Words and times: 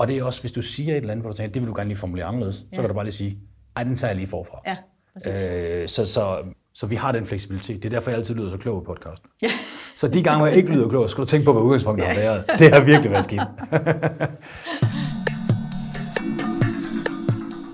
Og 0.00 0.08
det 0.08 0.18
er 0.18 0.24
også, 0.24 0.40
hvis 0.40 0.52
du 0.52 0.62
siger 0.62 0.92
et 0.92 0.96
eller 0.96 1.12
andet, 1.12 1.22
hvor 1.22 1.30
du 1.30 1.36
tænker, 1.36 1.52
det 1.52 1.62
vil 1.62 1.68
du 1.68 1.74
gerne 1.76 1.88
lige 1.88 1.98
formulere 1.98 2.26
anderledes, 2.26 2.64
ja. 2.72 2.76
så 2.76 2.82
kan 2.82 2.88
du 2.88 2.94
bare 2.94 3.04
lige 3.04 3.14
sige, 3.14 3.38
ej, 3.76 3.84
den 3.84 3.96
tager 3.96 4.10
jeg 4.10 4.16
lige 4.16 4.28
forfra. 4.28 4.60
Ja, 4.66 4.76
præcis. 5.12 5.50
Øh, 5.50 5.88
så, 5.88 6.06
så, 6.06 6.42
så 6.74 6.86
vi 6.86 6.96
har 6.96 7.12
den 7.12 7.26
fleksibilitet. 7.26 7.82
Det 7.82 7.84
er 7.84 7.90
derfor, 7.90 8.10
jeg 8.10 8.18
altid 8.18 8.34
lyder 8.34 8.50
så 8.50 8.56
klog 8.56 8.82
i 8.82 8.84
podcasten. 8.86 9.30
Ja. 9.42 9.50
Så 9.96 10.08
de 10.08 10.22
gange, 10.22 10.38
hvor 10.38 10.46
jeg 10.46 10.56
ikke 10.56 10.72
lyder 10.72 10.88
klog, 10.88 11.10
skal 11.10 11.24
du 11.24 11.28
tænke 11.28 11.44
på, 11.44 11.52
hvad 11.52 11.62
udgangspunktet 11.62 12.08
har 12.08 12.14
været. 12.14 12.44
Det 12.58 12.74
har 12.74 12.80
virkelig 12.80 13.10
været 13.10 13.24
skidt. 13.24 13.40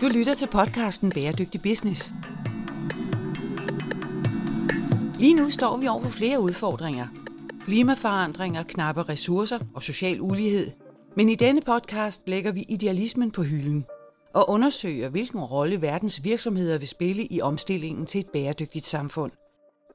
du 0.01 0.07
lytter 0.19 0.35
til 0.35 0.49
podcasten 0.53 1.11
Bæredygtig 1.11 1.63
Business. 1.63 2.13
Lige 5.19 5.37
nu 5.37 5.51
står 5.51 5.77
vi 5.77 5.89
over 5.89 6.03
for 6.03 6.11
flere 6.11 6.41
udfordringer. 6.41 7.07
Klimaforandringer, 7.65 8.63
knappe 8.63 9.03
ressourcer 9.03 9.59
og 9.75 9.83
social 9.83 10.21
ulighed. 10.21 10.86
Men 11.17 11.29
i 11.29 11.35
denne 11.35 11.61
podcast 11.61 12.23
lægger 12.27 12.53
vi 12.53 12.65
idealismen 12.69 13.31
på 13.31 13.43
hylden 13.43 13.85
og 14.35 14.51
undersøger, 14.51 15.09
hvilken 15.09 15.41
rolle 15.41 15.83
verdens 15.83 16.25
virksomheder 16.25 16.79
vil 16.79 16.89
spille 16.89 17.27
i 17.27 17.41
omstillingen 17.41 18.07
til 18.07 18.21
et 18.21 18.27
bæredygtigt 18.33 18.87
samfund. 18.87 19.33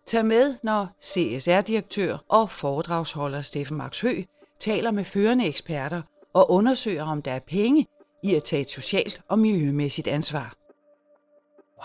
Tag 0.08 0.26
med, 0.26 0.56
når 0.64 0.88
CSR-direktør 1.02 2.18
og 2.30 2.50
foredragsholder 2.50 3.42
Steffen 3.42 3.78
Max 3.78 4.02
Hø 4.02 4.24
taler 4.60 4.92
med 4.92 5.04
førende 5.04 5.48
eksperter 5.48 6.02
og 6.34 6.52
undersøger, 6.52 7.04
om 7.04 7.22
der 7.22 7.32
er 7.32 7.40
penge 7.40 7.86
i 8.24 8.36
at 8.36 8.44
tage 8.44 8.62
et 8.62 8.70
socialt 8.70 9.22
og 9.30 9.40
miljømæssigt 9.40 10.08
ansvar. 10.08 10.56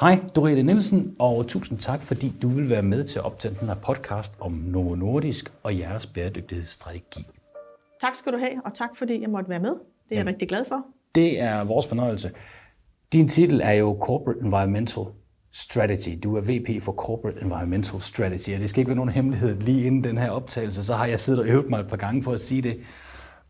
Hej, 0.01 0.21
Dorete 0.35 0.63
Nielsen, 0.63 1.17
og 1.19 1.47
tusind 1.47 1.79
tak, 1.79 2.03
fordi 2.03 2.33
du 2.43 2.49
vil 2.49 2.71
være 2.71 2.83
med 2.83 3.05
til 3.05 3.19
at 3.19 3.25
optage 3.25 3.57
den 3.61 3.69
her 3.69 3.75
podcast 3.75 4.33
om 4.41 4.53
Novo 4.53 4.95
Nordisk 4.95 5.53
og 5.63 5.79
jeres 5.79 6.07
bæredygtighedsstrategi. 6.07 7.27
Tak 8.01 8.15
skal 8.15 8.33
du 8.33 8.39
have, 8.39 8.61
og 8.65 8.75
tak 8.75 8.97
fordi 8.97 9.21
jeg 9.21 9.31
måtte 9.31 9.51
være 9.51 9.61
med. 9.61 9.71
Det 9.71 9.77
er 9.77 9.81
jeg 10.11 10.17
Jamen, 10.17 10.35
rigtig 10.35 10.49
glad 10.49 10.65
for. 10.69 10.87
Det 11.15 11.41
er 11.41 11.65
vores 11.65 11.87
fornøjelse. 11.87 12.31
Din 13.13 13.29
titel 13.29 13.61
er 13.65 13.73
jo 13.73 13.99
Corporate 14.01 14.41
Environmental 14.41 15.05
Strategy. 15.53 16.19
Du 16.23 16.37
er 16.37 16.41
VP 16.41 16.83
for 16.83 16.93
Corporate 16.93 17.41
Environmental 17.43 18.01
Strategy, 18.01 18.55
og 18.55 18.61
det 18.61 18.71
skal 18.71 18.81
ikke 18.81 18.89
være 18.89 18.97
nogen 18.97 19.11
hemmelighed. 19.11 19.61
Lige 19.61 19.87
inden 19.87 20.05
den 20.05 20.19
her 20.19 20.31
optagelse, 20.31 20.85
så 20.85 20.95
har 20.95 21.07
jeg 21.07 21.21
siddet 21.21 21.41
og 21.41 21.49
øvet 21.49 21.71
mig 21.71 21.81
et 21.81 21.89
par 21.89 21.97
gange 21.97 22.23
for 22.23 22.33
at 22.33 22.41
sige 22.41 22.63
det. 22.63 22.81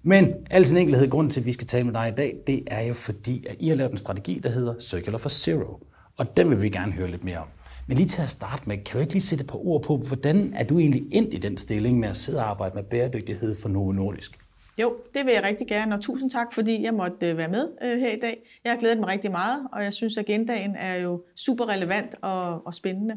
Men 0.02 0.34
al 0.50 0.66
sin 0.66 0.76
enkelhed, 0.76 1.10
grund 1.10 1.30
til, 1.30 1.40
at 1.40 1.46
vi 1.46 1.52
skal 1.52 1.66
tale 1.66 1.84
med 1.84 1.92
dig 1.92 2.08
i 2.08 2.14
dag, 2.14 2.36
det 2.46 2.62
er 2.66 2.82
jo 2.82 2.94
fordi, 2.94 3.46
at 3.46 3.56
I 3.58 3.68
har 3.68 3.76
lavet 3.76 3.92
en 3.92 3.98
strategi, 3.98 4.40
der 4.42 4.48
hedder 4.48 4.74
Circular 4.80 5.18
for 5.18 5.28
Zero. 5.28 5.86
Og 6.16 6.36
den 6.36 6.50
vil 6.50 6.62
vi 6.62 6.68
gerne 6.68 6.92
høre 6.92 7.10
lidt 7.10 7.24
mere 7.24 7.38
om. 7.38 7.46
Men 7.86 7.96
lige 7.96 8.08
til 8.08 8.22
at 8.22 8.28
starte 8.28 8.62
med, 8.66 8.76
kan 8.76 8.92
du 8.92 8.98
ikke 8.98 9.12
lige 9.12 9.22
sætte 9.22 9.42
et 9.42 9.50
par 9.50 9.66
ord 9.66 9.82
på, 9.82 9.96
hvordan 9.96 10.54
er 10.54 10.64
du 10.64 10.78
egentlig 10.78 11.06
ind 11.12 11.34
i 11.34 11.38
den 11.38 11.58
stilling 11.58 11.98
med 11.98 12.08
at 12.08 12.16
sidde 12.16 12.38
og 12.38 12.50
arbejde 12.50 12.74
med 12.74 12.82
bæredygtighed 12.82 13.54
for 13.62 13.68
Novo 13.68 13.92
Nordisk? 13.92 14.38
Jo, 14.78 14.96
det 15.14 15.26
vil 15.26 15.34
jeg 15.34 15.42
rigtig 15.42 15.66
gerne, 15.66 15.94
og 15.94 16.00
tusind 16.00 16.30
tak, 16.30 16.52
fordi 16.52 16.82
jeg 16.82 16.94
måtte 16.94 17.30
øh, 17.30 17.36
være 17.36 17.48
med 17.48 17.68
øh, 17.82 17.98
her 17.98 18.10
i 18.10 18.18
dag. 18.18 18.58
Jeg 18.64 18.72
har 18.72 18.78
glædet 18.78 18.98
mig 18.98 19.08
rigtig 19.08 19.30
meget, 19.30 19.66
og 19.72 19.84
jeg 19.84 19.92
synes, 19.92 20.18
at 20.18 20.28
agendaen 20.28 20.76
er 20.76 20.94
jo 20.94 21.22
super 21.36 21.68
relevant 21.68 22.14
og, 22.22 22.66
og 22.66 22.74
spændende. 22.74 23.14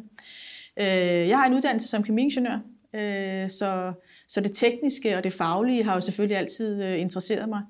Øh, 0.80 1.28
jeg 1.30 1.38
har 1.38 1.48
en 1.48 1.54
uddannelse 1.54 1.88
som 1.88 2.04
kemiingeniør, 2.04 2.60
øh, 2.96 3.50
så, 3.50 3.94
så 4.28 4.42
det 4.42 4.52
tekniske 4.52 5.18
og 5.18 5.24
det 5.24 5.34
faglige 5.34 5.84
har 5.84 5.94
jo 5.94 6.02
selvfølgelig 6.02 6.38
altid 6.38 6.84
øh, 6.84 7.02
interesseret 7.02 7.50
mig. 7.50 7.62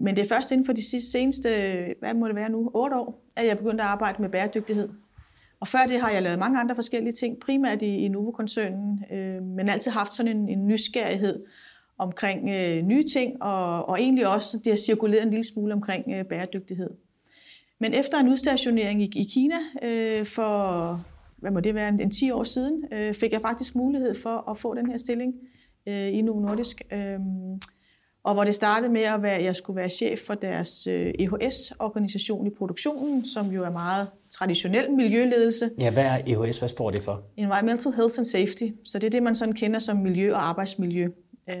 Men 0.00 0.16
det 0.16 0.18
er 0.18 0.34
først 0.34 0.50
inden 0.50 0.66
for 0.66 0.72
de 0.72 1.10
seneste, 1.10 1.48
hvad 2.00 2.14
må 2.14 2.28
det 2.28 2.36
være 2.36 2.48
nu, 2.48 2.70
otte 2.74 2.96
år, 2.96 3.24
at 3.36 3.46
jeg 3.46 3.58
begyndte 3.58 3.84
at 3.84 3.90
arbejde 3.90 4.22
med 4.22 4.30
bæredygtighed. 4.30 4.88
Og 5.60 5.68
før 5.68 5.78
det 5.88 6.00
har 6.00 6.10
jeg 6.10 6.22
lavet 6.22 6.38
mange 6.38 6.60
andre 6.60 6.74
forskellige 6.74 7.12
ting, 7.12 7.40
primært 7.40 7.82
i, 7.82 7.96
i 7.96 8.08
Novo-koncernen, 8.08 9.04
men 9.56 9.68
altid 9.68 9.90
haft 9.90 10.14
sådan 10.14 10.36
en, 10.36 10.48
en 10.48 10.66
nysgerrighed 10.66 11.44
omkring 11.98 12.50
øh, 12.50 12.82
nye 12.82 13.04
ting, 13.12 13.42
og, 13.42 13.88
og 13.88 14.00
egentlig 14.00 14.28
også, 14.28 14.58
det 14.58 14.66
har 14.66 14.76
cirkuleret 14.76 15.22
en 15.22 15.30
lille 15.30 15.44
smule 15.44 15.72
omkring 15.72 16.04
øh, 16.14 16.24
bæredygtighed. 16.24 16.90
Men 17.80 17.94
efter 17.94 18.18
en 18.18 18.28
udstationering 18.28 19.02
i, 19.02 19.10
i 19.16 19.24
Kina 19.24 19.56
øh, 19.82 20.26
for, 20.26 21.04
hvad 21.36 21.50
må 21.50 21.60
det 21.60 21.74
være, 21.74 21.88
en, 21.88 22.00
en 22.00 22.10
10 22.10 22.30
år 22.30 22.42
siden, 22.42 22.84
øh, 22.92 23.14
fik 23.14 23.32
jeg 23.32 23.40
faktisk 23.40 23.74
mulighed 23.74 24.14
for 24.14 24.50
at 24.50 24.58
få 24.58 24.74
den 24.74 24.90
her 24.90 24.96
stilling 24.96 25.34
øh, 25.88 26.08
i 26.08 26.22
Novo 26.22 26.40
Nordisk. 26.40 26.82
Øh, 26.92 27.18
og 28.24 28.34
hvor 28.34 28.44
det 28.44 28.54
startede 28.54 28.92
med, 28.92 29.02
at 29.02 29.22
være, 29.22 29.42
jeg 29.42 29.56
skulle 29.56 29.76
være 29.76 29.88
chef 29.88 30.18
for 30.26 30.34
deres 30.34 30.86
øh, 30.86 31.14
EHS-organisation 31.18 32.46
i 32.46 32.50
produktionen, 32.50 33.24
som 33.24 33.50
jo 33.50 33.64
er 33.64 33.70
meget 33.70 34.08
traditionel 34.30 34.92
miljøledelse. 34.92 35.70
Ja, 35.80 35.90
hvad 35.90 36.04
er 36.04 36.18
EHS? 36.26 36.58
Hvad 36.58 36.68
står 36.68 36.90
det 36.90 37.02
for? 37.02 37.22
Environmental 37.36 37.92
Health 37.92 38.14
and 38.18 38.24
Safety. 38.24 38.68
Så 38.84 38.98
det 38.98 39.06
er 39.06 39.10
det, 39.10 39.22
man 39.22 39.34
sådan 39.34 39.54
kender 39.54 39.78
som 39.78 39.96
miljø- 39.96 40.34
og 40.34 40.48
arbejdsmiljø. 40.48 41.08
Øh, 41.50 41.56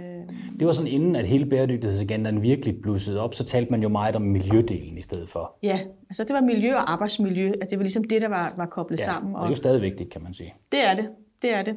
det 0.58 0.66
var 0.66 0.72
sådan 0.72 0.92
inden, 0.92 1.16
at 1.16 1.26
hele 1.26 1.46
bæredygtighedsagendaen 1.46 2.42
virkelig 2.42 2.80
blussede 2.82 3.20
op, 3.20 3.34
så 3.34 3.44
talte 3.44 3.70
man 3.70 3.82
jo 3.82 3.88
meget 3.88 4.16
om 4.16 4.22
miljødelen 4.22 4.98
i 4.98 5.02
stedet 5.02 5.28
for. 5.28 5.58
Ja, 5.62 5.80
altså 6.08 6.24
det 6.24 6.34
var 6.34 6.40
miljø 6.40 6.74
og 6.74 6.92
arbejdsmiljø, 6.92 7.52
at 7.60 7.70
det 7.70 7.78
var 7.78 7.82
ligesom 7.82 8.04
det, 8.04 8.22
der 8.22 8.28
var, 8.28 8.54
var 8.56 8.66
koblet 8.66 9.00
ja, 9.00 9.04
sammen. 9.04 9.34
Og 9.34 9.40
det 9.40 9.46
er 9.46 9.50
jo 9.50 9.56
stadig 9.56 9.82
vigtigt, 9.82 10.10
kan 10.10 10.22
man 10.22 10.34
sige. 10.34 10.54
Det 10.72 10.80
er 10.86 10.94
det, 10.94 11.08
det 11.42 11.54
er 11.54 11.62
det. 11.62 11.76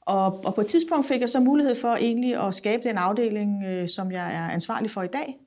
Og, 0.00 0.44
og 0.44 0.54
på 0.54 0.60
et 0.60 0.66
tidspunkt 0.66 1.06
fik 1.06 1.20
jeg 1.20 1.28
så 1.28 1.40
mulighed 1.40 1.74
for 1.74 1.88
egentlig 1.88 2.46
at 2.46 2.54
skabe 2.54 2.88
den 2.88 2.96
afdeling, 2.96 3.64
øh, 3.66 3.88
som 3.88 4.12
jeg 4.12 4.34
er 4.34 4.48
ansvarlig 4.48 4.90
for 4.90 5.02
i 5.02 5.06
dag. 5.06 5.38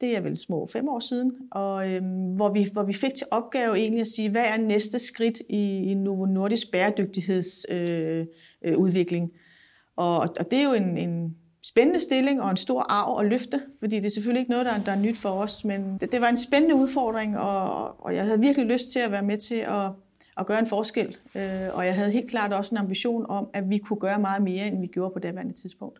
Det 0.00 0.16
er 0.16 0.20
vel 0.20 0.38
små 0.38 0.66
fem 0.72 0.88
år 0.88 0.98
siden, 0.98 1.32
og 1.50 1.90
øh, 1.90 2.02
hvor, 2.36 2.52
vi, 2.52 2.68
hvor 2.72 2.82
vi 2.82 2.92
fik 2.92 3.14
til 3.14 3.26
opgave 3.30 3.76
egentlig 3.78 4.00
at 4.00 4.06
sige, 4.06 4.30
hvad 4.30 4.44
er 4.44 4.56
næste 4.56 4.98
skridt 4.98 5.42
i, 5.48 5.76
i 5.76 5.94
Novo 5.94 6.26
Nordisk 6.26 6.70
bæredygtighedsudvikling? 6.72 8.28
Øh, 8.64 8.72
øh, 8.72 8.78
udvikling? 8.78 9.30
Og, 10.00 10.18
og 10.18 10.50
det 10.50 10.58
er 10.58 10.64
jo 10.64 10.72
en, 10.72 10.98
en 10.98 11.36
spændende 11.64 12.00
stilling 12.00 12.42
og 12.42 12.50
en 12.50 12.56
stor 12.56 12.80
arv 12.80 13.20
at 13.20 13.26
løfte, 13.26 13.60
fordi 13.78 13.96
det 13.96 14.06
er 14.06 14.10
selvfølgelig 14.10 14.40
ikke 14.40 14.50
noget, 14.50 14.66
der 14.66 14.72
er, 14.72 14.82
der 14.82 14.92
er 14.92 15.00
nyt 15.00 15.16
for 15.16 15.28
os, 15.28 15.64
men 15.64 15.98
det, 16.00 16.12
det 16.12 16.20
var 16.20 16.28
en 16.28 16.36
spændende 16.36 16.74
udfordring, 16.74 17.38
og, 17.38 18.04
og 18.04 18.14
jeg 18.14 18.24
havde 18.24 18.40
virkelig 18.40 18.66
lyst 18.66 18.88
til 18.88 18.98
at 18.98 19.12
være 19.12 19.22
med 19.22 19.36
til 19.36 19.54
at, 19.54 19.90
at 20.38 20.46
gøre 20.46 20.58
en 20.58 20.66
forskel. 20.66 21.16
Øh, 21.34 21.42
og 21.72 21.86
jeg 21.86 21.94
havde 21.94 22.10
helt 22.10 22.30
klart 22.30 22.52
også 22.52 22.74
en 22.74 22.78
ambition 22.78 23.26
om, 23.28 23.48
at 23.54 23.70
vi 23.70 23.78
kunne 23.78 24.00
gøre 24.00 24.18
meget 24.18 24.42
mere, 24.42 24.66
end 24.66 24.80
vi 24.80 24.86
gjorde 24.86 25.12
på 25.12 25.18
det 25.18 25.22
daværende 25.22 25.52
tidspunkt. 25.52 25.98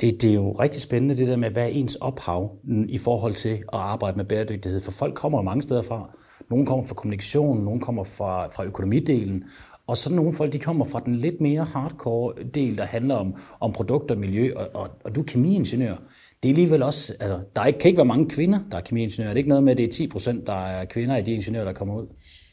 Det, 0.00 0.20
det 0.20 0.30
er 0.30 0.34
jo 0.34 0.52
rigtig 0.52 0.82
spændende, 0.82 1.16
det 1.16 1.28
der 1.28 1.36
med, 1.36 1.50
hvad 1.50 1.62
er 1.62 1.66
ens 1.66 1.94
ophav 1.94 2.56
i 2.88 2.98
forhold 2.98 3.34
til 3.34 3.54
at 3.54 3.78
arbejde 3.78 4.16
med 4.16 4.24
bæredygtighed, 4.24 4.80
for 4.80 4.92
folk 4.92 5.14
kommer 5.14 5.42
mange 5.42 5.62
steder 5.62 5.82
fra. 5.82 6.10
Nogle 6.50 6.66
kommer 6.66 6.84
fra 6.84 6.94
kommunikation, 6.94 7.64
nogle 7.64 7.80
kommer 7.80 8.04
fra, 8.04 8.46
fra 8.46 8.64
økonomidelen, 8.64 9.44
og 9.88 9.96
så 9.96 10.14
nogle 10.14 10.32
folk, 10.32 10.52
de 10.52 10.58
kommer 10.58 10.84
fra 10.84 11.02
den 11.06 11.14
lidt 11.14 11.40
mere 11.40 11.64
hardcore 11.64 12.32
del, 12.54 12.78
der 12.78 12.84
handler 12.84 13.14
om, 13.14 13.34
om 13.60 13.72
produkter 13.72 14.14
og 14.14 14.20
miljø, 14.20 14.52
og, 14.56 14.68
og, 14.74 14.90
og 15.04 15.14
du 15.14 15.20
er 15.20 15.24
kemiingeniør. 15.24 15.94
Det 16.42 16.48
er 16.48 16.52
alligevel 16.52 16.82
også, 16.82 17.14
altså, 17.20 17.40
der 17.56 17.62
er, 17.62 17.70
kan 17.70 17.88
ikke 17.88 17.96
være 17.96 18.04
mange 18.04 18.28
kvinder, 18.28 18.58
der 18.70 18.76
er 18.76 18.80
kemiingeniører. 18.80 19.28
Det 19.28 19.34
er 19.34 19.38
ikke 19.38 19.48
noget 19.48 19.64
med, 19.64 19.72
at 19.72 19.78
det 19.78 19.84
er 19.84 19.92
10 19.92 20.08
procent, 20.08 20.46
der 20.46 20.66
er 20.66 20.84
kvinder 20.84 21.16
af 21.16 21.24
de 21.24 21.32
ingeniører, 21.32 21.64
der 21.64 21.72
kommer 21.72 21.94
ud. 21.94 22.06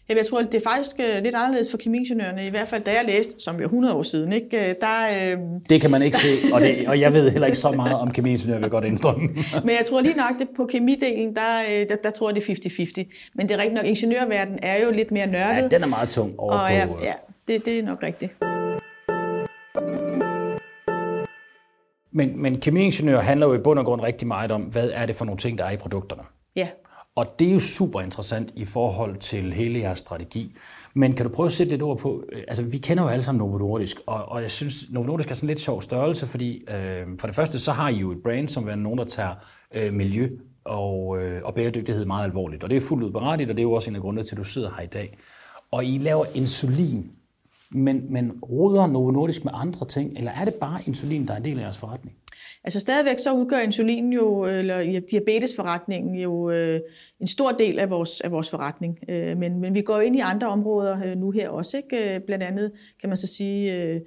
Jamen, 0.10 0.18
jeg 0.18 0.26
tror, 0.26 0.42
det 0.42 0.56
er 0.56 0.70
faktisk 0.70 0.96
øh, 1.00 1.24
lidt 1.24 1.36
anderledes 1.36 1.72
for 1.72 1.78
kemiingeniørerne, 1.78 2.48
i 2.48 2.50
hvert 2.50 2.68
fald 2.68 2.84
da 2.84 2.92
jeg 2.92 3.04
læste, 3.08 3.36
som 3.40 3.60
jo 3.60 3.64
100 3.64 3.96
år 3.96 4.02
siden. 4.02 4.34
Ikke? 4.34 4.70
Øh, 4.70 4.76
der, 4.82 5.34
øh, 5.34 5.38
det 5.70 5.82
kan 5.82 5.92
man 5.92 6.02
ikke 6.02 6.18
se, 6.18 6.28
og, 6.54 6.62
det, 6.62 6.88
og 6.88 7.00
jeg 7.00 7.14
ved 7.14 7.32
heller 7.32 7.46
ikke 7.46 7.58
så 7.58 7.72
meget 7.72 7.96
om 7.96 8.12
kemiingeniører, 8.12 8.60
vil 8.60 8.70
godt 8.70 8.86
indrømme. 8.86 9.28
Men 9.64 9.70
jeg 9.70 9.86
tror 9.90 10.02
lige 10.02 10.16
nok, 10.16 10.40
det 10.40 10.48
på 10.56 10.66
kemidelen, 10.66 11.36
der, 11.36 11.62
øh, 11.72 11.90
der, 11.90 11.96
der 12.04 12.10
tror 12.10 12.30
jeg, 12.30 12.36
det 12.36 12.50
er 12.50 13.04
50-50. 13.04 13.32
Men 13.36 13.48
det 13.48 13.54
er 13.56 13.58
rigtigt 13.58 13.76
nok, 13.76 13.86
ingeniørverdenen 13.86 14.60
er 14.62 14.84
jo 14.84 14.92
lidt 14.92 15.12
mere 15.12 15.28
nørdet. 15.28 15.62
Ja, 15.62 15.68
den 15.68 15.84
er 15.84 15.88
meget 15.88 16.10
tung 16.10 16.40
over 16.40 16.54
og, 16.54 16.60
på... 16.88 16.98
Ja, 17.02 17.08
ja 17.08 17.14
det, 17.48 17.66
det 17.66 17.80
er 17.80 17.84
nok 17.84 18.04
rigtigt. 18.04 18.32
Men, 22.12 22.42
men 22.42 22.60
kemiingeniør 22.60 23.22
handler 23.22 23.48
jo 23.48 23.54
i 23.54 23.58
bund 23.58 23.80
og 23.80 23.86
grund 23.86 24.02
rigtig 24.02 24.28
meget 24.28 24.52
om, 24.52 24.62
hvad 24.62 24.90
er 24.94 25.06
det 25.06 25.16
for 25.16 25.26
nogle 25.26 25.38
ting, 25.38 25.58
der 25.58 25.66
er 25.66 25.72
i 25.72 25.78
produkterne. 25.78 26.24
Ja. 26.56 26.68
Og 27.16 27.40
det 27.40 27.48
er 27.50 27.54
jo 27.54 27.60
super 27.60 28.02
interessant 28.02 28.52
i 28.56 28.66
forhold 28.66 29.18
til 29.18 29.54
hele 29.54 29.80
jeres 29.80 30.00
strategi. 30.00 30.56
Men 30.94 31.14
kan 31.14 31.26
du 31.26 31.32
prøve 31.32 31.48
at 31.48 31.54
sætte 31.54 31.70
lidt 31.72 31.82
ord 31.82 31.98
på, 31.98 32.24
øh, 32.32 32.44
altså 32.48 32.64
vi 32.64 32.78
kender 32.78 33.04
jo 33.04 33.10
alle 33.10 33.24
sammen 33.24 33.40
Novo 33.40 33.58
Nordisk, 33.58 33.98
og, 34.06 34.26
og 34.26 34.42
jeg 34.42 34.52
synes, 34.52 34.86
Novo 34.90 35.06
Nordisk 35.06 35.32
er 35.32 35.36
sådan 35.36 35.48
lidt 35.48 35.60
sjov 35.60 35.82
størrelse, 35.82 36.28
fordi 36.28 36.64
øh, 36.70 37.08
for 37.20 37.28
det 37.28 37.36
første, 37.36 37.60
så 37.60 37.72
har 37.72 37.90
I 37.90 37.96
jo 37.96 38.12
et 38.12 38.24
brand, 38.24 38.50
som 38.50 38.70
er 38.70 38.76
nogen, 38.76 39.00
der 39.00 39.06
tager 39.06 39.36
øh, 39.74 39.94
miljø 39.94 40.30
og, 40.64 41.22
øh, 41.22 41.42
og 41.44 41.54
bæredygtighed 41.54 42.06
meget 42.06 42.24
alvorligt. 42.24 42.64
Og 42.64 42.70
det 42.70 42.78
er 42.78 42.82
fuldt 42.82 43.04
ud 43.04 43.12
berettigt, 43.12 43.50
og 43.50 43.56
det 43.56 43.62
er 43.62 43.68
jo 43.68 43.74
også 43.74 43.90
en 43.90 43.96
af 43.96 44.02
grundene 44.02 44.28
til, 44.28 44.36
at 44.36 44.40
du 44.40 44.44
sidder 44.44 44.72
her 44.78 44.84
i 44.84 44.88
dag. 44.88 45.18
Og 45.72 45.86
I 45.86 45.98
laver 45.98 46.26
insulin, 46.34 47.12
men, 47.72 48.14
men 48.14 48.32
råder 48.32 48.88
Novo 48.88 49.12
Nordisk 49.12 49.46
med 49.46 49.54
andre 49.56 49.88
ting, 49.88 50.18
eller 50.18 50.32
er 50.32 50.46
det 50.46 50.54
bare 50.54 50.80
insulin, 50.86 51.28
der 51.28 51.34
er 51.34 51.38
en 51.38 51.46
del 51.46 51.60
af 51.60 51.64
jeres 51.64 51.78
forretning? 51.78 52.16
Altså 52.66 52.80
stadigvæk 52.80 53.20
så 53.20 53.34
udgør 53.34 53.60
insulin 53.60 54.14
jo, 54.14 54.46
øh, 54.46 54.60
eller 54.60 55.00
diabetesforretningen 55.00 56.16
jo 56.16 56.52
øh, 56.52 56.80
en 57.20 57.28
stor 57.28 57.52
del 57.52 57.80
af 57.80 57.90
vores, 57.90 58.22
af 58.22 58.32
vores 58.32 58.50
forretning. 58.50 59.00
Øh, 59.10 59.38
men, 59.38 59.60
men 59.60 59.74
vi 59.74 59.82
går 59.82 60.02
ind 60.02 60.16
i 60.16 60.20
andre 60.20 60.48
områder 60.48 61.06
øh, 61.06 61.18
nu 61.18 61.32
her 61.32 61.50
også, 61.50 61.78
ikke? 61.78 62.16
Øh, 62.16 62.22
blandt 62.22 62.44
andet 62.44 62.72
kan 63.02 63.10
man 63.10 63.18
så 63.18 63.28
sige 63.28 63.84
øh, 63.84 64.02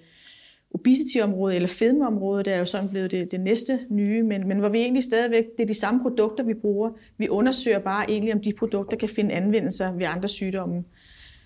obesity-området 0.75 1.57
eller 1.57 1.69
fedmeområdet, 1.69 2.45
det 2.45 2.53
er 2.53 2.59
jo 2.59 2.65
sådan 2.65 2.89
blevet 2.89 3.11
det, 3.11 3.33
det 3.33 3.41
næste 3.41 3.81
nye, 3.91 4.23
men, 4.23 4.49
men 4.49 4.59
hvor 4.59 4.69
vi 4.69 4.79
egentlig 4.79 5.05
stadigvæk, 5.05 5.45
det 5.57 5.63
er 5.63 5.67
de 5.67 5.75
samme 5.75 6.03
produkter, 6.03 6.45
vi 6.45 6.55
bruger. 6.55 6.91
Vi 7.19 7.29
undersøger 7.29 7.79
bare 7.79 8.11
egentlig, 8.11 8.35
om 8.35 8.41
de 8.41 8.53
produkter 8.59 8.97
kan 8.97 9.09
finde 9.09 9.35
anvendelser 9.35 9.93
ved 9.93 10.07
andre 10.07 10.29
sygdomme. 10.29 10.85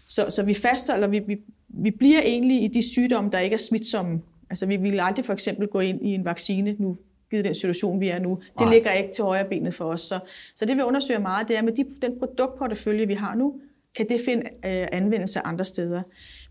Så, 0.07 0.27
så 0.31 0.43
vi 0.43 0.55
fastholder, 0.55 1.09
vi, 1.09 1.19
vi, 1.19 1.37
vi 1.69 1.91
bliver 1.91 2.21
egentlig 2.25 2.63
i 2.63 2.69
de 2.69 2.91
sygdomme, 2.93 3.31
der 3.31 3.39
ikke 3.39 3.55
er 3.55 3.59
smitsomme. 3.59 4.21
Altså 4.53 4.67
vi 4.67 4.77
vil 4.77 5.01
aldrig 5.01 5.25
for 5.25 5.33
eksempel 5.33 5.69
gå 5.69 5.81
ind 5.81 6.03
i 6.03 6.15
en 6.15 6.25
vaccine, 6.25 6.77
nu 6.79 6.97
givet 7.31 7.45
den 7.45 7.55
situation, 7.55 8.01
vi 8.01 8.09
er 8.09 8.19
nu. 8.19 8.35
Det 8.35 8.61
Nej. 8.61 8.71
ligger 8.73 8.93
ikke 8.93 9.13
til 9.13 9.25
højre 9.25 9.45
benet 9.45 9.75
for 9.75 9.85
os. 9.85 10.01
Så, 10.01 10.19
så 10.57 10.65
det 10.65 10.77
vi 10.77 10.83
undersøger 10.83 11.21
meget, 11.21 11.49
det 11.49 11.57
er 11.57 11.63
med 11.63 11.73
de, 11.73 11.85
den 12.03 12.19
produktportefølje, 12.19 13.07
vi 13.07 13.15
har 13.15 13.35
nu, 13.35 13.55
kan 13.97 14.09
det 14.09 14.21
finde 14.25 14.43
øh, 14.43 14.87
anvendelse 14.93 15.41
andre 15.41 15.65
steder. 15.65 16.03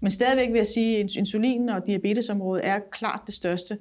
Men 0.01 0.11
stadigvæk 0.11 0.47
vil 0.49 0.57
jeg 0.57 0.67
sige, 0.67 0.99
at 0.99 1.15
insulin 1.15 1.69
og 1.69 1.87
diabetesområdet 1.87 2.67
er 2.67 2.79
klart 2.91 3.21
det 3.25 3.33
største. 3.33 3.77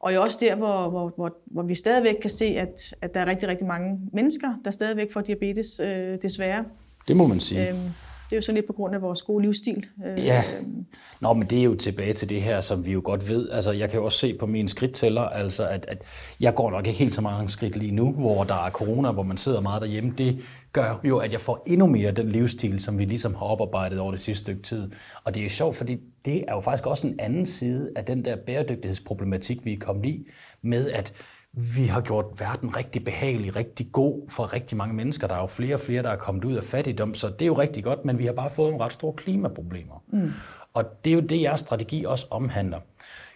Og 0.00 0.14
jo 0.14 0.22
også 0.22 0.38
der, 0.40 0.54
hvor, 0.54 0.90
hvor, 0.90 1.12
hvor, 1.16 1.36
hvor 1.46 1.62
vi 1.62 1.74
stadigvæk 1.74 2.14
kan 2.14 2.30
se, 2.30 2.44
at, 2.44 2.94
at 3.00 3.14
der 3.14 3.20
er 3.20 3.26
rigtig, 3.26 3.48
rigtig 3.48 3.66
mange 3.66 4.00
mennesker, 4.12 4.54
der 4.64 4.70
stadigvæk 4.70 5.12
får 5.12 5.20
diabetes, 5.20 5.80
øh, 5.80 6.18
desværre. 6.22 6.64
Det 7.08 7.16
må 7.16 7.26
man 7.26 7.40
sige. 7.40 7.68
Øhm, 7.68 7.78
det 8.24 8.32
er 8.32 8.36
jo 8.36 8.40
sådan 8.40 8.54
lidt 8.54 8.66
på 8.66 8.72
grund 8.72 8.94
af 8.94 9.02
vores 9.02 9.22
gode 9.22 9.42
livsstil. 9.42 9.86
Øh, 10.06 10.24
ja, 10.24 10.42
øhm. 10.58 10.86
Nå, 11.20 11.32
men 11.32 11.50
det 11.50 11.58
er 11.58 11.62
jo 11.62 11.74
tilbage 11.74 12.12
til 12.12 12.30
det 12.30 12.42
her, 12.42 12.60
som 12.60 12.86
vi 12.86 12.92
jo 12.92 13.00
godt 13.04 13.28
ved. 13.28 13.50
Altså, 13.50 13.72
jeg 13.72 13.90
kan 13.90 13.98
jo 13.98 14.04
også 14.04 14.18
se 14.18 14.34
på 14.34 14.46
min 14.46 14.68
skridttæller, 14.68 15.22
altså, 15.22 15.68
at, 15.68 15.86
at 15.88 16.02
jeg 16.40 16.54
går 16.54 16.70
nok 16.70 16.86
ikke 16.86 16.98
helt 16.98 17.14
så 17.14 17.20
mange 17.20 17.48
skridt 17.48 17.76
lige 17.76 17.92
nu, 17.92 18.12
hvor 18.12 18.44
der 18.44 18.66
er 18.66 18.70
corona, 18.70 19.12
hvor 19.12 19.22
man 19.22 19.36
sidder 19.36 19.60
meget 19.60 19.82
derhjemme. 19.82 20.14
Det 20.18 20.40
gør 20.72 21.00
jo, 21.04 21.18
at 21.18 21.32
jeg 21.32 21.40
får 21.40 21.62
endnu 21.66 21.86
mere 21.86 22.12
den 22.12 22.28
livsstil, 22.28 22.80
som 22.80 22.98
vi 22.98 23.04
ligesom 23.04 23.34
har 23.34 23.46
oparbejdet 23.46 23.98
over 23.98 24.10
det 24.10 24.20
sidste 24.20 24.44
stykke 24.44 24.62
tid. 24.62 24.90
Og 25.24 25.34
det 25.34 25.40
er 25.40 25.44
jo 25.44 25.50
sjovt, 25.50 25.76
fordi 25.76 25.96
det 26.24 26.44
er 26.48 26.54
jo 26.54 26.60
faktisk 26.60 26.86
også 26.86 27.06
en 27.06 27.20
anden 27.20 27.46
side 27.46 27.90
af 27.96 28.04
den 28.04 28.24
der 28.24 28.36
bæredygtighedsproblematik, 28.46 29.64
vi 29.64 29.72
er 29.72 29.78
kommet 29.78 30.06
i, 30.06 30.26
med 30.62 30.90
at 30.90 31.12
vi 31.56 31.86
har 31.86 32.00
gjort 32.00 32.24
verden 32.38 32.76
rigtig 32.76 33.04
behagelig, 33.04 33.56
rigtig 33.56 33.86
god 33.92 34.28
for 34.30 34.52
rigtig 34.52 34.76
mange 34.76 34.94
mennesker. 34.94 35.26
Der 35.26 35.34
er 35.34 35.40
jo 35.40 35.46
flere 35.46 35.74
og 35.74 35.80
flere, 35.80 36.02
der 36.02 36.10
er 36.10 36.16
kommet 36.16 36.44
ud 36.44 36.56
af 36.56 36.64
fattigdom, 36.64 37.14
så 37.14 37.28
det 37.28 37.42
er 37.42 37.46
jo 37.46 37.54
rigtig 37.54 37.84
godt, 37.84 38.04
men 38.04 38.18
vi 38.18 38.24
har 38.24 38.32
bare 38.32 38.50
fået 38.50 38.70
nogle 38.70 38.84
ret 38.84 38.92
store 38.92 39.12
klimaproblemer. 39.12 40.02
Mm. 40.12 40.30
Og 40.74 40.84
det 41.04 41.10
er 41.10 41.14
jo 41.14 41.20
det, 41.20 41.40
jeres 41.42 41.60
strategi 41.60 42.04
også 42.04 42.26
omhandler. 42.30 42.80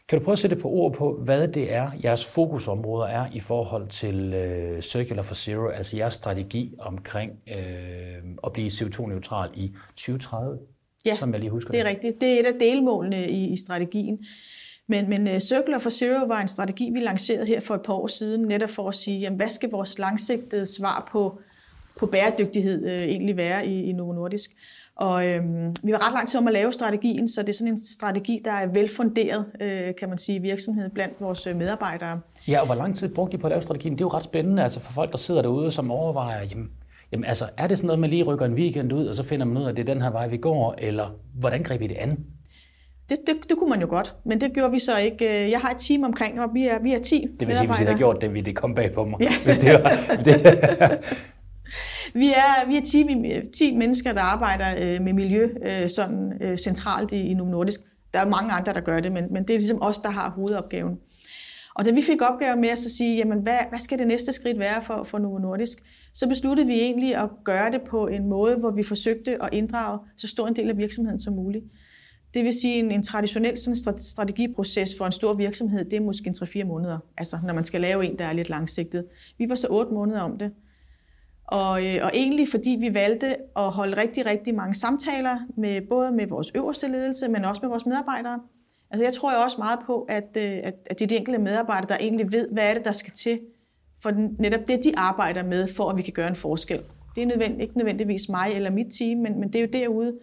Kan 0.08 0.18
du 0.18 0.24
prøve 0.24 0.32
at 0.32 0.38
sætte 0.38 0.56
på 0.56 0.68
ord 0.68 0.94
på, 0.94 1.20
hvad 1.24 1.48
det 1.48 1.72
er, 1.72 1.90
jeres 2.04 2.26
fokusområder 2.26 3.06
er 3.06 3.26
i 3.32 3.40
forhold 3.40 3.88
til 3.88 4.34
uh, 4.74 4.80
Circular 4.80 5.22
for 5.22 5.34
Zero, 5.34 5.68
altså 5.68 5.96
jeres 5.96 6.14
strategi 6.14 6.74
omkring 6.78 7.32
uh, 7.46 8.28
at 8.44 8.52
blive 8.52 8.68
CO2-neutral 8.68 9.50
i 9.54 9.72
2030? 9.96 10.58
Ja, 11.06 11.16
som 11.16 11.32
jeg 11.32 11.40
lige 11.40 11.50
husker 11.50 11.70
det 11.70 11.80
er 11.80 11.84
det. 11.84 11.90
rigtigt. 11.90 12.20
Det 12.20 12.28
er 12.28 12.40
et 12.40 12.46
af 12.46 12.54
delmålene 12.60 13.28
i, 13.28 13.52
i 13.52 13.56
strategien. 13.56 14.18
Men, 14.88 15.08
men 15.08 15.28
øh, 15.28 15.38
Circular 15.38 15.78
for 15.78 15.90
Zero 15.90 16.26
var 16.26 16.40
en 16.40 16.48
strategi, 16.48 16.90
vi 16.90 17.00
lancerede 17.00 17.46
her 17.46 17.60
for 17.60 17.74
et 17.74 17.82
par 17.82 17.92
år 17.92 18.06
siden, 18.06 18.42
netop 18.42 18.70
for 18.70 18.88
at 18.88 18.94
sige, 18.94 19.18
jamen, 19.18 19.36
hvad 19.36 19.48
skal 19.48 19.70
vores 19.70 19.98
langsigtede 19.98 20.66
svar 20.66 21.08
på, 21.12 21.40
på 21.98 22.06
bæredygtighed 22.06 22.86
øh, 22.86 23.02
egentlig 23.02 23.36
være 23.36 23.66
i, 23.66 23.82
i 23.82 23.92
Novo 23.92 24.12
Nordisk? 24.12 24.50
Og 24.96 25.26
øhm, 25.26 25.74
vi 25.82 25.92
var 25.92 26.06
ret 26.06 26.12
lang 26.12 26.28
tid 26.28 26.38
om 26.40 26.46
at 26.46 26.52
lave 26.52 26.72
strategien, 26.72 27.28
så 27.28 27.42
det 27.42 27.48
er 27.48 27.52
sådan 27.52 27.72
en 27.72 27.78
strategi, 27.78 28.40
der 28.44 28.52
er 28.52 28.66
velfunderet, 28.66 29.44
øh, 29.60 29.94
kan 29.98 30.08
man 30.08 30.18
sige, 30.18 30.36
i 30.36 30.42
virksomheden 30.42 30.90
blandt 30.90 31.20
vores 31.20 31.46
øh, 31.46 31.56
medarbejdere. 31.56 32.20
Ja, 32.48 32.60
og 32.60 32.66
hvor 32.66 32.74
lang 32.74 32.96
tid 32.96 33.08
brugte 33.08 33.36
de 33.36 33.40
på 33.40 33.46
at 33.46 33.50
lave 33.50 33.62
strategien? 33.62 33.92
Det 33.92 34.00
er 34.00 34.04
jo 34.04 34.08
ret 34.08 34.24
spændende 34.24 34.62
altså 34.62 34.80
for 34.80 34.92
folk, 34.92 35.12
der 35.12 35.18
sidder 35.18 35.42
derude, 35.42 35.70
som 35.70 35.90
overvejer, 35.90 36.44
jamen, 36.50 36.70
jamen 37.12 37.24
altså, 37.24 37.48
er 37.56 37.66
det 37.66 37.78
sådan 37.78 37.86
noget, 37.86 38.00
man 38.00 38.10
lige 38.10 38.22
rykker 38.22 38.46
en 38.46 38.54
weekend 38.54 38.92
ud, 38.92 39.06
og 39.06 39.14
så 39.14 39.22
finder 39.22 39.46
man 39.46 39.56
ud 39.56 39.62
af, 39.62 39.68
at 39.68 39.76
det 39.76 39.88
er 39.88 39.94
den 39.94 40.02
her 40.02 40.10
vej, 40.10 40.28
vi 40.28 40.36
går, 40.36 40.74
eller 40.78 41.14
hvordan 41.34 41.62
griber 41.62 41.84
I 41.84 41.88
det 41.88 41.96
an? 41.96 42.24
Det, 43.10 43.18
det, 43.26 43.34
det 43.48 43.58
kunne 43.58 43.70
man 43.70 43.80
jo 43.80 43.86
godt, 43.86 44.14
men 44.24 44.40
det 44.40 44.52
gjorde 44.52 44.72
vi 44.72 44.78
så 44.78 44.98
ikke. 44.98 45.44
Øh, 45.44 45.50
jeg 45.50 45.60
har 45.60 45.70
et 45.70 45.78
team 45.78 46.04
omkring, 46.04 46.40
og 46.40 46.50
vi 46.54 46.66
er, 46.66 46.82
vi 46.82 46.92
er 46.92 46.98
10 46.98 47.26
Det 47.40 47.48
vil 47.48 47.56
sige, 47.56 47.68
hvis 47.68 47.80
I 47.80 47.84
havde 47.84 47.98
gjort 47.98 48.16
det, 48.20 48.34
ville 48.34 48.46
det 48.46 48.56
komme 48.56 48.76
bag 48.76 48.92
på 48.92 49.04
mig. 49.04 49.20
Ja. 49.20 49.54
det 49.54 49.72
var, 49.72 49.90
det, 50.24 50.34
vi 52.22 52.28
er, 52.28 52.66
vi 52.66 52.76
er 52.76 52.80
10, 52.80 53.04
10 53.54 53.76
mennesker, 53.76 54.12
der 54.12 54.20
arbejder 54.20 54.66
øh, 54.78 55.02
med 55.02 55.12
miljø 55.12 55.48
øh, 55.64 55.88
sådan 55.88 56.32
centralt 56.56 57.12
i, 57.12 57.26
i 57.26 57.34
Novo 57.34 57.50
Nordisk. 57.50 57.80
Der 58.14 58.20
er 58.20 58.28
mange 58.28 58.52
andre, 58.52 58.72
der 58.72 58.80
gør 58.80 59.00
det, 59.00 59.12
men, 59.12 59.24
men 59.30 59.42
det 59.42 59.54
er 59.54 59.58
ligesom 59.58 59.82
os, 59.82 59.98
der 59.98 60.10
har 60.10 60.30
hovedopgaven. 60.30 60.98
Og 61.74 61.84
da 61.84 61.90
vi 61.90 62.02
fik 62.02 62.22
opgaven 62.22 62.60
med 62.60 62.68
at 62.68 62.78
så 62.78 62.96
sige, 62.96 63.16
jamen 63.16 63.38
hvad, 63.38 63.58
hvad 63.68 63.78
skal 63.78 63.98
det 63.98 64.06
næste 64.06 64.32
skridt 64.32 64.58
være 64.58 64.82
for, 64.82 65.04
for 65.04 65.18
Novo 65.18 65.38
Nordisk, 65.38 65.78
så 66.14 66.28
besluttede 66.28 66.66
vi 66.66 66.74
egentlig 66.80 67.16
at 67.16 67.30
gøre 67.44 67.70
det 67.70 67.80
på 67.82 68.06
en 68.06 68.28
måde, 68.28 68.56
hvor 68.56 68.70
vi 68.70 68.82
forsøgte 68.82 69.42
at 69.42 69.48
inddrage 69.52 69.98
så 70.16 70.28
stor 70.28 70.48
en 70.48 70.56
del 70.56 70.70
af 70.70 70.76
virksomheden 70.76 71.20
som 71.20 71.34
muligt. 71.34 71.64
Det 72.34 72.44
vil 72.44 72.52
sige, 72.52 72.78
en, 72.78 72.90
en 72.90 73.02
traditionel 73.02 73.58
sådan 73.58 73.98
strategiproces 73.98 74.94
for 74.98 75.04
en 75.04 75.12
stor 75.12 75.34
virksomhed, 75.34 75.84
det 75.84 75.96
er 75.96 76.00
måske 76.00 76.28
en 76.28 76.34
3-4 76.34 76.64
måneder, 76.64 76.98
altså 77.18 77.38
når 77.46 77.54
man 77.54 77.64
skal 77.64 77.80
lave 77.80 78.06
en, 78.06 78.18
der 78.18 78.24
er 78.24 78.32
lidt 78.32 78.48
langsigtet. 78.48 79.06
Vi 79.38 79.48
var 79.48 79.54
så 79.54 79.66
8 79.70 79.92
måneder 79.92 80.20
om 80.20 80.38
det. 80.38 80.52
Og, 81.44 81.86
øh, 81.86 81.98
og 82.02 82.10
egentlig 82.14 82.48
fordi 82.48 82.76
vi 82.80 82.94
valgte 82.94 83.36
at 83.56 83.70
holde 83.70 83.96
rigtig, 83.96 84.26
rigtig 84.26 84.54
mange 84.54 84.74
samtaler, 84.74 85.38
med, 85.56 85.80
både 85.90 86.12
med 86.12 86.26
vores 86.26 86.52
øverste 86.54 86.88
ledelse, 86.88 87.28
men 87.28 87.44
også 87.44 87.60
med 87.62 87.68
vores 87.68 87.86
medarbejdere. 87.86 88.40
Altså 88.90 89.04
jeg 89.04 89.12
tror 89.12 89.32
jo 89.32 89.38
også 89.38 89.56
meget 89.58 89.78
på, 89.86 90.02
at, 90.08 90.36
øh, 90.36 90.42
at, 90.42 90.74
at 90.90 90.98
det 90.98 91.02
er 91.04 91.08
de 91.08 91.16
enkelte 91.16 91.38
medarbejdere, 91.38 91.88
der 91.88 91.96
egentlig 92.00 92.32
ved, 92.32 92.48
hvad 92.52 92.70
er 92.70 92.74
det, 92.74 92.84
der 92.84 92.92
skal 92.92 93.12
til 93.12 93.40
for 94.02 94.10
netop 94.38 94.68
det, 94.68 94.84
de 94.84 94.92
arbejder 94.96 95.42
med, 95.42 95.68
for 95.68 95.90
at 95.90 95.96
vi 95.96 96.02
kan 96.02 96.12
gøre 96.12 96.28
en 96.28 96.36
forskel. 96.36 96.80
Det 97.14 97.22
er 97.22 97.26
nødvendigt, 97.26 97.62
ikke 97.62 97.78
nødvendigvis 97.78 98.28
mig 98.28 98.52
eller 98.54 98.70
mit 98.70 98.86
team, 98.98 99.18
men, 99.18 99.40
men 99.40 99.52
det 99.52 99.56
er 99.56 99.60
jo 99.60 99.68
derude 99.72 100.18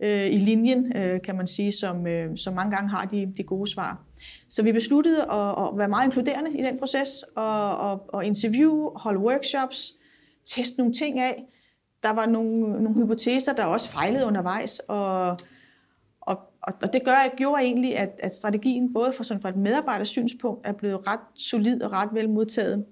øh, 0.00 0.26
i 0.26 0.38
linjen, 0.38 0.96
øh, 0.96 1.22
kan 1.22 1.36
man 1.36 1.46
sige, 1.46 1.72
som, 1.72 2.06
øh, 2.06 2.36
som 2.36 2.54
mange 2.54 2.76
gange 2.76 2.90
har 2.90 3.04
de, 3.04 3.32
de 3.36 3.42
gode 3.42 3.70
svar. 3.70 4.02
Så 4.48 4.62
vi 4.62 4.72
besluttede 4.72 5.22
at, 5.22 5.48
at 5.48 5.78
være 5.78 5.88
meget 5.88 6.06
inkluderende 6.06 6.58
i 6.58 6.62
den 6.62 6.78
proces, 6.78 7.24
og, 7.36 7.76
og, 7.76 8.14
og 8.14 8.24
interview, 8.24 8.90
holde 8.96 9.20
workshops, 9.20 9.92
teste 10.44 10.78
nogle 10.78 10.92
ting 10.92 11.20
af. 11.20 11.44
Der 12.02 12.10
var 12.10 12.26
nogle, 12.26 12.82
nogle 12.82 13.02
hypoteser, 13.02 13.52
der 13.52 13.64
også 13.64 13.90
fejlede 13.90 14.26
undervejs, 14.26 14.78
og, 14.78 15.38
og, 16.20 16.38
og 16.62 16.92
det 16.92 17.04
gør, 17.04 17.36
gjorde 17.36 17.62
egentlig, 17.62 17.96
at, 17.96 18.10
at 18.18 18.34
strategien 18.34 18.92
både 18.94 19.12
for, 19.12 19.24
sådan 19.24 19.40
for 19.40 19.48
et 19.48 19.56
medarbejdersynspunkt 19.56 20.66
er 20.66 20.72
blevet 20.72 21.06
ret 21.06 21.20
solid 21.34 21.82
og 21.82 21.92
ret 21.92 22.08
vel 22.12 22.30
modtaget. 22.30 22.84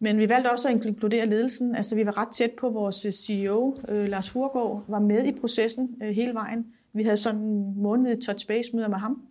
Men 0.00 0.18
vi 0.18 0.28
valgte 0.28 0.52
også 0.52 0.68
at 0.68 0.74
inkludere 0.74 1.26
ledelsen. 1.26 1.74
Altså, 1.74 1.94
vi 1.94 2.06
var 2.06 2.18
ret 2.18 2.28
tæt 2.28 2.50
på 2.60 2.70
vores 2.70 3.06
CEO, 3.26 3.76
øh, 3.88 4.08
Lars 4.08 4.30
Furgård, 4.30 4.84
var 4.88 4.98
med 4.98 5.24
i 5.26 5.32
processen 5.32 5.94
øh, 6.02 6.14
hele 6.14 6.34
vejen. 6.34 6.66
Vi 6.94 7.02
havde 7.02 7.16
sådan 7.16 7.40
en 7.40 7.82
måned 7.82 8.16
touch 8.16 8.46
base 8.46 8.70
møder 8.74 8.88
med 8.88 8.98
ham. 8.98 9.22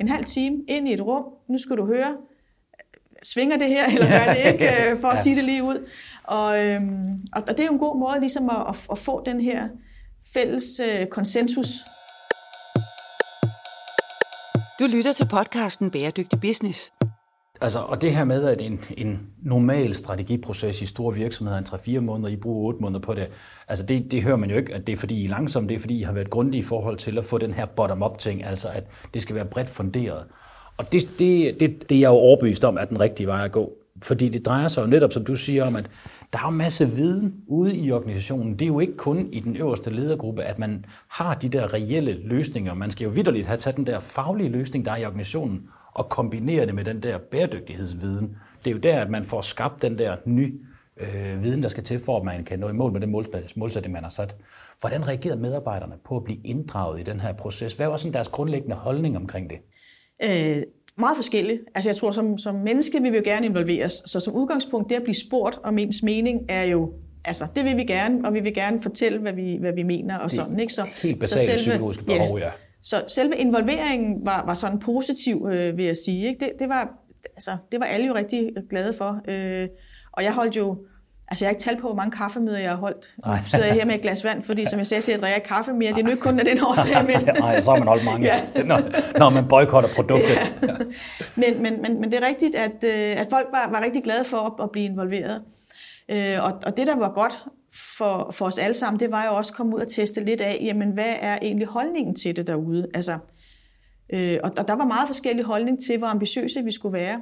En 0.00 0.08
halv 0.08 0.24
time 0.24 0.64
ind 0.68 0.88
i 0.88 0.92
et 0.92 1.00
rum. 1.00 1.24
Nu 1.48 1.58
skal 1.58 1.76
du 1.76 1.86
høre, 1.86 2.16
svinger 3.22 3.56
det 3.56 3.68
her, 3.68 3.86
eller 3.86 4.08
gør 4.08 4.34
det 4.34 4.52
ikke, 4.52 4.64
øh, 4.64 5.00
for 5.00 5.08
at 5.08 5.18
ja. 5.18 5.22
sige 5.22 5.36
det 5.36 5.44
lige 5.44 5.62
ud. 5.62 5.88
Og, 6.24 6.64
øhm, 6.64 7.20
og 7.32 7.48
det 7.48 7.60
er 7.60 7.64
jo 7.64 7.72
en 7.72 7.78
god 7.78 7.98
måde 7.98 8.20
ligesom 8.20 8.50
at, 8.50 8.56
at, 8.68 8.86
at 8.90 8.98
få 8.98 9.22
den 9.26 9.40
her 9.40 9.68
fælles 10.34 10.80
øh, 10.80 11.06
konsensus. 11.06 11.66
Du 14.78 14.84
lytter 14.96 15.12
til 15.12 15.26
podcasten 15.28 15.90
Bæredygtig 15.90 16.40
Business. 16.40 16.92
Altså, 17.60 17.78
og 17.78 18.02
det 18.02 18.14
her 18.14 18.24
med, 18.24 18.44
at 18.44 18.60
en, 18.60 18.84
en 18.96 19.20
normal 19.42 19.94
strategiproces 19.94 20.82
i 20.82 20.86
store 20.86 21.14
virksomheder, 21.14 21.58
er 21.58 21.98
3-4 21.98 22.00
måneder, 22.00 22.28
I 22.28 22.36
bruger 22.36 22.66
8 22.66 22.80
måneder 22.80 23.00
på 23.00 23.14
det, 23.14 23.28
altså 23.68 23.86
det, 23.86 24.10
det 24.10 24.22
hører 24.22 24.36
man 24.36 24.50
jo 24.50 24.56
ikke, 24.56 24.74
at 24.74 24.86
det 24.86 24.92
er 24.92 24.96
fordi 24.96 25.14
I 25.14 25.24
er 25.24 25.28
langsomme, 25.28 25.68
det 25.68 25.74
er 25.74 25.80
fordi 25.80 25.98
I 25.98 26.02
har 26.02 26.12
været 26.12 26.30
grundige 26.30 26.60
i 26.60 26.64
forhold 26.64 26.96
til 26.96 27.18
at 27.18 27.24
få 27.24 27.38
den 27.38 27.54
her 27.54 27.66
bottom-up 27.66 28.18
ting, 28.18 28.44
altså 28.44 28.68
at 28.68 28.84
det 29.14 29.22
skal 29.22 29.36
være 29.36 29.44
bredt 29.44 29.68
funderet. 29.68 30.24
Og 30.76 30.92
det, 30.92 31.08
det, 31.18 31.60
det, 31.60 31.88
det 31.88 31.96
er 31.96 32.00
jeg 32.00 32.08
jo 32.08 32.14
overbevist 32.14 32.64
om, 32.64 32.78
at 32.78 32.88
den 32.88 33.00
rigtige 33.00 33.26
vej 33.26 33.44
at 33.44 33.52
gå. 33.52 33.72
Fordi 34.02 34.28
det 34.28 34.46
drejer 34.46 34.68
sig 34.68 34.82
jo 34.82 34.86
netop, 34.86 35.12
som 35.12 35.24
du 35.24 35.36
siger, 35.36 35.66
om, 35.66 35.76
at 35.76 35.90
der 36.32 36.38
er 36.38 36.48
en 36.48 36.56
masse 36.56 36.90
viden 36.90 37.34
ude 37.46 37.76
i 37.76 37.92
organisationen. 37.92 38.52
Det 38.52 38.62
er 38.62 38.66
jo 38.66 38.80
ikke 38.80 38.96
kun 38.96 39.28
i 39.32 39.40
den 39.40 39.56
øverste 39.56 39.90
ledergruppe, 39.90 40.42
at 40.42 40.58
man 40.58 40.84
har 41.08 41.34
de 41.34 41.48
der 41.48 41.74
reelle 41.74 42.18
løsninger. 42.24 42.74
Man 42.74 42.90
skal 42.90 43.04
jo 43.04 43.10
vidderligt 43.10 43.46
have 43.46 43.56
taget 43.56 43.76
den 43.76 43.86
der 43.86 43.98
faglige 43.98 44.48
løsning, 44.48 44.84
der 44.84 44.92
er 44.92 44.96
i 44.96 45.04
organisationen, 45.04 45.68
og 45.94 46.08
kombinere 46.08 46.66
det 46.66 46.74
med 46.74 46.84
den 46.84 47.02
der 47.02 47.18
bæredygtighedsviden. 47.18 48.36
Det 48.64 48.70
er 48.70 48.74
jo 48.74 48.78
der, 48.78 49.00
at 49.00 49.10
man 49.10 49.24
får 49.24 49.40
skabt 49.40 49.82
den 49.82 49.98
der 49.98 50.16
ny 50.24 50.60
øh, 51.00 51.42
viden, 51.42 51.62
der 51.62 51.68
skal 51.68 51.84
til, 51.84 51.98
for 51.98 52.16
at 52.16 52.24
man 52.24 52.44
kan 52.44 52.58
nå 52.58 52.68
i 52.68 52.72
mål 52.72 52.92
med 52.92 53.00
den 53.00 53.10
målsætning, 53.56 53.92
man 53.92 54.02
har 54.02 54.10
sat. 54.10 54.36
Hvordan 54.80 55.08
reagerede 55.08 55.40
medarbejderne 55.40 55.94
på 56.04 56.16
at 56.16 56.24
blive 56.24 56.38
inddraget 56.44 57.00
i 57.00 57.02
den 57.02 57.20
her 57.20 57.32
proces? 57.32 57.72
Hvad 57.72 57.86
var 57.86 57.96
sådan 57.96 58.14
deres 58.14 58.28
grundlæggende 58.28 58.76
holdning 58.76 59.16
omkring 59.16 59.50
det? 59.50 59.58
Øh, 60.24 60.62
meget 60.98 61.16
forskelligt. 61.16 61.60
Altså 61.74 61.90
jeg 61.90 61.96
tror, 61.96 62.10
som, 62.10 62.38
som 62.38 62.54
menneske 62.54 63.02
vil 63.02 63.12
vi 63.12 63.16
jo 63.16 63.22
gerne 63.24 63.46
involveres. 63.46 63.92
Så 64.06 64.20
som 64.20 64.34
udgangspunkt, 64.34 64.88
det 64.88 64.96
at 64.96 65.02
blive 65.02 65.14
spurgt 65.14 65.58
om 65.62 65.78
ens 65.78 66.02
mening 66.02 66.40
er 66.48 66.64
jo 66.64 66.92
Altså, 67.26 67.46
det 67.56 67.64
vil 67.64 67.76
vi 67.76 67.84
gerne, 67.84 68.24
og 68.24 68.34
vi 68.34 68.40
vil 68.40 68.54
gerne 68.54 68.82
fortælle, 68.82 69.18
hvad 69.18 69.32
vi, 69.32 69.56
hvad 69.60 69.72
vi 69.72 69.82
mener 69.82 70.18
og 70.18 70.30
sådan. 70.30 70.60
Ikke? 70.60 70.72
Så, 70.72 70.86
helt 71.02 71.20
basale 71.20 71.40
så 71.40 71.46
selve, 71.46 71.56
psykologiske 71.56 72.04
behov, 72.04 72.38
ja. 72.38 72.44
ja. 72.44 72.50
Så 72.84 73.04
selve 73.08 73.36
involveringen 73.36 74.26
var, 74.26 74.44
var 74.46 74.54
sådan 74.54 74.78
positiv, 74.78 75.48
øh, 75.52 75.76
vil 75.76 75.84
jeg 75.84 75.96
sige. 76.04 76.28
Ikke? 76.28 76.44
Det, 76.44 76.52
det, 76.58 76.68
var, 76.68 76.88
altså, 77.24 77.56
det 77.72 77.80
var 77.80 77.86
alle 77.86 78.06
jo 78.06 78.14
rigtig 78.14 78.50
glade 78.70 78.94
for. 78.94 79.20
Øh, 79.28 79.68
og 80.12 80.24
jeg 80.24 80.32
holdt 80.32 80.56
jo 80.56 80.76
Altså, 81.28 81.44
jeg 81.44 81.48
har 81.48 81.50
ikke 81.50 81.62
talt 81.62 81.80
på, 81.80 81.86
hvor 81.86 81.96
mange 81.96 82.10
kaffemøder 82.10 82.58
jeg 82.58 82.70
har 82.70 82.76
holdt. 82.76 83.14
Nu 83.26 83.32
sidder 83.46 83.66
jeg 83.66 83.74
her 83.74 83.84
med 83.84 83.94
et 83.94 84.02
glas 84.02 84.24
vand, 84.24 84.42
fordi 84.42 84.64
som 84.64 84.78
jeg 84.78 84.86
sagde, 84.86 85.02
så 85.02 85.10
jeg 85.10 85.20
drikker 85.20 85.38
kaffe 85.38 85.72
mere. 85.72 85.92
Det 85.92 85.98
er 85.98 86.04
nu 86.04 86.10
ikke 86.10 86.22
kun 86.22 86.38
af 86.38 86.44
den 86.44 86.58
årsag. 86.64 87.06
Men... 87.06 87.34
Nej, 87.38 87.60
så 87.60 87.70
har 87.70 87.78
man 87.78 87.88
holdt 87.88 88.04
mange, 88.04 88.26
ja. 88.56 88.62
når, 88.62 88.80
når 89.18 89.30
man 89.30 89.48
boykotter 89.48 89.90
produktet. 89.96 90.30
Ja. 90.30 90.68
men, 91.42 91.62
men, 91.62 91.82
men, 91.82 92.00
men 92.00 92.12
det 92.12 92.24
er 92.24 92.28
rigtigt, 92.28 92.54
at, 92.54 92.84
øh, 92.84 93.20
at 93.20 93.26
folk 93.30 93.46
var, 93.52 93.68
var 93.70 93.80
rigtig 93.84 94.02
glade 94.02 94.24
for 94.24 94.36
at, 94.36 94.64
at 94.64 94.70
blive 94.70 94.84
involveret. 94.86 95.42
Øh, 96.08 96.44
og, 96.44 96.52
og 96.66 96.76
det, 96.76 96.86
der 96.86 96.96
var 96.96 97.12
godt 97.12 97.44
for, 97.74 98.30
for 98.32 98.46
os 98.46 98.58
alle 98.58 98.74
sammen, 98.74 99.00
det 99.00 99.10
var 99.10 99.24
jo 99.24 99.34
også 99.34 99.52
at 99.52 99.56
komme 99.56 99.76
ud 99.76 99.80
og 99.80 99.88
teste 99.88 100.24
lidt 100.24 100.40
af, 100.40 100.58
jamen, 100.62 100.90
hvad 100.90 101.14
er 101.20 101.38
egentlig 101.42 101.66
holdningen 101.66 102.14
til 102.14 102.36
det 102.36 102.46
derude? 102.46 102.88
Altså, 102.94 103.18
øh, 104.12 104.38
og, 104.42 104.50
og 104.58 104.68
der 104.68 104.74
var 104.74 104.84
meget 104.84 105.08
forskellige 105.08 105.44
holdning 105.44 105.80
til, 105.86 105.98
hvor 105.98 106.06
ambitiøse 106.06 106.64
vi 106.64 106.70
skulle 106.70 106.92
være. 106.92 107.20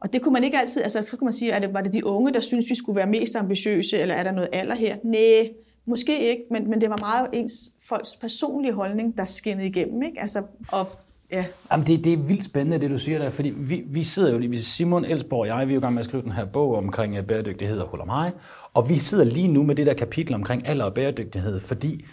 Og 0.00 0.12
det 0.12 0.22
kunne 0.22 0.32
man 0.32 0.44
ikke 0.44 0.58
altid, 0.58 0.82
altså 0.82 1.02
så 1.02 1.16
kunne 1.16 1.26
man 1.26 1.32
sige, 1.32 1.54
at 1.54 1.62
det, 1.62 1.74
var 1.74 1.80
det 1.80 1.92
de 1.92 2.06
unge, 2.06 2.32
der 2.32 2.40
synes 2.40 2.70
vi 2.70 2.74
skulle 2.74 2.96
være 2.96 3.06
mest 3.06 3.36
ambitiøse, 3.36 3.98
eller 3.98 4.14
er 4.14 4.22
der 4.22 4.32
noget 4.32 4.48
alder 4.52 4.74
her? 4.74 4.96
Nej, 5.04 5.52
måske 5.86 6.30
ikke, 6.30 6.42
men, 6.50 6.70
men 6.70 6.80
det 6.80 6.90
var 6.90 6.98
meget 7.00 7.28
ens 7.32 7.52
folks 7.88 8.16
personlige 8.16 8.72
holdning, 8.72 9.16
der 9.16 9.24
skinnede 9.24 9.66
igennem, 9.66 10.02
ikke? 10.02 10.20
Altså, 10.20 10.42
og 10.68 10.88
Ja. 11.30 11.44
Jamen, 11.72 11.86
det, 11.86 12.04
det 12.04 12.12
er 12.12 12.16
vildt 12.16 12.44
spændende, 12.44 12.78
det 12.78 12.90
du 12.90 12.98
siger 12.98 13.18
der, 13.18 13.30
fordi 13.30 13.52
vi, 13.56 13.84
vi 13.86 14.04
sidder 14.04 14.32
jo 14.32 14.38
lige, 14.38 14.62
Simon 14.62 15.04
Elsborg 15.04 15.40
og 15.40 15.46
jeg, 15.46 15.68
vi 15.68 15.72
er 15.72 15.74
jo 15.74 15.80
i 15.80 15.82
gang 15.82 15.94
med 15.94 16.00
at 16.00 16.04
skrive 16.04 16.22
den 16.22 16.32
her 16.32 16.44
bog 16.44 16.74
omkring 16.74 17.16
øh, 17.16 17.26
bæredygtighed 17.26 17.78
og 17.78 17.88
huller 17.88 18.04
mig, 18.04 18.32
og 18.74 18.88
vi 18.88 18.98
sidder 18.98 19.24
lige 19.24 19.48
nu 19.48 19.62
med 19.62 19.74
det 19.74 19.86
der 19.86 19.94
kapitel 19.94 20.34
omkring 20.34 20.68
alder 20.68 20.84
og 20.84 20.94
bæredygtighed, 20.94 21.60
fordi 21.60 22.04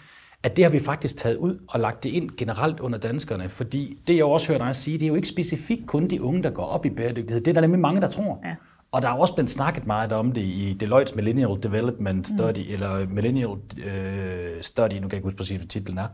at 0.42 0.56
det 0.56 0.64
har 0.64 0.70
vi 0.70 0.80
faktisk 0.80 1.16
taget 1.16 1.36
ud 1.36 1.58
og 1.68 1.80
lagt 1.80 2.04
det 2.04 2.10
ind 2.10 2.30
generelt 2.36 2.80
under 2.80 2.98
danskerne, 2.98 3.48
fordi 3.48 3.96
det 4.06 4.16
jeg 4.16 4.24
også 4.24 4.52
hørt 4.52 4.60
dig 4.60 4.76
sige, 4.76 4.98
det 4.98 5.04
er 5.04 5.08
jo 5.08 5.14
ikke 5.14 5.28
specifikt 5.28 5.86
kun 5.86 6.08
de 6.08 6.22
unge, 6.22 6.42
der 6.42 6.50
går 6.50 6.64
op 6.64 6.86
i 6.86 6.90
bæredygtighed, 6.90 7.40
det 7.40 7.50
er 7.50 7.54
der 7.54 7.60
nemlig 7.60 7.80
mange, 7.80 8.00
der 8.00 8.08
tror. 8.08 8.40
Ja. 8.44 8.54
Og 8.92 9.02
der 9.02 9.08
er 9.08 9.12
også 9.12 9.34
blevet 9.34 9.50
snakket 9.50 9.86
meget 9.86 10.12
om 10.12 10.32
det 10.32 10.40
i 10.42 10.78
Deloitte's 10.82 11.16
Millennial 11.16 11.62
Development 11.62 12.26
Study, 12.26 12.66
mm. 12.66 12.72
eller 12.72 13.08
Millennial 13.08 13.48
uh, 13.48 14.60
Study, 14.60 14.92
nu 14.92 15.00
kan 15.00 15.02
jeg 15.02 15.12
ikke 15.12 15.26
huske 15.26 15.36
præcis, 15.36 15.56
hvad 15.56 15.66
titlen 15.66 15.98
er, 15.98 16.08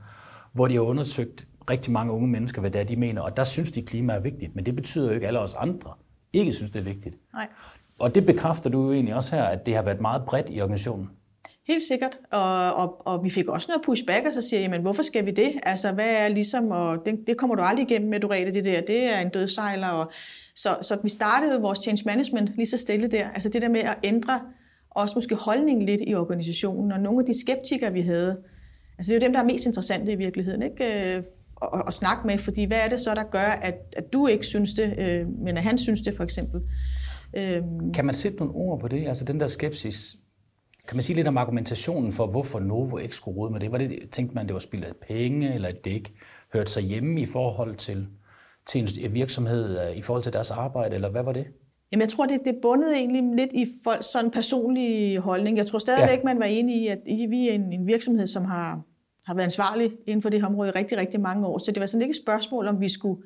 hvor 0.53 0.69
de 0.69 0.75
har 0.75 0.81
undersøgt 0.81 1.47
rigtig 1.71 1.93
mange 1.93 2.13
unge 2.13 2.29
mennesker, 2.29 2.61
hvad 2.61 2.71
det 2.71 2.81
er, 2.81 2.85
de 2.85 2.97
mener. 2.97 3.23
Og 3.23 3.37
der 3.37 3.45
synes 3.45 3.73
de, 3.73 3.83
klima 3.83 4.13
er 4.13 4.21
vigtigt. 4.21 4.57
Men 4.57 4.67
det 4.67 4.77
betyder 4.77 5.07
jo 5.07 5.15
ikke, 5.15 5.25
at 5.25 5.29
alle 5.29 5.41
os 5.41 5.55
andre 5.55 5.93
ikke 6.33 6.53
synes, 6.53 6.71
det 6.71 6.81
er 6.81 6.85
vigtigt. 6.85 7.17
Nej. 7.33 7.49
Og 7.99 8.15
det 8.15 8.27
bekræfter 8.27 8.71
du 8.71 8.83
jo 8.83 8.93
egentlig 8.93 9.15
også 9.15 9.37
her, 9.37 9.43
at 9.43 9.67
det 9.67 9.75
har 9.75 9.83
været 9.83 10.01
meget 10.01 10.23
bredt 10.27 10.47
i 10.51 10.61
organisationen. 10.61 11.11
Helt 11.69 11.83
sikkert, 11.83 12.19
og, 12.33 12.75
og, 12.75 13.07
og 13.07 13.25
vi 13.25 13.31
fik 13.31 13.49
også 13.49 13.69
noget 13.69 13.83
pushback, 13.85 14.27
og 14.27 14.33
så 14.33 14.43
siger 14.43 14.61
jeg, 14.61 14.71
men 14.71 14.83
hvorfor 14.83 15.03
skal 15.03 15.27
vi 15.27 15.31
det? 15.31 15.53
Altså, 15.63 15.93
hvad 15.93 16.07
er 16.09 16.29
ligesom, 16.29 16.71
og 16.71 16.99
det, 17.07 17.19
det 17.27 17.37
kommer 17.37 17.57
du 17.57 17.63
aldrig 17.63 17.91
igennem 17.91 18.11
med, 18.11 18.21
du 18.21 18.29
det 18.29 18.65
der, 18.65 18.81
det 18.81 19.15
er 19.15 19.21
en 19.21 19.29
dødsejler. 19.29 19.89
Og, 19.89 20.11
så, 20.55 20.69
så 20.83 20.99
vi 21.03 21.09
startede 21.09 21.61
vores 21.61 21.79
change 21.79 22.03
management 22.07 22.57
lige 22.57 22.67
så 22.67 22.79
stille 22.79 23.09
der, 23.09 23.29
altså 23.29 23.49
det 23.49 23.63
der 23.63 23.69
med 23.69 23.81
at 23.81 23.97
ændre 24.05 24.41
også 24.91 25.15
måske 25.15 25.35
holdningen 25.35 25.87
lidt 25.87 26.01
i 26.07 26.15
organisationen, 26.15 26.93
og 26.93 27.01
nogle 27.01 27.21
af 27.21 27.27
de 27.27 27.41
skeptikere, 27.41 27.93
vi 27.93 28.01
havde, 28.01 28.39
altså 28.99 29.13
det 29.13 29.17
er 29.17 29.21
jo 29.21 29.27
dem, 29.27 29.33
der 29.33 29.41
er 29.41 29.45
mest 29.45 29.67
interessante 29.67 30.13
i 30.13 30.17
virkeligheden, 30.17 30.63
ikke? 30.63 31.17
Øh, 31.17 31.23
og, 31.57 31.79
at, 31.79 31.85
at 31.87 31.95
snakke 31.95 32.27
med, 32.27 32.39
fordi 32.39 32.65
hvad 32.65 32.79
er 32.85 32.89
det 32.89 33.01
så, 33.01 33.15
der 33.15 33.23
gør, 33.23 33.59
at, 33.63 33.75
at 33.97 34.13
du 34.13 34.27
ikke 34.27 34.47
synes 34.47 34.75
det, 34.75 34.95
øh, 34.99 35.27
men 35.45 35.57
at 35.57 35.63
han 35.63 35.79
synes 35.79 36.03
det 36.03 36.15
for 36.17 36.25
eksempel. 36.25 36.61
Øh, 37.37 37.63
kan 37.95 38.05
man 38.05 38.15
sætte 38.15 38.39
nogle 38.39 38.55
ord 38.55 38.81
på 38.81 38.89
det? 38.89 39.09
Altså 39.09 39.25
den 39.25 39.41
der 39.41 39.47
skepsis, 39.47 40.17
kan 40.89 40.97
man 40.97 41.03
sige 41.03 41.17
lidt 41.17 41.29
om 41.29 41.37
argumentationen 41.37 42.13
for, 42.13 42.27
hvorfor 42.27 42.61
Novo 42.61 42.99
ikke 42.99 43.17
skulle 43.17 43.37
råde 43.37 43.53
med 43.53 43.61
det? 43.61 43.73
Var 43.73 43.79
det 43.79 44.11
tænkte 44.11 44.35
man, 44.35 44.47
det 44.47 44.55
var 44.55 44.61
spillet 44.61 44.97
penge, 45.09 45.55
eller 45.55 45.69
det 45.85 45.91
ikke 45.91 46.13
hørte 46.53 46.73
sig 46.73 46.83
hjemme 46.83 47.21
i 47.21 47.27
forhold 47.27 47.77
til, 47.77 48.07
til 48.67 49.05
en 49.05 49.15
virksomhed, 49.15 49.81
øh, 49.81 49.97
i 49.97 50.03
forhold 50.03 50.23
til 50.23 50.33
deres 50.33 50.51
arbejde, 50.51 50.95
eller 50.95 51.09
hvad 51.09 51.25
var 51.25 51.33
det? 51.33 51.47
Jamen, 51.93 52.01
jeg 52.01 52.09
tror, 52.09 52.27
det, 52.27 52.41
det 52.45 52.55
bundet 52.63 52.97
egentlig 52.97 53.37
lidt 53.37 53.53
i 53.53 53.67
folks 53.85 54.07
sådan 54.07 54.31
personlige 54.31 55.21
holdning. 55.21 55.57
Jeg 55.57 55.67
tror 55.67 55.79
stadigvæk, 55.79 56.19
ja. 56.19 56.25
man 56.25 56.39
var 56.39 56.45
enig 56.45 56.77
i, 56.83 56.87
at 56.87 56.99
vi 57.07 57.49
er 57.49 57.53
en, 57.53 57.73
en 57.73 57.87
virksomhed, 57.87 58.27
som 58.27 58.45
har 58.45 58.83
har 59.29 59.35
været 59.35 59.45
ansvarlig 59.45 59.93
inden 60.07 60.23
for 60.23 60.29
det 60.29 60.41
her 60.41 60.47
område 60.47 60.69
i 60.69 60.73
rigtig, 60.73 60.99
rigtig 60.99 61.21
mange 61.21 61.47
år. 61.47 61.59
Så 61.59 61.73
det 61.73 61.81
var 61.81 61.87
sådan 61.87 62.03
ikke 62.03 62.13
et 62.13 62.23
spørgsmål, 62.25 62.67
om 62.67 62.81
vi 62.81 62.89
skulle, 62.89 63.23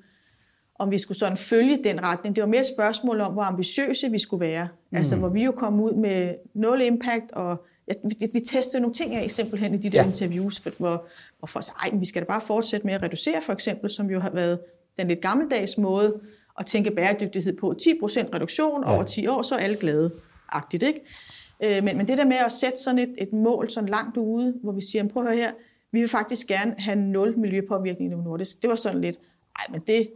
om 0.78 0.90
vi 0.90 0.98
skulle 0.98 1.18
sådan 1.18 1.36
følge 1.36 1.84
den 1.84 2.02
retning. 2.02 2.36
Det 2.36 2.42
var 2.42 2.48
mere 2.48 2.60
et 2.60 2.66
spørgsmål 2.66 3.20
om, 3.20 3.32
hvor 3.32 3.42
ambitiøse 3.42 4.10
vi 4.10 4.18
skulle 4.18 4.40
være. 4.40 4.68
Mm. 4.90 4.96
Altså, 4.96 5.16
hvor 5.16 5.28
vi 5.28 5.44
jo 5.44 5.52
kom 5.52 5.80
ud 5.80 5.92
med 5.92 6.34
nul 6.54 6.80
impact, 6.80 7.32
og 7.32 7.64
ja, 7.88 7.92
vi, 8.04 8.28
vi 8.32 8.40
testede 8.40 8.80
nogle 8.80 8.94
ting 8.94 9.14
af 9.14 9.30
simpelthen 9.30 9.74
i 9.74 9.76
de 9.76 9.90
der 9.90 10.00
ja. 10.00 10.06
interviews, 10.06 10.60
for, 10.60 10.70
hvor, 10.78 11.06
hvor 11.38 11.46
folk 11.46 11.64
sagde, 11.64 11.78
ej, 11.82 11.98
vi 11.98 12.06
skal 12.06 12.22
da 12.22 12.26
bare 12.26 12.40
fortsætte 12.40 12.86
med 12.86 12.94
at 12.94 13.02
reducere, 13.02 13.42
for 13.42 13.52
eksempel, 13.52 13.90
som 13.90 14.10
jo 14.10 14.20
har 14.20 14.30
været 14.30 14.60
den 14.98 15.08
lidt 15.08 15.20
gammeldags 15.20 15.78
måde 15.78 16.20
at 16.58 16.66
tænke 16.66 16.90
bæredygtighed 16.90 17.56
på. 17.56 17.74
10% 17.82 18.34
reduktion 18.34 18.82
ja. 18.86 18.94
over 18.94 19.02
10 19.02 19.26
år, 19.26 19.42
så 19.42 19.54
er 19.54 19.58
alle 19.58 19.76
glade. 19.76 20.10
Agtigt, 20.48 20.82
ikke? 20.82 21.00
Øh, 21.64 21.84
men, 21.84 21.96
men 21.96 22.08
det 22.08 22.18
der 22.18 22.24
med 22.24 22.36
at 22.36 22.52
sætte 22.52 22.78
sådan 22.78 22.98
et, 22.98 23.14
et 23.18 23.32
mål 23.32 23.70
sådan 23.70 23.88
langt 23.88 24.16
ude, 24.16 24.54
hvor 24.62 24.72
vi 24.72 24.80
siger, 24.80 25.08
prøv 25.08 25.22
at 25.22 25.28
høre 25.28 25.38
her, 25.38 25.52
vi 25.92 26.00
vil 26.00 26.08
faktisk 26.08 26.46
gerne 26.46 26.74
have 26.78 26.96
nul 26.96 27.38
miljøpåvirkning 27.38 28.12
i 28.12 28.14
Nordisk. 28.14 28.62
Det 28.62 28.70
var 28.70 28.76
sådan 28.76 29.00
lidt, 29.00 29.18
nej, 29.58 29.66
men 29.70 29.80
det, 29.86 30.08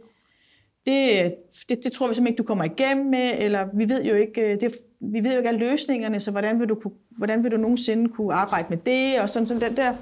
det, 0.87 1.35
det, 1.69 1.83
det 1.83 1.91
tror 1.91 2.07
vi 2.07 2.13
simpelthen 2.13 2.27
ikke, 2.27 2.37
du 2.37 2.43
kommer 2.43 2.63
igennem 2.63 3.05
med, 3.05 3.31
eller 3.37 3.67
vi 3.73 3.89
ved 3.89 4.03
jo 4.03 4.15
ikke, 4.15 4.41
øh, 4.41 4.61
det, 4.61 4.75
vi 4.99 5.23
ved 5.23 5.31
jo 5.31 5.37
ikke 5.37 5.49
alle 5.49 5.59
løsningerne, 5.59 6.19
så 6.19 6.31
hvordan 6.31 6.59
vil, 6.59 6.69
du, 6.69 6.77
hvordan 7.17 7.43
vil 7.43 7.51
du 7.51 7.57
nogensinde 7.57 8.09
kunne 8.09 8.33
arbejde 8.33 8.67
med 8.69 8.77
det, 8.77 9.21
og 9.21 9.29
sådan, 9.29 9.45
sådan 9.45 9.69
den 9.69 9.77
der, 9.77 9.93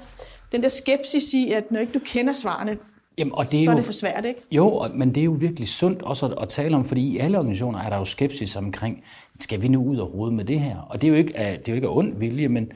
den 0.52 0.62
der 0.62 0.68
skepsis 0.68 1.34
i, 1.34 1.52
at 1.52 1.70
når 1.70 1.80
ikke 1.80 1.92
du 1.92 2.00
kender 2.04 2.32
svarene, 2.32 2.78
Jamen, 3.18 3.34
og 3.34 3.44
det 3.44 3.60
er 3.60 3.64
så 3.64 3.70
er 3.70 3.74
jo, 3.74 3.78
det 3.78 3.84
for 3.84 3.92
svært, 3.92 4.24
ikke? 4.24 4.40
Jo, 4.50 4.88
men 4.94 5.14
det 5.14 5.20
er 5.20 5.24
jo 5.24 5.36
virkelig 5.38 5.68
sundt 5.68 6.02
også 6.02 6.26
at, 6.26 6.34
at 6.42 6.48
tale 6.48 6.76
om, 6.76 6.84
fordi 6.84 7.08
i 7.08 7.18
alle 7.18 7.38
organisationer 7.38 7.78
er 7.78 7.90
der 7.90 7.96
jo 7.96 8.04
skepsis 8.04 8.56
omkring, 8.56 9.04
skal 9.40 9.62
vi 9.62 9.68
nu 9.68 9.84
ud 9.84 9.96
og 9.96 10.14
rode 10.14 10.32
med 10.32 10.44
det 10.44 10.60
her? 10.60 10.76
Og 10.76 11.00
det 11.00 11.06
er 11.06 11.10
jo 11.10 11.16
ikke 11.16 11.32
det 11.32 11.68
er 11.68 11.72
jo 11.72 11.74
ikke 11.74 11.88
ond 11.88 12.18
vilje, 12.18 12.48
men 12.48 12.72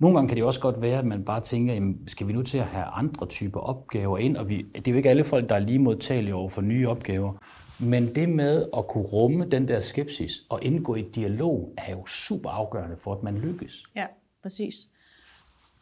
nogle 0.00 0.16
gange 0.16 0.28
kan 0.28 0.36
det 0.36 0.44
også 0.44 0.60
godt 0.60 0.82
være, 0.82 0.98
at 0.98 1.06
man 1.06 1.24
bare 1.24 1.40
tænker, 1.40 1.74
jamen, 1.74 1.98
skal 2.06 2.28
vi 2.28 2.32
nu 2.32 2.42
til 2.42 2.58
at 2.58 2.64
have 2.64 2.84
andre 2.84 3.26
typer 3.26 3.60
opgaver 3.60 4.18
ind? 4.18 4.36
Og 4.36 4.48
vi, 4.48 4.62
det 4.74 4.88
er 4.88 4.90
jo 4.90 4.96
ikke 4.96 5.10
alle 5.10 5.24
folk, 5.24 5.48
der 5.48 5.54
er 5.54 5.58
lige 5.58 5.78
modtagelige 5.78 6.34
over 6.34 6.48
for 6.48 6.60
nye 6.60 6.88
opgaver. 6.88 7.32
Men 7.78 8.14
det 8.14 8.28
med 8.28 8.66
at 8.76 8.86
kunne 8.86 9.04
rumme 9.04 9.44
den 9.44 9.68
der 9.68 9.80
skepsis 9.80 10.32
og 10.48 10.62
indgå 10.62 10.94
i 10.94 11.04
dialog, 11.14 11.74
er 11.78 11.92
jo 11.92 12.06
super 12.06 12.50
afgørende 12.50 12.96
for, 12.98 13.14
at 13.14 13.22
man 13.22 13.38
lykkes. 13.38 13.84
Ja, 13.96 14.06
præcis. 14.42 14.74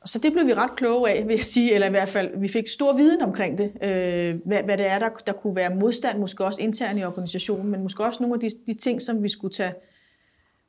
Så 0.04 0.18
det 0.18 0.32
blev 0.32 0.46
vi 0.46 0.54
ret 0.54 0.76
kloge 0.76 1.10
af, 1.10 1.26
vil 1.26 1.34
jeg 1.34 1.42
sige, 1.42 1.74
eller 1.74 1.86
i 1.86 1.90
hvert 1.90 2.08
fald, 2.08 2.40
vi 2.40 2.48
fik 2.48 2.66
stor 2.68 2.96
viden 2.96 3.22
omkring 3.22 3.58
det, 3.58 3.72
øh, 3.82 4.40
hvad, 4.46 4.62
hvad 4.62 4.78
det 4.78 4.86
er, 4.86 4.98
der, 4.98 5.08
der 5.26 5.32
kunne 5.32 5.56
være 5.56 5.74
modstand, 5.74 6.18
måske 6.18 6.44
også 6.44 6.62
internt 6.62 7.00
i 7.00 7.04
organisationen, 7.04 7.70
men 7.70 7.82
måske 7.82 8.04
også 8.04 8.22
nogle 8.22 8.34
af 8.34 8.40
de, 8.40 8.50
de 8.66 8.74
ting, 8.74 9.02
som 9.02 9.22
vi 9.22 9.28
skulle 9.28 9.52
tage, 9.52 9.72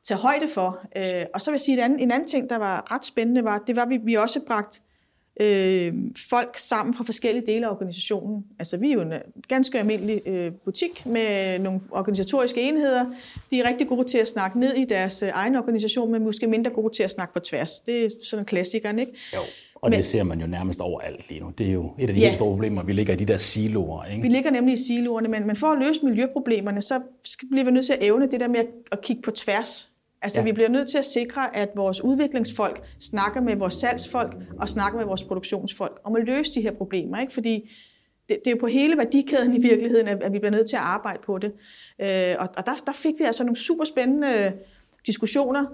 tage 0.04 0.18
højde 0.18 0.48
for. 0.48 0.80
Øh, 0.98 1.26
og 1.34 1.42
så 1.42 1.52
vil 1.52 1.56
jeg 1.56 1.62
sige, 1.62 1.78
at 1.78 1.80
en 1.80 1.84
anden, 1.84 2.00
en 2.00 2.12
anden 2.12 2.28
ting, 2.28 2.50
der 2.50 2.58
var 2.58 2.92
ret 2.92 3.06
spændende, 3.06 3.44
var, 3.44 3.64
det 3.68 3.76
var, 3.76 3.82
at 3.82 3.90
vi, 3.90 3.98
vi 3.98 4.14
også 4.14 4.40
bragt 4.48 4.82
øh, 5.42 5.94
folk 6.30 6.58
sammen 6.58 6.94
fra 6.94 7.04
forskellige 7.04 7.46
dele 7.46 7.66
af 7.66 7.72
organisationen. 7.72 8.44
Altså, 8.60 8.78
vi 8.78 8.90
er 8.90 8.94
jo 8.94 9.02
en 9.02 9.14
øh, 9.14 9.20
ganske 9.48 9.80
almindelig 9.80 10.22
øh, 10.28 10.52
butik 10.66 11.06
med 11.06 11.60
nogle 11.60 11.82
organisatoriske 11.92 12.62
enheder. 12.62 13.06
De 13.52 13.60
er 13.60 13.70
rigtig 13.70 13.88
gode 13.88 14.08
til 14.08 14.18
at 14.18 14.28
snakke 14.28 14.60
ned 14.60 14.74
i 14.74 14.86
deres 14.86 15.24
øh, 15.24 15.30
egen 15.34 15.56
organisation, 15.56 16.12
men 16.12 16.24
måske 16.24 16.48
mindre 16.48 16.72
gode 16.72 16.96
til 16.96 17.04
at 17.04 17.12
snakke 17.12 17.34
på 17.34 17.40
tværs. 17.40 17.82
Det 17.82 18.06
er 18.06 18.10
sådan 18.24 18.46
klassikeren, 18.46 19.00
ikke? 19.00 19.12
Jo. 19.34 19.40
Og 19.82 19.90
men, 19.90 19.98
det 19.98 20.06
ser 20.06 20.24
man 20.24 20.42
jo 20.42 20.48
nærmest 20.48 20.82
overalt 20.82 21.30
lige 21.30 21.42
nu. 21.42 21.52
Det 21.58 21.68
er 21.68 21.72
jo 21.72 21.94
et 22.00 22.08
af 22.08 22.14
de 22.14 22.20
ja, 22.20 22.26
helt 22.26 22.36
store 22.36 22.52
problemer, 22.52 22.84
vi 22.84 22.94
ligger 22.94 23.14
i 23.14 23.18
de 23.18 23.26
der 23.26 23.38
siloer. 23.38 24.06
Ikke? 24.06 24.22
Vi 24.22 24.28
ligger 24.28 24.52
nemlig 24.52 24.74
i 24.74 24.84
siloerne, 24.88 25.28
men, 25.28 25.48
men 25.48 25.56
for 25.56 25.68
at 25.68 25.80
løse 25.80 26.06
miljøproblemerne, 26.06 26.82
så 26.82 27.02
bliver 27.50 27.66
vi 27.66 27.72
nødt 27.72 27.86
til 27.86 27.94
at 27.94 28.04
evne 28.04 28.28
det 28.32 28.40
der 28.40 28.48
med 28.48 28.60
at 28.92 29.02
kigge 29.02 29.22
på 29.22 29.32
tværs. 29.32 29.90
Altså 30.22 30.40
ja. 30.40 30.46
vi 30.46 30.52
bliver 30.52 30.70
nødt 30.70 30.90
til 30.90 30.98
at 30.98 31.06
sikre, 31.06 31.58
at 31.58 31.70
vores 31.76 32.02
udviklingsfolk 32.02 32.84
snakker 33.00 33.42
med 33.42 33.56
vores 33.56 33.74
salgsfolk 33.74 34.36
og 34.60 34.70
snakker 34.70 35.00
med 35.00 35.06
vores 35.06 35.24
produktionsfolk 35.24 36.00
om 36.04 36.16
at 36.16 36.26
løse 36.26 36.54
de 36.54 36.62
her 36.62 36.72
problemer. 36.72 37.20
Ikke? 37.20 37.34
Fordi 37.34 37.72
det, 38.30 38.38
det 38.46 38.48
er 38.48 38.52
jo 38.52 38.58
på 38.60 38.68
hele 38.68 38.98
værdikæden 38.98 39.56
i 39.56 39.62
virkeligheden, 39.62 40.08
at, 40.08 40.24
at 40.24 40.34
vi 40.34 40.40
bliver 40.40 40.52
nødt 40.52 40.70
til 40.70 40.76
at 40.76 40.82
arbejde 40.82 41.20
på 41.26 41.38
det. 41.38 41.52
Øh, 42.02 42.36
og 42.40 42.50
og 42.58 42.66
der, 42.66 42.76
der 42.86 42.94
fik 42.94 43.14
vi 43.20 43.24
altså 43.24 43.44
nogle 43.44 43.58
super 43.58 43.84
spændende 43.84 44.54
diskussioner 45.06 45.66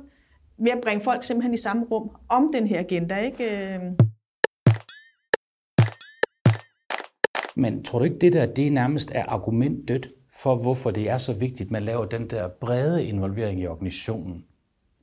ved 0.57 0.71
at 0.71 0.81
bringe 0.83 1.03
folk 1.03 1.23
simpelthen 1.23 1.53
i 1.53 1.57
samme 1.57 1.85
rum 1.91 2.09
om 2.29 2.49
den 2.53 2.67
her 2.67 2.79
agenda. 2.79 3.17
Ikke? 3.17 3.75
Øh. 3.75 3.79
Men 7.55 7.83
tror 7.83 7.99
du 7.99 8.05
ikke, 8.05 8.19
det 8.19 8.33
der 8.33 8.45
det 8.45 8.71
nærmest 8.71 9.11
er 9.15 9.25
argument 9.25 9.87
dødt 9.87 10.09
for, 10.41 10.55
hvorfor 10.55 10.91
det 10.91 11.09
er 11.09 11.17
så 11.17 11.33
vigtigt, 11.33 11.67
at 11.67 11.71
man 11.71 11.83
laver 11.83 12.05
den 12.05 12.29
der 12.29 12.47
brede 12.47 13.05
involvering 13.05 13.59
i 13.59 13.67
organisationen? 13.67 14.45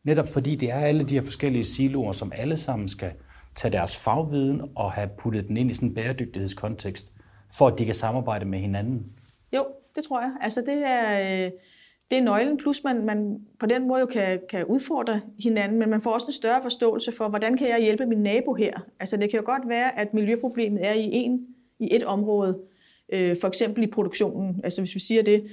Netop 0.04 0.28
fordi 0.28 0.56
det 0.56 0.71
er 0.71 0.78
alle 0.78 1.04
de 1.04 1.14
her 1.14 1.23
forskellige 1.23 1.64
siloer, 1.64 2.12
som 2.12 2.32
alle 2.35 2.56
sammen 2.56 2.88
skal 2.88 3.12
tage 3.54 3.73
deres 3.73 3.97
fagviden 3.97 4.62
og 4.76 4.92
have 4.92 5.09
puttet 5.18 5.49
den 5.49 5.56
ind 5.56 5.71
i 5.71 5.75
sådan 5.75 5.88
en 5.88 5.94
bæredygtighedskontekst, 5.94 7.12
for 7.52 7.68
at 7.68 7.78
de 7.78 7.85
kan 7.85 7.94
samarbejde 7.94 8.44
med 8.44 8.59
hinanden. 8.59 9.12
Jo, 9.56 9.66
det 9.94 10.04
tror 10.04 10.21
jeg. 10.21 10.32
Altså 10.40 10.61
det 10.61 10.82
er, 10.87 11.44
øh, 11.47 11.50
det 12.12 12.19
er 12.19 12.23
nøglen, 12.23 12.57
plus 12.57 12.85
man, 12.85 13.04
man 13.04 13.38
på 13.61 13.66
den 13.66 13.88
måde 13.88 14.00
jo 14.00 14.07
kan, 14.07 14.40
kan 14.49 14.66
udfordre 14.66 15.21
hinanden, 15.38 15.78
men 15.78 15.90
man 15.90 16.00
får 16.00 16.11
også 16.11 16.26
en 16.26 16.33
større 16.33 16.62
forståelse 16.62 17.12
for, 17.12 17.28
hvordan 17.28 17.57
kan 17.57 17.69
jeg 17.69 17.81
hjælpe 17.81 18.07
min 18.07 18.19
nabo 18.19 18.54
her? 18.54 18.73
Altså 19.00 19.16
det 19.16 19.31
kan 19.31 19.40
jo 19.40 19.47
godt 19.47 19.69
være, 19.69 19.99
at 19.99 20.14
miljøproblemet 20.14 20.87
er 20.87 20.92
i, 20.92 21.09
en, 21.12 21.47
i 21.78 21.88
et 21.97 22.02
område, 22.02 22.59
øh, 23.12 23.37
for 23.40 23.49
eksempel 23.49 23.85
i 23.85 23.87
produktionen, 23.87 24.61
altså 24.64 24.81
hvis 24.81 24.95
vi 24.95 25.00
siger 25.00 25.23
det. 25.23 25.45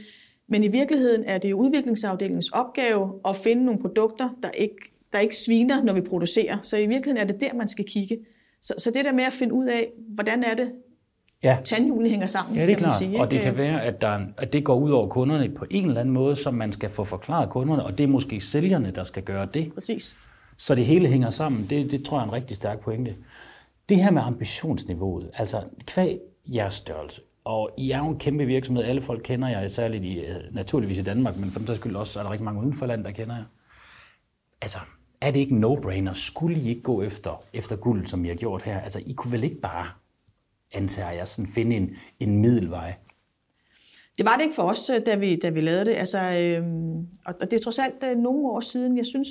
Men 0.47 0.63
i 0.63 0.67
virkeligheden 0.67 1.23
er 1.23 1.37
det 1.37 1.49
jo 1.49 1.57
udviklingsafdelingens 1.57 2.49
opgave 2.49 3.11
at 3.25 3.35
finde 3.35 3.65
nogle 3.65 3.81
produkter, 3.81 4.29
der 4.43 4.49
ikke, 4.51 4.91
der 5.13 5.19
ikke 5.19 5.35
sviner, 5.35 5.83
når 5.83 5.93
vi 5.93 6.01
producerer. 6.01 6.57
Så 6.61 6.77
i 6.77 6.87
virkeligheden 6.87 7.17
er 7.17 7.33
det 7.33 7.41
der, 7.41 7.53
man 7.53 7.67
skal 7.67 7.85
kigge. 7.85 8.19
Så, 8.61 8.73
så 8.77 8.91
det 8.91 9.05
der 9.05 9.13
med 9.13 9.23
at 9.23 9.33
finde 9.33 9.53
ud 9.53 9.65
af, 9.65 9.91
hvordan 9.97 10.43
er 10.43 10.53
det, 10.53 10.71
ja. 11.43 11.57
tandhjulene 11.63 12.09
hænger 12.09 12.27
sammen, 12.27 12.55
ja, 12.55 12.61
det 12.61 12.71
er 12.71 12.75
kan 12.75 12.83
man 12.83 12.89
klart. 12.89 12.99
sige. 12.99 13.19
Og 13.19 13.31
det 13.31 13.41
kan 13.41 13.57
være, 13.57 13.83
at, 13.83 14.01
der, 14.01 14.19
at 14.37 14.53
det 14.53 14.63
går 14.63 14.75
ud 14.75 14.91
over 14.91 15.07
kunderne 15.07 15.49
på 15.49 15.65
en 15.69 15.87
eller 15.87 15.99
anden 15.99 16.13
måde, 16.13 16.35
som 16.35 16.53
man 16.53 16.71
skal 16.71 16.89
få 16.89 17.03
forklaret 17.03 17.49
kunderne, 17.49 17.85
og 17.85 17.97
det 17.97 18.03
er 18.03 18.07
måske 18.07 18.41
sælgerne, 18.41 18.91
der 18.91 19.03
skal 19.03 19.23
gøre 19.23 19.47
det. 19.53 19.73
Præcis. 19.73 20.17
Så 20.57 20.75
det 20.75 20.85
hele 20.85 21.07
hænger 21.07 21.29
sammen. 21.29 21.67
Det, 21.69 21.91
det 21.91 22.03
tror 22.05 22.17
jeg 22.17 22.23
er 22.23 22.27
en 22.27 22.33
rigtig 22.33 22.55
stærk 22.55 22.79
pointe. 22.79 23.15
Det 23.89 23.97
her 23.97 24.11
med 24.11 24.21
ambitionsniveauet, 24.21 25.29
altså 25.37 25.63
kvæg 25.85 26.19
jeres 26.45 26.73
størrelse, 26.73 27.21
Og 27.43 27.69
I 27.77 27.91
er 27.91 27.97
jo 27.97 28.07
en 28.07 28.19
kæmpe 28.19 28.45
virksomhed. 28.45 28.83
Alle 28.83 29.01
folk 29.01 29.21
kender 29.23 29.47
jer, 29.47 29.67
særligt 29.67 30.03
i, 30.03 30.19
øh, 30.19 30.35
naturligvis 30.51 30.97
i 30.97 31.01
Danmark, 31.01 31.37
men 31.37 31.49
for 31.51 31.59
den 31.59 31.75
skyld 31.75 31.95
også 31.95 32.19
er 32.19 32.23
der 32.23 32.31
rigtig 32.31 32.45
mange 32.45 32.61
uden 32.61 32.73
for 32.73 32.85
land, 32.85 33.03
der 33.03 33.11
kender 33.11 33.35
jer. 33.35 33.43
Altså, 34.61 34.79
er 35.21 35.31
det 35.31 35.39
ikke 35.39 35.55
en 35.55 35.63
no-brainer? 35.65 36.13
Skulle 36.13 36.59
I 36.59 36.69
ikke 36.69 36.81
gå 36.81 37.01
efter, 37.01 37.43
efter 37.53 37.75
guld, 37.75 38.05
som 38.07 38.25
I 38.25 38.27
har 38.27 38.35
gjort 38.35 38.61
her? 38.61 38.79
Altså, 38.79 38.99
I 39.05 39.13
kunne 39.13 39.31
vel 39.31 39.43
ikke 39.43 39.61
bare, 39.61 39.85
antager 40.71 41.11
jeg, 41.11 41.27
sådan 41.27 41.51
finde 41.51 41.75
en, 41.75 41.95
en 42.19 42.37
middelvej? 42.37 42.93
Det 44.17 44.25
var 44.25 44.35
det 44.35 44.43
ikke 44.43 44.55
for 44.55 44.63
os, 44.63 44.89
øh, 44.89 45.05
da 45.05 45.15
vi, 45.15 45.35
da 45.35 45.49
vi 45.49 45.61
lavede 45.61 45.85
det. 45.85 45.95
Altså, 45.95 46.19
øhm, 46.19 47.07
og, 47.25 47.41
det 47.41 47.53
er 47.53 47.59
trods 47.59 47.79
alt 47.79 48.03
øh, 48.03 48.17
nogle 48.17 48.49
år 48.49 48.59
siden. 48.59 48.97
Jeg 48.97 49.05
synes, 49.05 49.27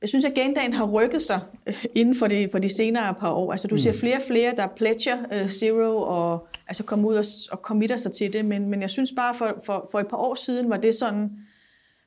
jeg 0.00 0.08
synes, 0.08 0.24
at 0.24 0.34
gendagen 0.34 0.72
har 0.72 0.86
rykket 0.86 1.22
sig 1.22 1.40
øh, 1.66 1.84
inden 1.94 2.14
for 2.14 2.26
de, 2.26 2.48
for 2.52 2.58
de 2.58 2.74
senere 2.74 3.14
par 3.14 3.32
år. 3.32 3.52
Altså, 3.52 3.68
du 3.68 3.74
mm. 3.74 3.78
ser 3.78 3.92
flere 3.92 4.16
og 4.16 4.22
flere, 4.28 4.54
der 4.56 4.66
pledger 4.66 5.42
uh, 5.42 5.48
zero 5.48 6.02
og 6.02 6.46
altså 6.66 6.84
kommer 6.84 7.08
ud 7.08 7.14
og, 7.14 7.24
og 7.50 7.58
committer 7.58 7.96
sig 7.96 8.12
til 8.12 8.32
det. 8.32 8.44
Men, 8.44 8.68
men 8.68 8.80
jeg 8.80 8.90
synes 8.90 9.12
bare, 9.16 9.34
for, 9.34 9.62
for, 9.66 9.88
for 9.92 10.00
et 10.00 10.08
par 10.08 10.16
år 10.16 10.34
siden 10.34 10.70
var 10.70 10.76
det 10.76 10.94
sådan, 10.94 11.30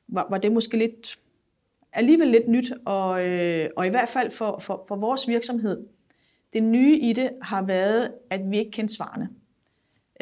var, 0.08 0.26
var 0.30 0.38
det 0.38 0.52
måske 0.52 0.78
lidt, 0.78 1.16
alligevel 1.92 2.28
lidt 2.28 2.48
nyt. 2.48 2.72
Og, 2.84 3.26
øh, 3.26 3.68
og 3.76 3.86
i 3.86 3.90
hvert 3.90 4.08
fald 4.08 4.30
for, 4.30 4.58
for, 4.62 4.84
for 4.88 4.96
vores 4.96 5.28
virksomhed, 5.28 5.78
det 6.52 6.62
nye 6.62 6.98
i 6.98 7.12
det 7.12 7.30
har 7.42 7.62
været, 7.62 8.12
at 8.30 8.50
vi 8.50 8.58
ikke 8.58 8.70
kendte 8.70 8.94
svarene. 8.94 9.28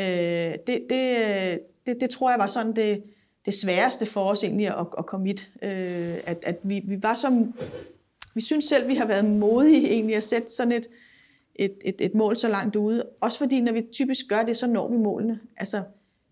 Øh, 0.00 0.54
det, 0.66 0.86
det, 0.90 1.60
det, 1.86 2.00
det 2.00 2.10
tror 2.10 2.30
jeg 2.30 2.38
var 2.38 2.46
sådan 2.46 2.76
det, 2.76 3.02
det 3.46 3.54
sværeste 3.54 4.06
for 4.06 4.30
os 4.30 4.42
egentlig 4.42 4.66
at, 4.66 4.86
at 4.98 5.06
komme 5.06 5.26
hit. 5.26 5.50
Øh, 5.62 6.14
at, 6.26 6.38
at 6.42 6.58
vi, 6.62 6.82
vi 6.84 7.02
var 7.02 7.14
som, 7.14 7.54
vi 8.34 8.40
synes 8.40 8.64
selv, 8.64 8.88
vi 8.88 8.94
har 8.94 9.06
været 9.06 9.24
modige 9.24 9.90
egentlig 9.90 10.16
at 10.16 10.24
sætte 10.24 10.52
sådan 10.52 10.72
et, 10.72 10.86
et, 11.54 11.74
et, 11.84 12.00
et 12.00 12.14
mål 12.14 12.36
så 12.36 12.48
langt 12.48 12.76
ude. 12.76 13.04
Også 13.20 13.38
fordi, 13.38 13.60
når 13.60 13.72
vi 13.72 13.86
typisk 13.92 14.28
gør 14.28 14.42
det, 14.42 14.56
så 14.56 14.66
når 14.66 14.88
vi 14.88 14.96
målene. 14.96 15.40
Altså, 15.56 15.82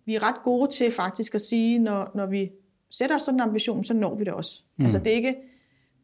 vi 0.04 0.14
er 0.14 0.22
ret 0.22 0.42
gode 0.44 0.70
til 0.70 0.90
faktisk 0.90 1.34
at 1.34 1.40
sige, 1.40 1.78
når, 1.78 2.10
når 2.14 2.26
vi 2.26 2.50
sætter 2.90 3.16
os 3.16 3.22
sådan 3.22 3.36
en 3.36 3.40
ambition, 3.40 3.84
så 3.84 3.94
når 3.94 4.14
vi 4.14 4.24
det 4.24 4.32
også. 4.32 4.64
Mm. 4.76 4.84
Altså, 4.84 4.98
det 4.98 5.06
er 5.06 5.16
ikke, 5.16 5.36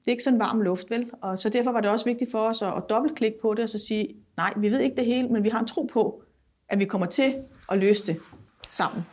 det 0.09 0.13
er 0.13 0.15
ikke 0.15 0.25
sådan 0.25 0.39
varm 0.39 0.61
luft, 0.61 0.91
vel? 0.91 1.11
Og 1.23 1.39
så 1.39 1.49
derfor 1.49 1.73
var 1.73 1.81
det 1.81 1.91
også 1.91 2.05
vigtigt 2.05 2.31
for 2.31 2.39
os 2.39 2.63
at, 2.63 2.69
at 2.77 2.83
dobbeltklikke 2.91 3.39
på 3.43 3.55
det, 3.55 3.63
og 3.63 3.69
så 3.69 3.79
sige, 3.79 4.09
nej, 4.37 4.53
vi 4.57 4.71
ved 4.71 4.81
ikke 4.81 4.97
det 4.97 5.05
hele, 5.05 5.29
men 5.29 5.45
vi 5.45 5.49
har 5.49 5.61
en 5.61 5.67
tro 5.67 5.89
på, 5.93 6.23
at 6.69 6.79
vi 6.79 6.85
kommer 6.85 7.07
til 7.07 7.35
at 7.69 7.79
løse 7.79 8.07
det 8.07 8.17
sammen. 8.69 9.07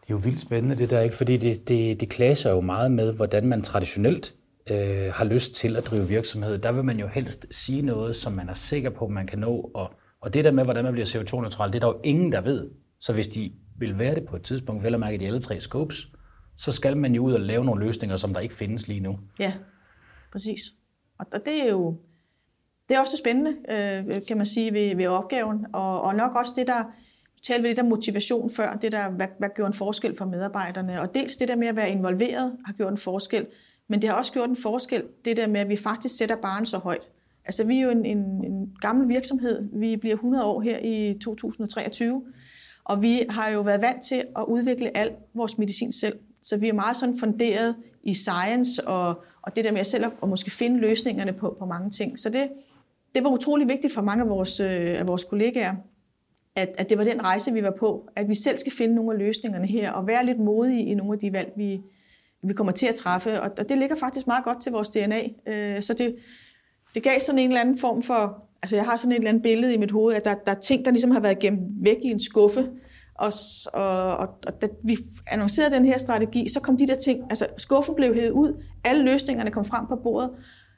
Det 0.00 0.10
er 0.10 0.14
jo 0.14 0.16
vildt 0.16 0.40
spændende 0.40 0.76
det 0.76 0.90
der, 0.90 1.00
ikke? 1.00 1.16
fordi 1.16 1.36
det, 1.36 1.68
det, 1.68 2.00
det 2.00 2.08
klasser 2.08 2.50
jo 2.50 2.60
meget 2.60 2.90
med, 2.90 3.12
hvordan 3.12 3.46
man 3.46 3.62
traditionelt 3.62 4.34
øh, 4.70 5.12
har 5.12 5.24
lyst 5.24 5.54
til 5.54 5.76
at 5.76 5.86
drive 5.86 6.08
virksomhed. 6.08 6.58
Der 6.58 6.72
vil 6.72 6.84
man 6.84 7.00
jo 7.00 7.06
helst 7.06 7.46
sige 7.50 7.82
noget, 7.82 8.16
som 8.16 8.32
man 8.32 8.48
er 8.48 8.54
sikker 8.54 8.90
på, 8.90 9.08
man 9.08 9.26
kan 9.26 9.38
nå. 9.38 9.70
Og, 9.74 9.90
og 10.20 10.34
det 10.34 10.44
der 10.44 10.50
med, 10.50 10.64
hvordan 10.64 10.84
man 10.84 10.92
bliver 10.92 11.06
CO2-neutral, 11.06 11.68
det 11.68 11.74
er 11.74 11.80
der 11.80 11.86
jo 11.86 12.00
ingen, 12.04 12.32
der 12.32 12.40
ved. 12.40 12.70
Så 13.00 13.12
hvis 13.12 13.28
de 13.28 13.52
vil 13.78 13.98
være 13.98 14.14
det 14.14 14.24
på 14.28 14.36
et 14.36 14.42
tidspunkt, 14.42 14.84
vel 14.84 14.94
at 14.94 15.00
mærke 15.00 15.18
de 15.18 15.26
alle 15.26 15.40
tre 15.40 15.60
scopes, 15.60 16.08
så 16.56 16.72
skal 16.72 16.96
man 16.96 17.14
jo 17.14 17.22
ud 17.22 17.32
og 17.32 17.40
lave 17.40 17.64
nogle 17.64 17.86
løsninger, 17.86 18.16
som 18.16 18.32
der 18.32 18.40
ikke 18.40 18.54
findes 18.54 18.88
lige 18.88 19.00
nu. 19.00 19.18
Ja, 19.38 19.52
præcis. 20.32 20.60
Og 21.18 21.26
det 21.46 21.62
er 21.62 21.70
jo 21.70 21.96
det 22.88 22.96
er 22.96 23.00
også 23.00 23.16
spændende, 23.16 23.50
øh, 23.50 24.26
kan 24.26 24.36
man 24.36 24.46
sige, 24.46 24.72
ved, 24.72 24.96
ved 24.96 25.06
opgaven, 25.06 25.66
og, 25.72 26.02
og 26.02 26.14
nok 26.14 26.34
også 26.34 26.52
det, 26.56 26.66
der 26.66 26.84
talte 27.42 27.62
vi 27.62 27.68
lidt 27.68 27.78
om 27.78 27.86
motivation 27.86 28.50
før, 28.50 28.74
det 28.74 28.92
der, 28.92 29.10
hvad, 29.10 29.26
hvad 29.38 29.48
gjorde 29.56 29.66
en 29.66 29.72
forskel 29.72 30.16
for 30.16 30.24
medarbejderne, 30.24 31.00
og 31.00 31.14
dels 31.14 31.36
det 31.36 31.48
der 31.48 31.56
med 31.56 31.68
at 31.68 31.76
være 31.76 31.90
involveret 31.90 32.56
har 32.66 32.72
gjort 32.72 32.90
en 32.92 32.98
forskel, 32.98 33.46
men 33.88 34.02
det 34.02 34.10
har 34.10 34.16
også 34.16 34.32
gjort 34.32 34.48
en 34.48 34.56
forskel, 34.56 35.02
det 35.24 35.36
der 35.36 35.46
med, 35.46 35.60
at 35.60 35.68
vi 35.68 35.76
faktisk 35.76 36.16
sætter 36.16 36.36
barn 36.36 36.66
så 36.66 36.78
højt. 36.78 37.08
Altså, 37.44 37.64
vi 37.64 37.78
er 37.78 37.82
jo 37.82 37.90
en, 37.90 38.04
en, 38.04 38.44
en 38.44 38.76
gammel 38.80 39.08
virksomhed. 39.08 39.68
Vi 39.72 39.96
bliver 39.96 40.14
100 40.14 40.44
år 40.44 40.60
her 40.60 40.78
i 40.78 41.14
2023, 41.22 42.22
og 42.84 43.02
vi 43.02 43.22
har 43.28 43.50
jo 43.50 43.60
været 43.60 43.82
vant 43.82 44.02
til 44.02 44.24
at 44.36 44.44
udvikle 44.48 44.96
al 44.96 45.10
vores 45.34 45.58
medicin 45.58 45.92
selv. 45.92 46.18
Så 46.42 46.56
vi 46.56 46.68
er 46.68 46.72
meget 46.72 46.96
sådan 46.96 47.18
funderet 47.18 47.76
i 48.02 48.14
science 48.14 48.88
og, 48.88 49.24
og 49.42 49.56
det 49.56 49.64
der 49.64 49.72
med 49.72 49.80
at 49.80 49.86
selv 49.86 50.04
at 50.22 50.28
måske 50.28 50.50
finde 50.50 50.80
løsningerne 50.80 51.32
på, 51.32 51.56
på 51.58 51.66
mange 51.66 51.90
ting. 51.90 52.18
Så 52.18 52.28
det, 52.28 52.48
det 53.14 53.24
var 53.24 53.30
utrolig 53.30 53.68
vigtigt 53.68 53.94
for 53.94 54.02
mange 54.02 54.24
af 54.24 54.28
vores, 54.28 54.60
øh, 54.60 55.00
af 55.00 55.08
vores 55.08 55.24
kollegaer, 55.24 55.74
at, 56.56 56.74
at 56.78 56.90
det 56.90 56.98
var 56.98 57.04
den 57.04 57.24
rejse, 57.24 57.52
vi 57.52 57.62
var 57.62 57.74
på. 57.78 58.08
At 58.16 58.28
vi 58.28 58.34
selv 58.34 58.56
skal 58.56 58.72
finde 58.72 58.94
nogle 58.94 59.12
af 59.12 59.18
løsningerne 59.18 59.66
her, 59.66 59.92
og 59.92 60.06
være 60.06 60.26
lidt 60.26 60.38
modige 60.38 60.84
i 60.84 60.94
nogle 60.94 61.12
af 61.12 61.18
de 61.18 61.32
valg, 61.32 61.52
vi, 61.56 61.80
vi 62.42 62.52
kommer 62.52 62.72
til 62.72 62.86
at 62.86 62.94
træffe. 62.94 63.42
Og, 63.42 63.50
og 63.58 63.68
det 63.68 63.78
ligger 63.78 63.96
faktisk 63.96 64.26
meget 64.26 64.44
godt 64.44 64.62
til 64.62 64.72
vores 64.72 64.88
DNA. 64.88 65.20
Øh, 65.46 65.82
så 65.82 65.94
det, 65.94 66.16
det 66.94 67.02
gav 67.02 67.20
sådan 67.20 67.38
en 67.38 67.48
eller 67.48 67.60
anden 67.60 67.78
form 67.78 68.02
for... 68.02 68.48
Altså 68.62 68.76
jeg 68.76 68.84
har 68.84 68.96
sådan 68.96 69.12
et 69.12 69.16
eller 69.16 69.28
andet 69.28 69.42
billede 69.42 69.74
i 69.74 69.78
mit 69.78 69.90
hoved, 69.90 70.14
at 70.14 70.24
der, 70.24 70.34
der 70.46 70.52
er 70.52 70.60
ting, 70.60 70.84
der 70.84 70.90
ligesom 70.90 71.10
har 71.10 71.20
været 71.20 71.38
gemt 71.38 71.60
væk 71.84 71.98
i 72.02 72.10
en 72.10 72.20
skuffe, 72.20 72.70
og, 73.22 73.32
og, 73.72 74.16
og, 74.16 74.28
og 74.46 74.62
da 74.62 74.68
vi 74.84 74.96
annoncerede 75.26 75.74
den 75.74 75.84
her 75.84 75.98
strategi, 75.98 76.48
så 76.48 76.60
kom 76.60 76.76
de 76.76 76.86
der 76.86 76.94
ting, 76.94 77.24
altså 77.30 77.46
skuffen 77.56 77.94
blev 77.94 78.14
hævet 78.14 78.30
ud, 78.30 78.64
alle 78.84 79.04
løsningerne 79.04 79.50
kom 79.50 79.64
frem 79.64 79.86
på 79.86 79.96
bordet, 79.96 80.30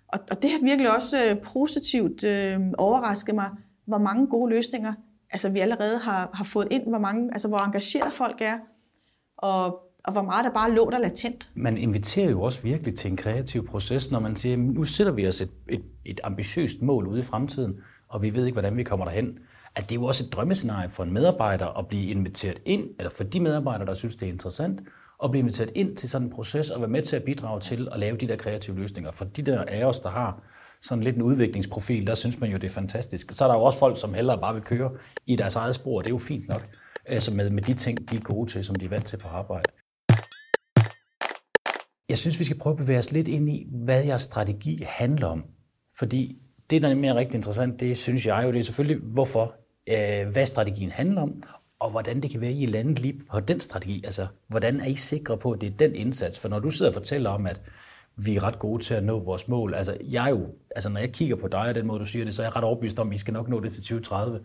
og, 0.08 0.18
og 0.30 0.42
det 0.42 0.50
har 0.50 0.58
virkelig 0.62 0.96
også 0.96 1.16
øh, 1.30 1.36
positivt 1.42 2.24
øh, 2.24 2.60
overrasket 2.78 3.34
mig, 3.34 3.50
hvor 3.86 3.98
mange 3.98 4.26
gode 4.26 4.50
løsninger 4.50 4.92
altså, 5.34 5.48
vi 5.48 5.58
allerede 5.58 5.98
har, 5.98 6.30
har 6.34 6.44
fået 6.44 6.68
ind, 6.70 6.82
hvor, 6.88 6.98
mange, 6.98 7.28
altså, 7.32 7.48
hvor 7.48 7.58
engageret 7.58 8.12
folk 8.12 8.40
er, 8.40 8.58
og, 9.38 9.64
og 10.04 10.12
hvor 10.12 10.22
meget 10.22 10.44
der 10.44 10.50
bare 10.50 10.70
lå 10.70 10.90
der 10.90 10.98
latent. 10.98 11.50
Man 11.54 11.76
inviterer 11.76 12.30
jo 12.30 12.42
også 12.42 12.62
virkelig 12.62 12.94
til 12.94 13.10
en 13.10 13.16
kreativ 13.16 13.66
proces, 13.66 14.10
når 14.10 14.20
man 14.20 14.36
siger, 14.36 14.56
nu 14.56 14.84
sætter 14.84 15.12
vi 15.12 15.28
os 15.28 15.40
et, 15.40 15.50
et, 15.68 15.82
et 16.04 16.20
ambitiøst 16.24 16.82
mål 16.82 17.06
ude 17.06 17.20
i 17.20 17.22
fremtiden, 17.22 17.74
og 18.08 18.22
vi 18.22 18.34
ved 18.34 18.46
ikke, 18.46 18.54
hvordan 18.54 18.76
vi 18.76 18.82
kommer 18.82 19.04
derhen. 19.04 19.38
At 19.76 19.82
det 19.82 19.90
er 19.90 19.94
jo 20.00 20.04
også 20.04 20.24
et 20.24 20.32
drømmescenarie 20.32 20.88
for 20.88 21.02
en 21.02 21.12
medarbejder 21.12 21.78
at 21.78 21.88
blive 21.88 22.10
inviteret 22.10 22.62
ind, 22.64 22.84
eller 22.98 23.10
for 23.10 23.24
de 23.24 23.40
medarbejdere, 23.40 23.86
der 23.86 23.94
synes, 23.94 24.16
det 24.16 24.28
er 24.28 24.32
interessant, 24.32 24.80
at 25.24 25.30
blive 25.30 25.40
inviteret 25.40 25.70
ind 25.74 25.96
til 25.96 26.10
sådan 26.10 26.26
en 26.26 26.32
proces 26.32 26.70
og 26.70 26.80
være 26.80 26.90
med 26.90 27.02
til 27.02 27.16
at 27.16 27.24
bidrage 27.24 27.60
til 27.60 27.88
at 27.92 27.98
lave 27.98 28.16
de 28.16 28.28
der 28.28 28.36
kreative 28.36 28.76
løsninger. 28.76 29.10
For 29.10 29.24
de 29.24 29.42
der 29.42 29.64
af 29.68 29.84
os, 29.84 30.00
der 30.00 30.10
har 30.10 30.42
sådan 30.80 31.04
lidt 31.04 31.16
en 31.16 31.22
udviklingsprofil, 31.22 32.06
der 32.06 32.14
synes 32.14 32.40
man 32.40 32.50
jo, 32.50 32.56
det 32.56 32.68
er 32.68 32.72
fantastisk. 32.74 33.32
Så 33.32 33.44
er 33.44 33.48
der 33.48 33.54
jo 33.54 33.62
også 33.62 33.78
folk, 33.78 34.00
som 34.00 34.14
hellere 34.14 34.38
bare 34.40 34.54
vil 34.54 34.62
køre 34.62 34.90
i 35.26 35.36
deres 35.36 35.56
eget 35.56 35.74
spor, 35.74 36.00
det 36.00 36.08
er 36.08 36.14
jo 36.14 36.18
fint 36.18 36.48
nok, 36.48 36.68
altså 37.04 37.34
med, 37.34 37.50
med 37.50 37.62
de 37.62 37.74
ting, 37.74 38.10
de 38.10 38.16
er 38.16 38.20
gode 38.20 38.50
til, 38.50 38.64
som 38.64 38.74
de 38.74 38.84
er 38.84 38.88
vant 38.88 39.06
til 39.06 39.16
på 39.16 39.28
arbejde. 39.28 39.70
Jeg 42.08 42.18
synes, 42.18 42.38
vi 42.38 42.44
skal 42.44 42.58
prøve 42.58 42.72
at 42.72 42.78
bevæge 42.78 42.98
os 42.98 43.12
lidt 43.12 43.28
ind 43.28 43.50
i, 43.50 43.66
hvad 43.84 44.04
jeres 44.04 44.22
strategi 44.22 44.84
handler 44.86 45.26
om. 45.26 45.44
Fordi 45.98 46.38
det, 46.70 46.82
der 46.82 46.88
er 46.88 46.94
mere 46.94 47.14
rigtig 47.14 47.34
interessant, 47.34 47.80
det 47.80 47.96
synes 47.96 48.26
jeg 48.26 48.42
jo, 48.44 48.52
det 48.52 48.58
er 48.58 48.62
selvfølgelig, 48.62 48.96
hvorfor, 49.12 49.54
øh, 49.86 50.28
hvad 50.28 50.46
strategien 50.46 50.90
handler 50.90 51.22
om, 51.22 51.42
og 51.78 51.90
hvordan 51.90 52.20
det 52.20 52.30
kan 52.30 52.40
være, 52.40 52.50
at 52.50 52.56
I 52.56 52.66
landet 52.66 52.98
lige 52.98 53.20
på 53.30 53.40
den 53.40 53.60
strategi. 53.60 54.04
Altså, 54.04 54.26
hvordan 54.48 54.80
er 54.80 54.86
I 54.86 54.96
sikre 54.96 55.38
på, 55.38 55.52
at 55.52 55.60
det 55.60 55.66
er 55.66 55.76
den 55.76 55.94
indsats? 55.94 56.38
For 56.38 56.48
når 56.48 56.58
du 56.58 56.70
sidder 56.70 56.90
og 56.90 56.94
fortæller 56.94 57.30
om, 57.30 57.46
at 57.46 57.60
vi 58.16 58.36
er 58.36 58.42
ret 58.42 58.58
gode 58.58 58.82
til 58.82 58.94
at 58.94 59.04
nå 59.04 59.24
vores 59.24 59.48
mål, 59.48 59.74
altså, 59.74 59.96
jeg 60.00 60.26
jo, 60.30 60.48
altså 60.76 60.88
når 60.88 61.00
jeg 61.00 61.12
kigger 61.12 61.36
på 61.36 61.48
dig 61.48 61.60
og 61.60 61.74
den 61.74 61.86
måde, 61.86 62.00
du 62.00 62.04
siger 62.04 62.24
det, 62.24 62.34
så 62.34 62.42
er 62.42 62.46
jeg 62.46 62.56
ret 62.56 62.64
overbevist 62.64 62.98
om, 62.98 63.08
at 63.08 63.12
vi 63.12 63.18
skal 63.18 63.34
nok 63.34 63.48
nå 63.48 63.60
det 63.60 63.72
til 63.72 63.82
2030. 63.82 64.40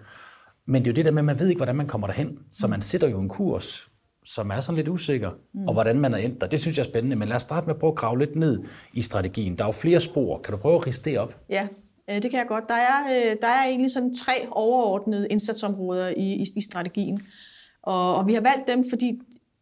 Men 0.65 0.81
det 0.81 0.87
er 0.87 0.91
jo 0.91 0.95
det 0.95 1.05
der 1.05 1.11
med, 1.11 1.19
at 1.19 1.25
man 1.25 1.39
ved 1.39 1.47
ikke, 1.47 1.59
hvordan 1.59 1.75
man 1.75 1.87
kommer 1.87 2.07
derhen. 2.07 2.39
Så 2.51 2.67
man 2.67 2.81
sætter 2.81 3.07
jo 3.07 3.19
en 3.19 3.29
kurs, 3.29 3.89
som 4.25 4.51
er 4.51 4.59
sådan 4.59 4.75
lidt 4.75 4.87
usikker, 4.87 5.31
mm. 5.53 5.67
og 5.67 5.73
hvordan 5.73 5.99
man 5.99 6.13
er 6.13 6.17
endt 6.17 6.41
der. 6.41 6.47
Det 6.47 6.61
synes 6.61 6.77
jeg 6.77 6.83
er 6.83 6.89
spændende, 6.89 7.15
men 7.15 7.27
lad 7.27 7.35
os 7.35 7.41
starte 7.41 7.67
med 7.67 7.75
at 7.75 7.79
prøve 7.79 7.91
at 7.91 7.97
grave 7.97 8.19
lidt 8.19 8.35
ned 8.35 8.63
i 8.93 9.01
strategien. 9.01 9.57
Der 9.57 9.63
er 9.63 9.67
jo 9.67 9.71
flere 9.71 9.99
spor. 9.99 10.41
Kan 10.41 10.51
du 10.51 10.57
prøve 10.57 10.75
at 10.75 10.87
riste 10.87 11.09
det 11.09 11.19
op? 11.19 11.35
Ja, 11.49 11.67
Øh, 12.09 12.21
det 12.21 12.31
kan 12.31 12.39
jeg 12.39 12.47
godt. 12.47 12.69
Der 12.69 12.75
er, 12.75 13.31
øh, 13.31 13.35
der 13.41 13.47
er 13.47 13.63
egentlig 13.63 13.91
sådan 13.91 14.13
tre 14.13 14.47
overordnede 14.51 15.27
indsatsområder 15.27 16.09
i, 16.09 16.33
i, 16.33 16.45
i 16.55 16.61
strategien. 16.61 17.21
Og, 17.81 18.15
og 18.15 18.27
vi 18.27 18.33
har 18.33 18.41
valgt 18.41 18.67
dem, 18.67 18.89
fordi 18.89 19.21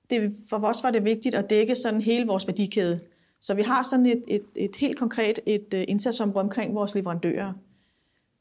det, 0.09 0.35
for 0.49 0.57
os 0.57 0.83
var 0.83 0.91
det 0.91 1.03
vigtigt 1.03 1.35
at 1.35 1.49
dække 1.49 1.75
sådan 1.75 2.01
hele 2.01 2.27
vores 2.27 2.47
værdikæde. 2.47 2.99
Så 3.39 3.53
vi 3.53 3.61
har 3.61 3.83
sådan 3.83 4.05
et, 4.05 4.23
et, 4.27 4.43
et 4.55 4.75
helt 4.75 4.99
konkret 4.99 5.39
et 5.45 5.73
øh, 5.73 5.83
indsatsområde 5.87 6.43
omkring 6.43 6.75
vores 6.75 6.95
leverandører. 6.95 7.53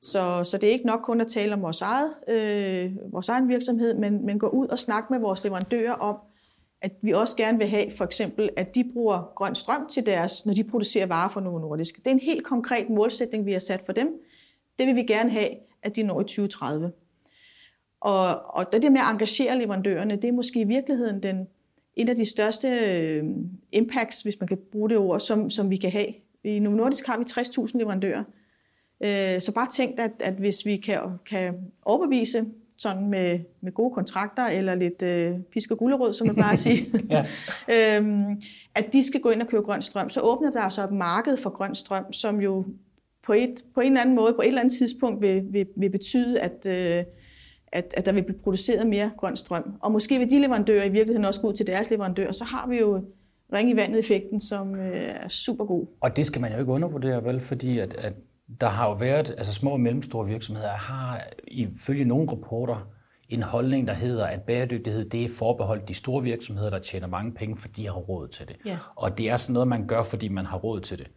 Så, 0.02 0.44
så 0.44 0.58
det 0.58 0.68
er 0.68 0.72
ikke 0.72 0.86
nok 0.86 1.00
kun 1.02 1.20
at 1.20 1.26
tale 1.26 1.52
om 1.52 1.62
vores, 1.62 1.82
eget, 1.82 2.10
øh, 2.28 3.12
vores 3.12 3.28
egen 3.28 3.48
virksomhed, 3.48 3.94
men, 3.94 4.26
men 4.26 4.38
gå 4.38 4.48
ud 4.48 4.68
og 4.68 4.78
snakke 4.78 5.12
med 5.12 5.20
vores 5.20 5.44
leverandører 5.44 5.92
om, 5.92 6.16
at 6.82 6.92
vi 7.02 7.12
også 7.12 7.36
gerne 7.36 7.58
vil 7.58 7.66
have 7.66 7.90
for 7.90 8.04
eksempel, 8.04 8.50
at 8.56 8.74
de 8.74 8.84
bruger 8.92 9.32
grøn 9.34 9.54
strøm 9.54 9.88
til 9.88 10.06
deres, 10.06 10.46
når 10.46 10.54
de 10.54 10.64
producerer 10.64 11.06
varer 11.06 11.28
for 11.28 11.40
Novo 11.40 11.58
Nordisk. 11.58 11.96
Det 11.96 12.06
er 12.06 12.10
en 12.10 12.18
helt 12.18 12.44
konkret 12.44 12.90
målsætning, 12.90 13.46
vi 13.46 13.52
har 13.52 13.58
sat 13.58 13.80
for 13.86 13.92
dem. 13.92 14.08
Det 14.78 14.86
vil 14.86 14.96
vi 14.96 15.02
gerne 15.02 15.30
have, 15.30 15.48
at 15.82 15.96
de 15.96 16.02
når 16.02 16.20
i 16.20 16.24
2030. 16.24 16.92
Og, 18.00 18.54
og 18.54 18.72
det 18.72 18.82
der 18.82 18.90
med 18.90 19.00
at 19.00 19.10
engagere 19.10 19.58
leverandørerne, 19.58 20.16
det 20.16 20.24
er 20.24 20.32
måske 20.32 20.60
i 20.60 20.64
virkeligheden 20.64 21.22
den, 21.22 21.46
en 21.96 22.08
af 22.08 22.16
de 22.16 22.24
største 22.24 22.68
øh, 22.68 23.24
impacts, 23.72 24.22
hvis 24.22 24.40
man 24.40 24.48
kan 24.48 24.58
bruge 24.72 24.88
det 24.88 24.98
ord, 24.98 25.20
som, 25.20 25.50
som 25.50 25.70
vi 25.70 25.76
kan 25.76 25.90
have. 25.90 26.14
I 26.44 26.58
Novo 26.58 26.76
Nordisk 26.76 27.06
har 27.06 27.18
vi 27.18 27.24
60.000 27.30 27.78
leverandører. 27.78 28.24
Øh, 29.04 29.40
så 29.40 29.52
bare 29.54 29.68
tænk, 29.70 29.98
at, 29.98 30.10
at 30.20 30.34
hvis 30.34 30.66
vi 30.66 30.76
kan, 30.76 31.00
kan 31.26 31.54
overbevise 31.82 32.44
sådan 32.76 33.10
med, 33.10 33.38
med 33.60 33.72
gode 33.72 33.94
kontrakter, 33.94 34.46
eller 34.46 34.74
lidt 34.74 35.02
øh, 35.02 35.34
pisk 35.52 35.70
og 35.70 35.78
gullerød, 35.78 36.12
som 36.12 36.26
man 36.26 36.34
plejer 36.34 36.52
at 36.52 36.58
sige, 36.58 36.86
øhm, 37.74 38.40
at 38.74 38.92
de 38.92 39.02
skal 39.02 39.20
gå 39.20 39.30
ind 39.30 39.42
og 39.42 39.48
købe 39.48 39.62
grøn 39.62 39.82
strøm, 39.82 40.10
så 40.10 40.20
åbner 40.20 40.50
der 40.50 40.60
altså 40.60 40.84
et 40.84 40.92
marked 40.92 41.36
for 41.36 41.50
grøn 41.50 41.74
strøm, 41.74 42.12
som 42.12 42.40
jo 42.40 42.64
på, 43.26 43.32
et, 43.32 43.54
på 43.74 43.80
en 43.80 43.86
eller 43.86 44.00
anden 44.00 44.16
måde, 44.16 44.32
på 44.32 44.40
et 44.42 44.48
eller 44.48 44.60
andet 44.60 44.74
tidspunkt 44.78 45.22
vil, 45.22 45.42
vil, 45.50 45.66
vil 45.76 45.90
betyde, 45.90 46.40
at, 46.40 46.66
øh, 46.66 47.04
at, 47.72 47.94
at 47.96 48.06
der 48.06 48.12
vil 48.12 48.22
blive 48.22 48.38
produceret 48.38 48.86
mere 48.86 49.10
grøn 49.16 49.36
strøm. 49.36 49.72
Og 49.80 49.92
måske 49.92 50.18
vil 50.18 50.30
de 50.30 50.40
leverandører 50.40 50.84
i 50.84 50.88
virkeligheden 50.88 51.24
også 51.24 51.40
gå 51.40 51.48
ud 51.48 51.52
til 51.52 51.66
deres 51.66 51.90
leverandører, 51.90 52.32
så 52.32 52.44
har 52.44 52.68
vi 52.68 52.78
jo 52.78 53.04
ring 53.52 53.70
i 53.70 53.76
vandet 53.76 53.98
effekten, 53.98 54.40
som 54.40 54.74
øh, 54.74 55.10
er 55.22 55.28
super 55.28 55.64
god. 55.64 55.86
Og 56.00 56.16
det 56.16 56.26
skal 56.26 56.40
man 56.40 56.52
jo 56.52 56.58
ikke 56.58 56.72
undervurdere, 56.72 57.24
vel? 57.24 57.40
Fordi 57.40 57.78
at, 57.78 57.94
at 57.94 58.12
der 58.60 58.68
har 58.68 58.88
jo 58.88 58.94
været, 58.94 59.34
altså 59.38 59.54
små 59.54 59.70
og 59.70 59.80
mellemstore 59.80 60.26
virksomheder 60.26 60.70
har 60.70 61.22
ifølge 61.48 62.04
nogle 62.04 62.30
rapporter 62.30 62.88
en 63.28 63.42
holdning, 63.42 63.88
der 63.88 63.94
hedder, 63.94 64.26
at 64.26 64.42
bæredygtighed 64.42 65.10
det 65.10 65.24
er 65.24 65.28
forbeholdt 65.38 65.88
de 65.88 65.94
store 65.94 66.22
virksomheder, 66.22 66.70
der 66.70 66.78
tjener 66.78 67.06
mange 67.06 67.32
penge, 67.32 67.56
fordi 67.56 67.82
de 67.82 67.86
har 67.86 67.94
råd 67.94 68.28
til 68.28 68.48
det. 68.48 68.56
Ja. 68.64 68.78
Og 68.96 69.18
det 69.18 69.30
er 69.30 69.36
sådan 69.36 69.52
noget, 69.52 69.68
man 69.68 69.86
gør, 69.86 70.02
fordi 70.02 70.28
man 70.28 70.46
har 70.46 70.56
råd 70.56 70.80
til 70.80 70.98
det. 70.98 71.10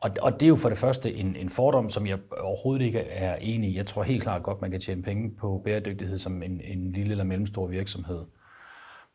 Og, 0.00 0.10
og 0.22 0.32
det 0.32 0.42
er 0.42 0.48
jo 0.48 0.56
for 0.56 0.68
det 0.68 0.78
første 0.78 1.14
en, 1.14 1.36
en 1.36 1.50
fordom, 1.50 1.90
som 1.90 2.06
jeg 2.06 2.18
overhovedet 2.40 2.84
ikke 2.84 3.00
er 3.00 3.36
enig 3.36 3.70
i. 3.70 3.76
Jeg 3.76 3.86
tror 3.86 4.02
helt 4.02 4.22
klart 4.22 4.42
godt, 4.42 4.60
man 4.60 4.70
kan 4.70 4.80
tjene 4.80 5.02
penge 5.02 5.30
på 5.30 5.62
bæredygtighed 5.64 6.18
som 6.18 6.42
en, 6.42 6.60
en 6.64 6.92
lille 6.92 7.10
eller 7.10 7.24
mellemstor 7.24 7.66
virksomhed. 7.66 8.24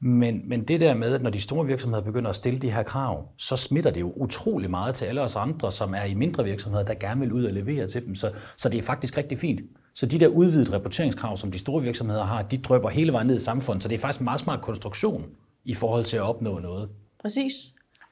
Men, 0.04 0.42
men 0.50 0.64
det 0.64 0.80
der 0.80 0.94
med, 0.94 1.14
at 1.14 1.22
når 1.22 1.30
de 1.30 1.42
store 1.42 1.66
virksomheder 1.66 2.04
begynder 2.04 2.30
at 2.30 2.36
stille 2.36 2.60
de 2.60 2.72
her 2.72 2.84
krav, 2.84 3.28
så 3.38 3.56
smitter 3.56 3.92
det 3.92 4.00
jo 4.00 4.14
utrolig 4.16 4.70
meget 4.70 4.96
til 4.96 5.06
alle 5.06 5.22
os 5.22 5.36
andre, 5.36 5.72
som 5.72 5.94
er 5.94 6.04
i 6.04 6.14
mindre 6.14 6.44
virksomheder, 6.44 6.86
der 6.86 6.94
gerne 6.94 7.20
vil 7.20 7.32
ud 7.32 7.44
og 7.44 7.52
levere 7.52 7.88
til 7.88 8.06
dem. 8.06 8.16
Så, 8.16 8.32
så 8.58 8.70
det 8.70 8.78
er 8.78 8.82
faktisk 8.82 9.18
rigtig 9.18 9.38
fint. 9.38 9.62
Så 9.96 10.06
de 10.06 10.20
der 10.20 10.28
udvidede 10.28 10.76
rapporteringskrav, 10.76 11.38
som 11.38 11.52
de 11.52 11.60
store 11.60 11.84
virksomheder 11.84 12.24
har, 12.24 12.42
de 12.42 12.58
drøber 12.58 12.90
hele 12.90 13.14
vejen 13.14 13.28
ned 13.28 13.36
i 13.36 13.40
samfundet. 13.40 13.84
Så 13.84 13.90
det 13.90 13.96
er 13.96 14.00
faktisk 14.00 14.20
en 14.20 14.24
meget 14.24 14.40
smart 14.40 14.62
konstruktion 14.62 15.26
i 15.66 15.74
forhold 15.74 16.06
til 16.06 16.18
at 16.18 16.24
opnå 16.24 16.60
noget. 16.60 16.90
Præcis. 17.22 17.54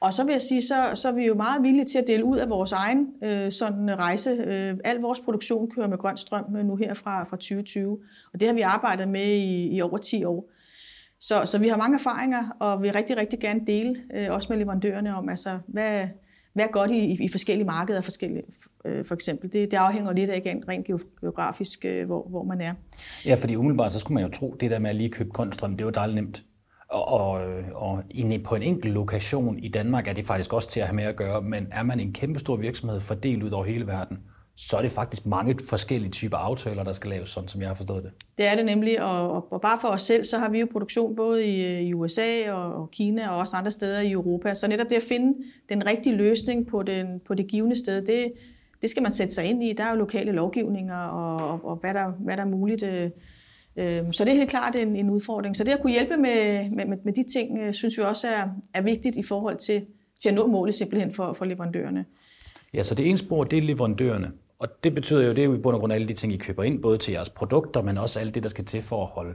Og 0.00 0.12
så 0.12 0.24
vil 0.24 0.32
jeg 0.32 0.42
sige, 0.42 0.62
så, 0.62 0.74
så 0.94 1.08
er 1.08 1.12
vi 1.12 1.26
jo 1.26 1.34
meget 1.34 1.62
villige 1.62 1.84
til 1.84 1.98
at 1.98 2.04
dele 2.06 2.24
ud 2.24 2.38
af 2.38 2.50
vores 2.50 2.72
egen 2.72 3.06
øh, 3.24 3.52
sådan 3.52 3.88
øh, 3.88 3.96
rejse. 3.96 4.30
Øh, 4.30 4.76
al 4.84 4.96
vores 4.96 5.20
produktion 5.20 5.70
kører 5.70 5.88
med 5.88 5.98
grøn 5.98 6.16
strøm 6.16 6.56
øh, 6.56 6.64
nu 6.64 6.76
her 6.76 6.94
fra, 6.94 7.24
fra 7.24 7.36
2020, 7.36 7.98
og 8.32 8.40
det 8.40 8.48
har 8.48 8.54
vi 8.54 8.60
arbejdet 8.60 9.08
med 9.08 9.26
i, 9.26 9.76
i 9.76 9.80
over 9.80 9.98
10 9.98 10.24
år. 10.24 10.50
Så, 11.20 11.42
så 11.44 11.58
vi 11.58 11.68
har 11.68 11.76
mange 11.76 11.94
erfaringer, 11.94 12.56
og 12.60 12.82
vil 12.82 12.92
rigtig, 12.92 13.16
rigtig 13.16 13.40
gerne 13.40 13.60
dele, 13.66 13.96
øh, 14.14 14.26
også 14.30 14.46
med 14.50 14.58
leverandørerne, 14.58 15.16
om 15.16 15.28
altså, 15.28 15.58
hvad, 15.66 16.08
hvad 16.52 16.64
er 16.64 16.68
godt 16.68 16.90
i, 16.90 17.24
i 17.24 17.28
forskellige 17.28 17.66
markeder 17.66 18.00
forskellige, 18.00 18.42
øh, 18.84 19.04
for 19.04 19.14
eksempel. 19.14 19.52
Det, 19.52 19.70
det 19.70 19.76
afhænger 19.76 20.12
lidt 20.12 20.30
af 20.30 20.62
rent 20.68 20.86
geografisk, 21.20 21.84
øh, 21.84 22.06
hvor, 22.06 22.28
hvor 22.28 22.44
man 22.44 22.60
er. 22.60 22.74
Ja, 23.26 23.34
fordi 23.34 23.56
umiddelbart, 23.56 23.92
så 23.92 23.98
skulle 23.98 24.14
man 24.14 24.24
jo 24.24 24.30
tro, 24.30 24.56
det 24.60 24.70
der 24.70 24.78
med 24.78 24.90
at 24.90 24.96
lige 24.96 25.10
købe 25.10 25.30
grøn 25.30 25.52
strøm, 25.52 25.70
det 25.70 25.80
er 25.80 25.84
jo 25.84 25.90
dejligt 25.90 26.14
nemt. 26.14 26.44
Og, 26.88 27.08
og, 27.08 27.48
øh, 27.48 27.64
og 27.74 28.02
på 28.44 28.54
en 28.54 28.62
enkelt 28.62 28.94
lokation 28.94 29.58
i 29.58 29.68
Danmark 29.68 30.08
er 30.08 30.12
det 30.12 30.26
faktisk 30.26 30.52
også 30.52 30.68
til 30.68 30.80
at 30.80 30.86
have 30.86 30.96
med 30.96 31.04
at 31.04 31.16
gøre, 31.16 31.42
men 31.42 31.66
er 31.72 31.82
man 31.82 32.00
en 32.00 32.12
kæmpestor 32.12 32.56
virksomhed 32.56 33.00
fordelt 33.00 33.42
ud 33.42 33.50
over 33.50 33.64
hele 33.64 33.86
verden, 33.86 34.18
så 34.68 34.76
er 34.76 34.82
det 34.82 34.90
faktisk 34.90 35.26
mange 35.26 35.56
forskellige 35.68 36.10
typer 36.10 36.36
aftaler, 36.36 36.84
der 36.84 36.92
skal 36.92 37.10
laves, 37.10 37.28
sådan 37.28 37.48
som 37.48 37.60
jeg 37.60 37.68
har 37.68 37.74
forstået 37.74 38.04
det. 38.04 38.12
Det 38.38 38.46
er 38.46 38.56
det 38.56 38.64
nemlig, 38.64 39.02
og, 39.02 39.52
og 39.52 39.60
bare 39.60 39.78
for 39.80 39.88
os 39.88 40.02
selv, 40.02 40.24
så 40.24 40.38
har 40.38 40.50
vi 40.50 40.60
jo 40.60 40.66
produktion 40.72 41.16
både 41.16 41.46
i, 41.46 41.78
i 41.88 41.94
USA 41.94 42.52
og, 42.52 42.74
og 42.74 42.90
Kina 42.90 43.28
og 43.28 43.38
også 43.38 43.56
andre 43.56 43.70
steder 43.70 44.00
i 44.00 44.10
Europa. 44.10 44.54
Så 44.54 44.68
netop 44.68 44.86
det 44.90 44.96
at 44.96 45.02
finde 45.02 45.38
den 45.68 45.86
rigtige 45.86 46.16
løsning 46.16 46.66
på, 46.66 46.82
den, 46.82 47.06
på 47.26 47.34
det 47.34 47.46
givende 47.46 47.78
sted, 47.78 48.06
det, 48.06 48.32
det 48.82 48.90
skal 48.90 49.02
man 49.02 49.12
sætte 49.12 49.34
sig 49.34 49.44
ind 49.44 49.64
i. 49.64 49.72
Der 49.72 49.84
er 49.84 49.90
jo 49.90 49.96
lokale 49.96 50.32
lovgivninger 50.32 50.98
og, 50.98 51.50
og, 51.50 51.64
og 51.64 51.76
hvad, 51.76 51.94
der, 51.94 52.12
hvad 52.18 52.36
der 52.36 52.42
er 52.42 52.48
muligt. 52.48 52.82
Øh, 52.82 53.10
øh, 53.76 54.12
så 54.12 54.24
det 54.24 54.32
er 54.32 54.36
helt 54.36 54.50
klart 54.50 54.78
en, 54.78 54.96
en 54.96 55.10
udfordring. 55.10 55.56
Så 55.56 55.64
det 55.64 55.72
at 55.72 55.80
kunne 55.80 55.92
hjælpe 55.92 56.16
med, 56.16 56.70
med, 56.70 56.96
med 57.04 57.12
de 57.12 57.22
ting, 57.32 57.58
øh, 57.58 57.72
synes 57.72 57.98
vi 57.98 58.02
også 58.02 58.28
er, 58.28 58.48
er 58.74 58.82
vigtigt 58.82 59.16
i 59.16 59.22
forhold 59.22 59.56
til, 59.56 59.86
til 60.22 60.28
at 60.28 60.34
nå 60.34 60.46
målet 60.46 60.74
simpelthen 60.74 61.12
for, 61.12 61.32
for 61.32 61.44
leverandørerne. 61.44 62.04
Ja, 62.74 62.82
så 62.82 62.94
det 62.94 63.08
ene 63.08 63.18
spor, 63.18 63.44
det 63.44 63.58
er 63.58 63.62
leverandørerne. 63.62 64.32
Og 64.60 64.68
det 64.84 64.94
betyder 64.94 65.22
jo, 65.22 65.28
det 65.28 65.38
er 65.38 65.44
jo 65.44 65.54
i 65.54 65.58
bund 65.58 65.74
og 65.74 65.80
grund 65.80 65.92
alle 65.92 66.08
de 66.08 66.14
ting, 66.14 66.32
I 66.32 66.36
køber 66.36 66.62
ind, 66.62 66.82
både 66.82 66.98
til 66.98 67.12
jeres 67.12 67.28
produkter, 67.28 67.82
men 67.82 67.98
også 67.98 68.20
alt 68.20 68.34
det, 68.34 68.42
der 68.42 68.48
skal 68.48 68.64
til 68.64 68.82
for 68.82 69.02
at 69.02 69.08
holde 69.08 69.34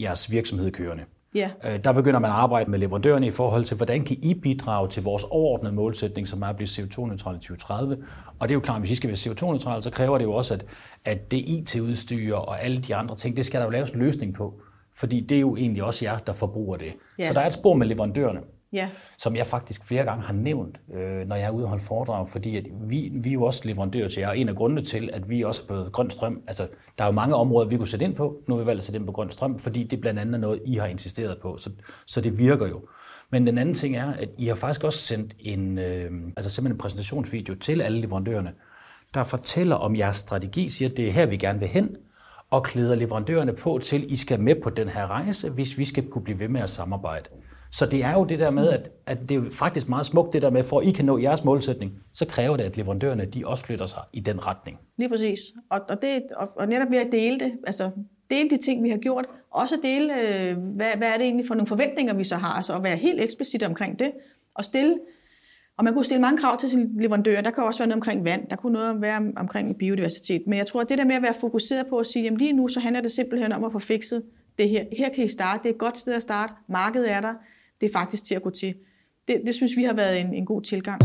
jeres 0.00 0.32
virksomhed 0.32 0.70
kørende. 0.70 1.04
Ja. 1.34 1.50
Der 1.84 1.92
begynder 1.92 2.20
man 2.20 2.30
at 2.30 2.36
arbejde 2.36 2.70
med 2.70 2.78
leverandørerne 2.78 3.26
i 3.26 3.30
forhold 3.30 3.64
til, 3.64 3.76
hvordan 3.76 4.04
kan 4.04 4.16
I 4.22 4.34
bidrage 4.34 4.88
til 4.88 5.02
vores 5.02 5.24
overordnede 5.30 5.74
målsætning, 5.74 6.28
som 6.28 6.42
er 6.42 6.46
at 6.46 6.56
blive 6.56 6.66
CO2-neutral 6.66 7.36
i 7.36 7.38
2030. 7.38 7.96
Og 8.38 8.48
det 8.48 8.52
er 8.52 8.54
jo 8.54 8.60
klart, 8.60 8.76
at 8.76 8.82
hvis 8.82 8.90
I 8.90 8.94
skal 8.94 9.08
være 9.08 9.16
CO2-neutral, 9.16 9.82
så 9.82 9.90
kræver 9.90 10.18
det 10.18 10.24
jo 10.24 10.32
også, 10.32 10.54
at, 10.54 10.66
at 11.04 11.30
det 11.30 11.38
IT-udstyr 11.38 12.34
og 12.34 12.64
alle 12.64 12.82
de 12.82 12.94
andre 12.94 13.16
ting, 13.16 13.36
det 13.36 13.46
skal 13.46 13.60
der 13.60 13.66
jo 13.66 13.70
laves 13.70 13.90
en 13.90 13.98
løsning 13.98 14.34
på. 14.34 14.60
Fordi 14.96 15.20
det 15.20 15.36
er 15.36 15.40
jo 15.40 15.56
egentlig 15.56 15.82
også 15.82 16.04
jer, 16.04 16.18
der 16.18 16.32
forbruger 16.32 16.76
det. 16.76 16.92
Ja. 17.18 17.24
Så 17.24 17.34
der 17.34 17.40
er 17.40 17.46
et 17.46 17.52
spor 17.52 17.74
med 17.74 17.86
leverandørerne 17.86 18.40
ja. 18.74 18.88
som 19.18 19.36
jeg 19.36 19.46
faktisk 19.46 19.84
flere 19.86 20.04
gange 20.04 20.24
har 20.24 20.32
nævnt, 20.32 20.76
øh, 20.94 21.26
når 21.26 21.36
jeg 21.36 21.46
er 21.46 21.50
ude 21.50 21.64
og 21.64 21.68
holde 21.68 21.84
foredrag, 21.84 22.28
fordi 22.28 22.56
at 22.56 22.66
vi, 22.80 23.10
vi 23.14 23.28
er 23.28 23.32
jo 23.32 23.42
også 23.42 23.60
leverandører 23.64 24.08
til 24.08 24.20
jer, 24.20 24.28
og 24.28 24.38
en 24.38 24.48
af 24.48 24.54
grundene 24.54 24.82
til, 24.82 25.10
at 25.12 25.30
vi 25.30 25.42
også 25.42 25.62
er 25.62 25.66
blevet 25.66 25.92
grøn 25.92 26.10
strøm, 26.10 26.42
altså 26.46 26.68
der 26.98 27.04
er 27.04 27.08
jo 27.08 27.12
mange 27.12 27.34
områder, 27.34 27.68
vi 27.68 27.76
kunne 27.76 27.88
sætte 27.88 28.04
ind 28.04 28.14
på, 28.14 28.42
nu 28.48 28.54
har 28.54 28.62
vi 28.62 28.66
valgt 28.66 28.78
at 28.78 28.84
sætte 28.84 28.98
ind 28.98 29.06
på 29.06 29.12
grøn 29.12 29.30
strøm, 29.30 29.58
fordi 29.58 29.84
det 29.84 30.00
blandt 30.00 30.20
andet 30.20 30.34
er 30.34 30.38
noget, 30.38 30.60
I 30.64 30.74
har 30.74 30.86
insisteret 30.86 31.38
på, 31.42 31.58
så, 31.58 31.70
så 32.06 32.20
det 32.20 32.38
virker 32.38 32.66
jo. 32.66 32.80
Men 33.30 33.46
den 33.46 33.58
anden 33.58 33.74
ting 33.74 33.96
er, 33.96 34.12
at 34.12 34.28
I 34.38 34.46
har 34.46 34.54
faktisk 34.54 34.84
også 34.84 34.98
sendt 34.98 35.34
en, 35.38 35.78
øh, 35.78 36.10
altså 36.36 36.50
simpelthen 36.50 36.74
en 36.74 36.78
præsentationsvideo 36.78 37.54
til 37.54 37.80
alle 37.80 38.00
leverandørerne, 38.00 38.52
der 39.14 39.24
fortæller 39.24 39.76
om 39.76 39.96
jeres 39.96 40.16
strategi, 40.16 40.68
siger, 40.68 40.88
at 40.88 40.96
det 40.96 41.08
er 41.08 41.12
her, 41.12 41.26
vi 41.26 41.36
gerne 41.36 41.58
vil 41.58 41.68
hen, 41.68 41.96
og 42.50 42.62
klæder 42.62 42.94
leverandørerne 42.94 43.52
på 43.52 43.80
til, 43.82 43.96
at 44.04 44.10
I 44.10 44.16
skal 44.16 44.40
med 44.40 44.54
på 44.62 44.70
den 44.70 44.88
her 44.88 45.06
rejse, 45.06 45.50
hvis 45.50 45.78
vi 45.78 45.84
skal 45.84 46.06
kunne 46.06 46.24
blive 46.24 46.38
ved 46.38 46.48
med 46.48 46.60
at 46.60 46.70
samarbejde. 46.70 47.28
Så 47.74 47.86
det 47.86 48.04
er 48.04 48.12
jo 48.12 48.24
det 48.24 48.38
der 48.38 48.50
med, 48.50 48.68
at, 48.68 48.90
at 49.06 49.18
det 49.28 49.36
er 49.36 49.50
faktisk 49.52 49.88
meget 49.88 50.06
smukt 50.06 50.32
det 50.32 50.42
der 50.42 50.50
med, 50.50 50.62
for 50.62 50.80
at 50.80 50.86
I 50.86 50.90
kan 50.92 51.04
nå 51.04 51.18
jeres 51.18 51.44
målsætning, 51.44 51.92
så 52.12 52.26
kræver 52.26 52.56
det, 52.56 52.64
at 52.64 52.76
leverandørerne 52.76 53.24
de 53.24 53.46
også 53.46 53.64
flytter 53.64 53.86
sig 53.86 54.00
i 54.12 54.20
den 54.20 54.46
retning. 54.46 54.78
Lige 54.96 55.08
præcis. 55.08 55.38
Og, 55.70 55.80
og, 55.88 56.02
det, 56.02 56.22
og, 56.36 56.48
og 56.56 56.68
netop 56.68 56.90
ved 56.90 56.98
at 56.98 57.12
dele 57.12 57.38
det, 57.38 57.52
altså 57.66 57.90
dele 58.30 58.50
de 58.50 58.56
ting, 58.56 58.84
vi 58.84 58.90
har 58.90 58.98
gjort, 58.98 59.24
også 59.50 59.74
dele, 59.82 60.14
øh, 60.14 60.56
hvad, 60.58 60.86
hvad 60.96 61.08
er 61.08 61.16
det 61.16 61.22
egentlig 61.22 61.46
for 61.46 61.54
nogle 61.54 61.66
forventninger, 61.66 62.14
vi 62.14 62.24
så 62.24 62.36
har, 62.36 62.52
altså 62.52 62.76
at 62.76 62.82
være 62.82 62.96
helt 62.96 63.20
eksplicit 63.20 63.62
omkring 63.62 63.98
det, 63.98 64.12
og 64.54 64.64
stille 64.64 64.98
og 65.76 65.84
man 65.84 65.94
kunne 65.94 66.04
stille 66.04 66.20
mange 66.20 66.38
krav 66.38 66.58
til 66.58 66.70
sin 66.70 66.90
leverandør. 67.00 67.40
Der 67.40 67.50
kan 67.50 67.64
også 67.64 67.80
være 67.80 67.88
noget 67.88 67.96
omkring 67.96 68.24
vand, 68.24 68.48
der 68.50 68.56
kunne 68.56 68.72
noget 68.72 69.02
være 69.02 69.32
omkring 69.36 69.78
biodiversitet. 69.78 70.42
Men 70.46 70.58
jeg 70.58 70.66
tror, 70.66 70.80
at 70.80 70.88
det 70.88 70.98
der 70.98 71.04
med 71.04 71.14
at 71.14 71.22
være 71.22 71.34
fokuseret 71.40 71.86
på 71.86 71.98
at 71.98 72.06
sige, 72.06 72.22
jamen 72.22 72.38
lige 72.38 72.52
nu 72.52 72.68
så 72.68 72.80
handler 72.80 73.02
det 73.02 73.10
simpelthen 73.10 73.52
om 73.52 73.64
at 73.64 73.72
få 73.72 73.78
fikset 73.78 74.22
det 74.58 74.68
her. 74.68 74.84
Her 74.98 75.08
kan 75.08 75.24
I 75.24 75.28
starte, 75.28 75.62
det 75.62 75.68
er 75.68 75.72
et 75.72 75.78
godt 75.78 75.98
sted 75.98 76.12
at 76.12 76.22
starte, 76.22 76.52
markedet 76.68 77.12
er 77.12 77.20
der, 77.20 77.34
det 77.80 77.88
er 77.88 77.92
faktisk 77.92 78.24
til 78.24 78.34
at 78.34 78.42
gå 78.42 78.50
til. 78.50 78.74
Det, 79.28 79.42
det 79.46 79.54
synes 79.54 79.76
vi 79.76 79.84
har 79.84 79.94
været 79.94 80.20
en, 80.20 80.34
en 80.34 80.46
god 80.46 80.62
tilgang. 80.62 81.00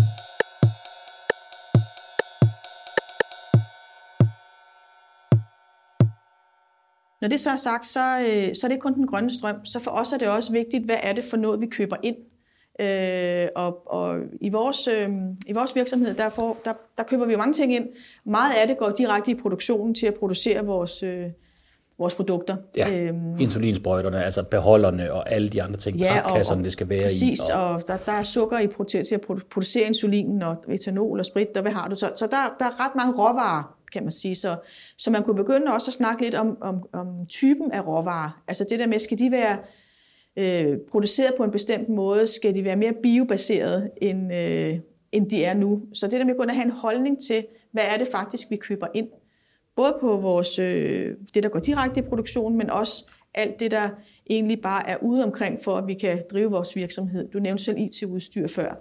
Når 7.22 7.28
det 7.28 7.40
så 7.40 7.50
er 7.50 7.56
sagt, 7.56 7.86
så, 7.86 8.00
øh, 8.00 8.56
så 8.56 8.68
er 8.68 8.70
det 8.70 8.80
kun 8.80 8.94
den 8.94 9.08
grønne 9.08 9.30
strøm. 9.30 9.66
Så 9.66 9.80
for 9.80 9.92
os 9.92 10.12
er 10.12 10.18
det 10.18 10.28
også 10.28 10.52
vigtigt, 10.52 10.86
hvad 10.86 10.98
er 11.04 11.14
det 11.14 11.24
for 11.24 11.38
noget, 11.38 11.62
vi 11.62 11.66
køber 11.66 11.96
ind. 12.04 12.16
Øh, 12.82 13.48
og, 13.56 13.94
og 13.94 14.20
i, 14.42 14.50
vores, 14.50 14.88
øh, 14.88 15.10
i 15.48 15.54
vores 15.54 15.76
virksomhed, 15.76 16.14
der, 16.14 16.30
får, 16.30 16.62
der, 16.66 16.74
der 16.98 17.04
køber 17.04 17.26
vi 17.26 17.32
jo 17.32 17.38
mange 17.38 17.54
ting 17.54 17.74
ind. 17.74 17.88
Meget 18.26 18.54
af 18.62 18.68
det 18.68 18.78
går 18.78 18.90
direkte 18.90 19.32
i 19.32 19.36
produktionen 19.36 19.96
til 19.96 20.08
at 20.08 20.14
producere 20.14 20.66
vores, 20.66 21.04
øh, 21.04 21.26
vores 22.00 22.16
produkter. 22.16 22.56
Ja, 22.78 23.04
øhm, 23.04 23.40
insulinsprøjterne, 23.40 24.24
altså 24.24 24.44
beholderne 24.44 25.14
og 25.14 25.32
alle 25.32 25.50
de 25.50 25.64
andre 25.64 25.78
ting, 25.78 25.98
ja, 25.98 26.22
papkasserne, 26.22 26.64
det 26.64 26.72
skal 26.72 26.90
være 26.90 27.04
præcis, 27.04 27.40
i. 27.40 27.52
Og, 27.54 27.70
og 27.70 27.88
der, 27.88 27.98
der 27.98 28.12
er 28.12 28.24
sukker 28.24 28.60
i 28.60 28.68
til 29.04 29.16
at 29.16 29.22
producere 29.22 29.88
insulinen 29.88 30.44
og 30.44 30.58
etanol 30.70 31.20
og 31.20 31.26
sprit, 31.26 31.48
og 31.56 31.62
hvad 31.62 31.72
har 31.72 31.88
du? 31.88 31.96
Så, 31.96 32.12
så 32.16 32.28
der, 32.28 32.56
der 32.60 32.66
er 32.66 32.86
ret 32.86 32.96
mange 32.96 33.14
råvarer, 33.14 33.76
kan 33.94 34.04
man 34.04 34.12
sige. 34.12 34.36
Så, 34.36 34.56
så 34.98 35.12
man 35.12 35.24
kunne 35.24 35.36
begynde 35.36 35.74
også 35.74 35.90
at 35.90 35.94
snakke 35.94 36.24
lidt 36.24 36.36
om, 36.36 36.58
om, 36.62 36.76
om 36.94 37.08
typen 37.30 37.72
af 37.72 37.88
råvarer. 37.88 38.42
Altså 38.48 38.66
det 38.70 38.80
der 38.80 38.88
med, 38.88 39.00
skal 39.00 39.20
de 39.20 39.32
være 39.32 39.58
øh, 40.38 40.78
produceret 40.92 41.34
på 41.38 41.44
en 41.44 41.52
bestemt 41.52 41.90
måde? 41.90 42.28
Skal 42.28 42.56
de 42.56 42.66
være 42.66 42.76
mere 42.76 42.94
biobaseret, 43.04 43.90
end, 44.02 44.34
øh, 44.34 44.80
end 45.12 45.30
de 45.30 45.44
er 45.44 45.54
nu? 45.54 45.82
Så 45.94 46.08
det 46.08 46.20
der 46.20 46.26
med 46.26 46.34
at 46.34 46.38
gå 46.38 46.44
ind 46.44 46.50
og 46.50 46.56
have 46.56 46.66
en 46.66 46.72
holdning 46.72 47.22
til, 47.22 47.46
hvad 47.72 47.84
er 47.94 47.98
det 47.98 48.08
faktisk, 48.08 48.48
vi 48.50 48.56
køber 48.56 48.88
ind? 48.94 49.08
Både 49.80 49.98
på 50.02 50.18
vores, 50.18 50.60
øh, 50.60 51.16
det, 51.34 51.44
der 51.44 51.50
går 51.50 51.60
direkte 51.60 52.00
i 52.00 52.04
produktion, 52.04 52.58
men 52.58 52.70
også 52.70 53.06
alt 53.34 53.60
det, 53.60 53.72
der 53.72 53.90
egentlig 54.30 54.62
bare 54.62 54.90
er 54.90 54.98
ude 55.02 55.24
omkring, 55.24 55.60
for 55.64 55.78
at 55.78 55.88
vi 55.88 55.94
kan 55.94 56.22
drive 56.32 56.52
vores 56.52 56.76
virksomhed. 56.76 57.28
Du 57.28 57.40
nævnte 57.40 57.64
selv 57.64 57.78
IT-udstyr 57.78 58.48
før. 58.48 58.76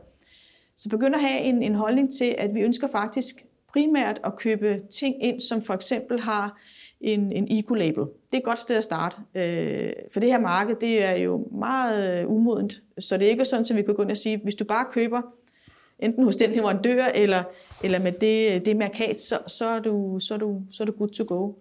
Så 0.77 0.89
begynd 0.89 1.15
at 1.15 1.21
have 1.21 1.41
en, 1.41 1.63
en 1.63 1.75
holdning 1.75 2.13
til, 2.13 2.35
at 2.39 2.55
vi 2.55 2.61
ønsker 2.61 2.87
faktisk 2.87 3.45
primært 3.73 4.21
at 4.25 4.37
købe 4.37 4.81
ting 4.91 5.25
ind, 5.25 5.41
som 5.41 5.63
for 5.63 5.75
eksempel 5.75 6.21
har 6.21 6.61
en, 7.01 7.33
en 7.33 7.49
eco-label. 7.51 8.05
Det 8.05 8.33
er 8.33 8.39
et 8.39 8.45
godt 8.45 8.59
sted 8.59 8.77
at 8.77 8.85
starte. 8.85 9.17
Øh, 9.35 9.93
for 10.13 10.21
det 10.21 10.31
her 10.31 10.41
marked, 10.41 10.77
det 10.81 11.05
er 11.05 11.17
jo 11.17 11.49
meget 11.53 12.23
øh, 12.23 12.31
umodent. 12.31 12.83
Så 12.99 13.17
det 13.17 13.27
er 13.27 13.31
ikke 13.31 13.45
sådan, 13.45 13.65
at 13.71 13.77
vi 13.77 13.83
kan 13.83 13.95
gå 13.95 14.03
ind 14.03 14.11
og 14.11 14.17
sige, 14.17 14.41
hvis 14.43 14.55
du 14.55 14.65
bare 14.65 14.87
køber 14.91 15.23
enten 15.99 16.25
hos 16.25 16.37
den 16.37 16.51
leverandør, 16.51 17.05
eller, 17.05 17.43
eller 17.85 17.99
med 17.99 18.13
det, 18.13 18.65
det 18.65 18.77
mærkat, 18.77 19.21
så, 19.21 19.39
så, 19.47 19.65
er 19.65 19.79
du, 19.79 20.19
så, 20.21 20.35
er 20.35 20.39
du, 20.39 20.63
så 20.71 20.83
er 20.83 20.87
du 20.87 20.93
good 20.93 21.09
to 21.09 21.25
go. 21.29 21.53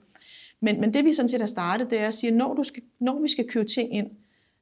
Men, 0.61 0.81
men 0.81 0.93
det 0.93 1.05
vi 1.05 1.13
sådan 1.13 1.29
set 1.29 1.39
har 1.39 1.47
startet, 1.47 1.89
det 1.89 1.99
er 1.99 2.07
at 2.07 2.13
sige, 2.13 2.29
at 2.29 2.37
når, 2.37 2.53
du 2.53 2.63
skal, 2.63 2.83
når 2.99 3.21
vi 3.21 3.27
skal 3.27 3.49
købe 3.49 3.65
ting 3.65 3.95
ind, 3.95 4.07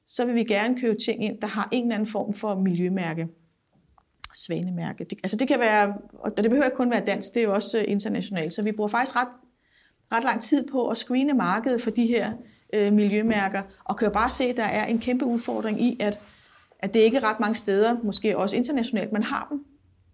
så 0.08 0.26
vil 0.26 0.36
vi 0.36 0.44
gerne 0.44 0.80
købe 0.80 0.98
ting 1.06 1.24
ind, 1.24 1.42
der 1.42 1.48
har 1.48 1.70
en 1.72 1.84
eller 1.84 1.96
anden 1.96 2.08
form 2.08 2.34
for 2.34 2.60
miljømærke. 2.60 3.28
Svanemærke. 4.34 5.04
Det, 5.04 5.20
altså 5.24 5.38
det 5.38 5.48
kan 5.48 5.60
være, 5.60 5.94
og 6.14 6.38
det 6.38 6.50
behøver 6.50 6.66
ikke 6.66 6.78
kun 6.78 6.92
være 6.92 7.06
dansk, 7.06 7.34
det 7.34 7.40
er 7.40 7.44
jo 7.44 7.54
også 7.54 7.78
øh, 7.78 7.84
internationalt. 7.88 8.54
Så 8.54 8.62
vi 8.62 8.72
bruger 8.72 8.88
faktisk 8.88 9.16
ret, 9.16 9.28
ret 10.14 10.24
lang 10.24 10.42
tid 10.42 10.68
på 10.68 10.88
at 10.88 10.98
screene 10.98 11.34
markedet 11.34 11.82
for 11.82 11.92
de 11.92 12.06
her 12.06 12.32
øh, 12.74 12.94
miljømærker, 12.94 13.62
og 13.84 13.98
kan 13.98 14.06
jo 14.06 14.12
bare 14.12 14.30
se, 14.30 14.44
at 14.44 14.58
der 14.58 14.64
er 14.64 14.86
en 14.86 15.00
kæmpe 15.00 15.26
udfordring 15.26 15.82
i, 15.82 15.98
at, 16.00 16.20
at 16.80 16.94
det 16.94 17.00
ikke 17.00 17.18
er 17.18 17.30
ret 17.30 17.40
mange 17.40 17.56
steder, 17.56 17.98
måske 18.04 18.38
også 18.38 18.56
internationalt, 18.56 19.12
man 19.12 19.24
har 19.24 19.48
dem. 19.52 19.66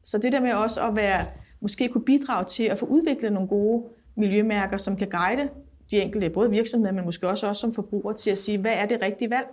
Så 0.04 0.18
det 0.18 0.32
der 0.32 0.42
med 0.42 0.54
også 0.54 0.88
at 0.88 0.96
være, 0.96 1.26
måske 1.62 1.88
kunne 1.88 2.04
bidrage 2.04 2.46
til 2.46 2.64
at 2.64 2.80
få 2.80 2.86
udviklet 2.86 3.34
nogle 3.34 3.50
gode 3.50 3.84
miljømærker, 4.16 4.78
som 4.78 4.96
kan 4.96 5.10
guide 5.10 5.50
de 5.92 6.02
enkelte, 6.02 6.30
både 6.30 6.50
virksomheder, 6.50 6.94
men 6.94 7.06
måske 7.06 7.28
også 7.28 7.48
os 7.48 7.58
som 7.58 7.74
forbrugere, 7.74 8.16
til 8.16 8.32
at 8.32 8.38
sige, 8.38 8.58
hvad 8.58 8.74
er 8.76 8.86
det 8.86 9.00
rigtige 9.04 9.30
valg? 9.30 9.48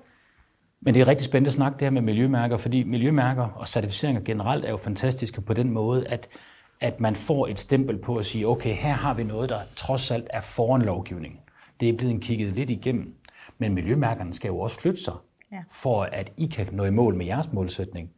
Men 0.80 0.94
det 0.94 1.00
er 1.00 1.08
rigtig 1.08 1.24
spændende 1.24 1.48
at 1.48 1.54
snakke 1.54 1.78
det 1.78 1.86
her 1.86 1.90
med 1.90 2.02
miljømærker, 2.02 2.56
fordi 2.56 2.84
miljømærker 2.84 3.42
og 3.42 3.68
certificeringer 3.68 4.22
generelt 4.22 4.64
er 4.64 4.70
jo 4.70 4.76
fantastiske 4.76 5.40
på 5.40 5.54
den 5.54 5.70
måde, 5.70 6.06
at, 6.06 6.28
at 6.80 7.00
man 7.00 7.16
får 7.16 7.46
et 7.46 7.58
stempel 7.58 7.98
på 7.98 8.16
at 8.16 8.26
sige, 8.26 8.48
okay, 8.48 8.74
her 8.74 8.92
har 8.92 9.14
vi 9.14 9.24
noget, 9.24 9.50
der 9.50 9.58
trods 9.76 10.10
alt 10.10 10.26
er 10.30 10.40
foran 10.40 10.82
lovgivningen. 10.82 11.40
Det 11.80 11.88
er 11.88 11.96
blevet 11.96 12.20
kigget 12.20 12.52
lidt 12.52 12.70
igennem. 12.70 13.14
Men 13.58 13.74
miljømærkerne 13.74 14.34
skal 14.34 14.48
jo 14.48 14.58
også 14.58 14.80
flytte 14.80 15.02
sig, 15.02 15.14
ja. 15.52 15.58
for 15.70 16.02
at 16.02 16.32
I 16.36 16.46
kan 16.46 16.68
nå 16.72 16.84
i 16.84 16.90
mål 16.90 17.14
med 17.14 17.26
jeres 17.26 17.52
målsætning. 17.52 18.10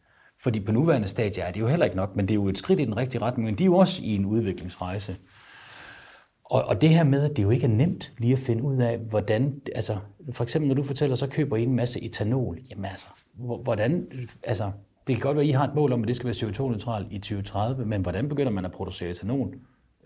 Fordi 0.43 0.61
på 0.61 0.73
nuværende 0.73 1.09
stadie 1.09 1.43
er 1.43 1.53
det 1.53 1.61
jo 1.61 1.69
heller 1.69 1.85
ikke 1.85 1.97
nok, 1.97 2.17
men 2.17 2.29
det 2.29 2.33
er 2.33 2.37
jo 2.37 2.49
et 2.49 2.59
skridt 2.59 2.81
i 2.81 2.85
den 2.85 2.97
rigtige 2.97 3.23
retning, 3.23 3.45
men 3.45 3.59
de 3.59 3.63
er 3.63 3.67
jo 3.67 3.77
også 3.77 4.03
i 4.05 4.15
en 4.15 4.25
udviklingsrejse. 4.25 5.17
Og, 6.45 6.65
og 6.65 6.81
det 6.81 6.89
her 6.89 7.05
med, 7.05 7.31
at 7.31 7.37
det 7.37 7.43
jo 7.43 7.51
ikke 7.51 7.65
er 7.65 7.71
nemt 7.71 8.13
lige 8.19 8.33
at 8.33 8.39
finde 8.39 8.63
ud 8.63 8.77
af, 8.77 8.99
hvordan, 8.99 9.61
altså 9.75 9.99
for 10.33 10.45
eksempel 10.45 10.69
når 10.69 10.75
du 10.75 10.83
fortæller, 10.83 11.17
så 11.17 11.27
køber 11.27 11.57
I 11.57 11.63
en 11.63 11.77
masse 11.77 12.03
etanol. 12.03 12.59
Jamen 12.71 12.85
altså, 12.85 13.07
hvordan, 13.63 14.07
altså 14.43 14.71
det 15.07 15.17
kan 15.17 15.23
godt 15.23 15.37
være, 15.37 15.45
at 15.45 15.49
I 15.49 15.53
har 15.53 15.65
et 15.65 15.75
mål 15.75 15.93
om, 15.93 16.03
at 16.03 16.09
det 16.09 16.17
skal 16.17 16.27
være 16.27 16.35
CO2-neutralt 16.35 17.07
i 17.11 17.19
2030, 17.19 17.87
men 17.87 18.03
hvordan 18.03 18.29
begynder 18.29 18.53
man 18.53 18.65
at 18.65 18.73
producere 18.73 19.11
etanol 19.11 19.55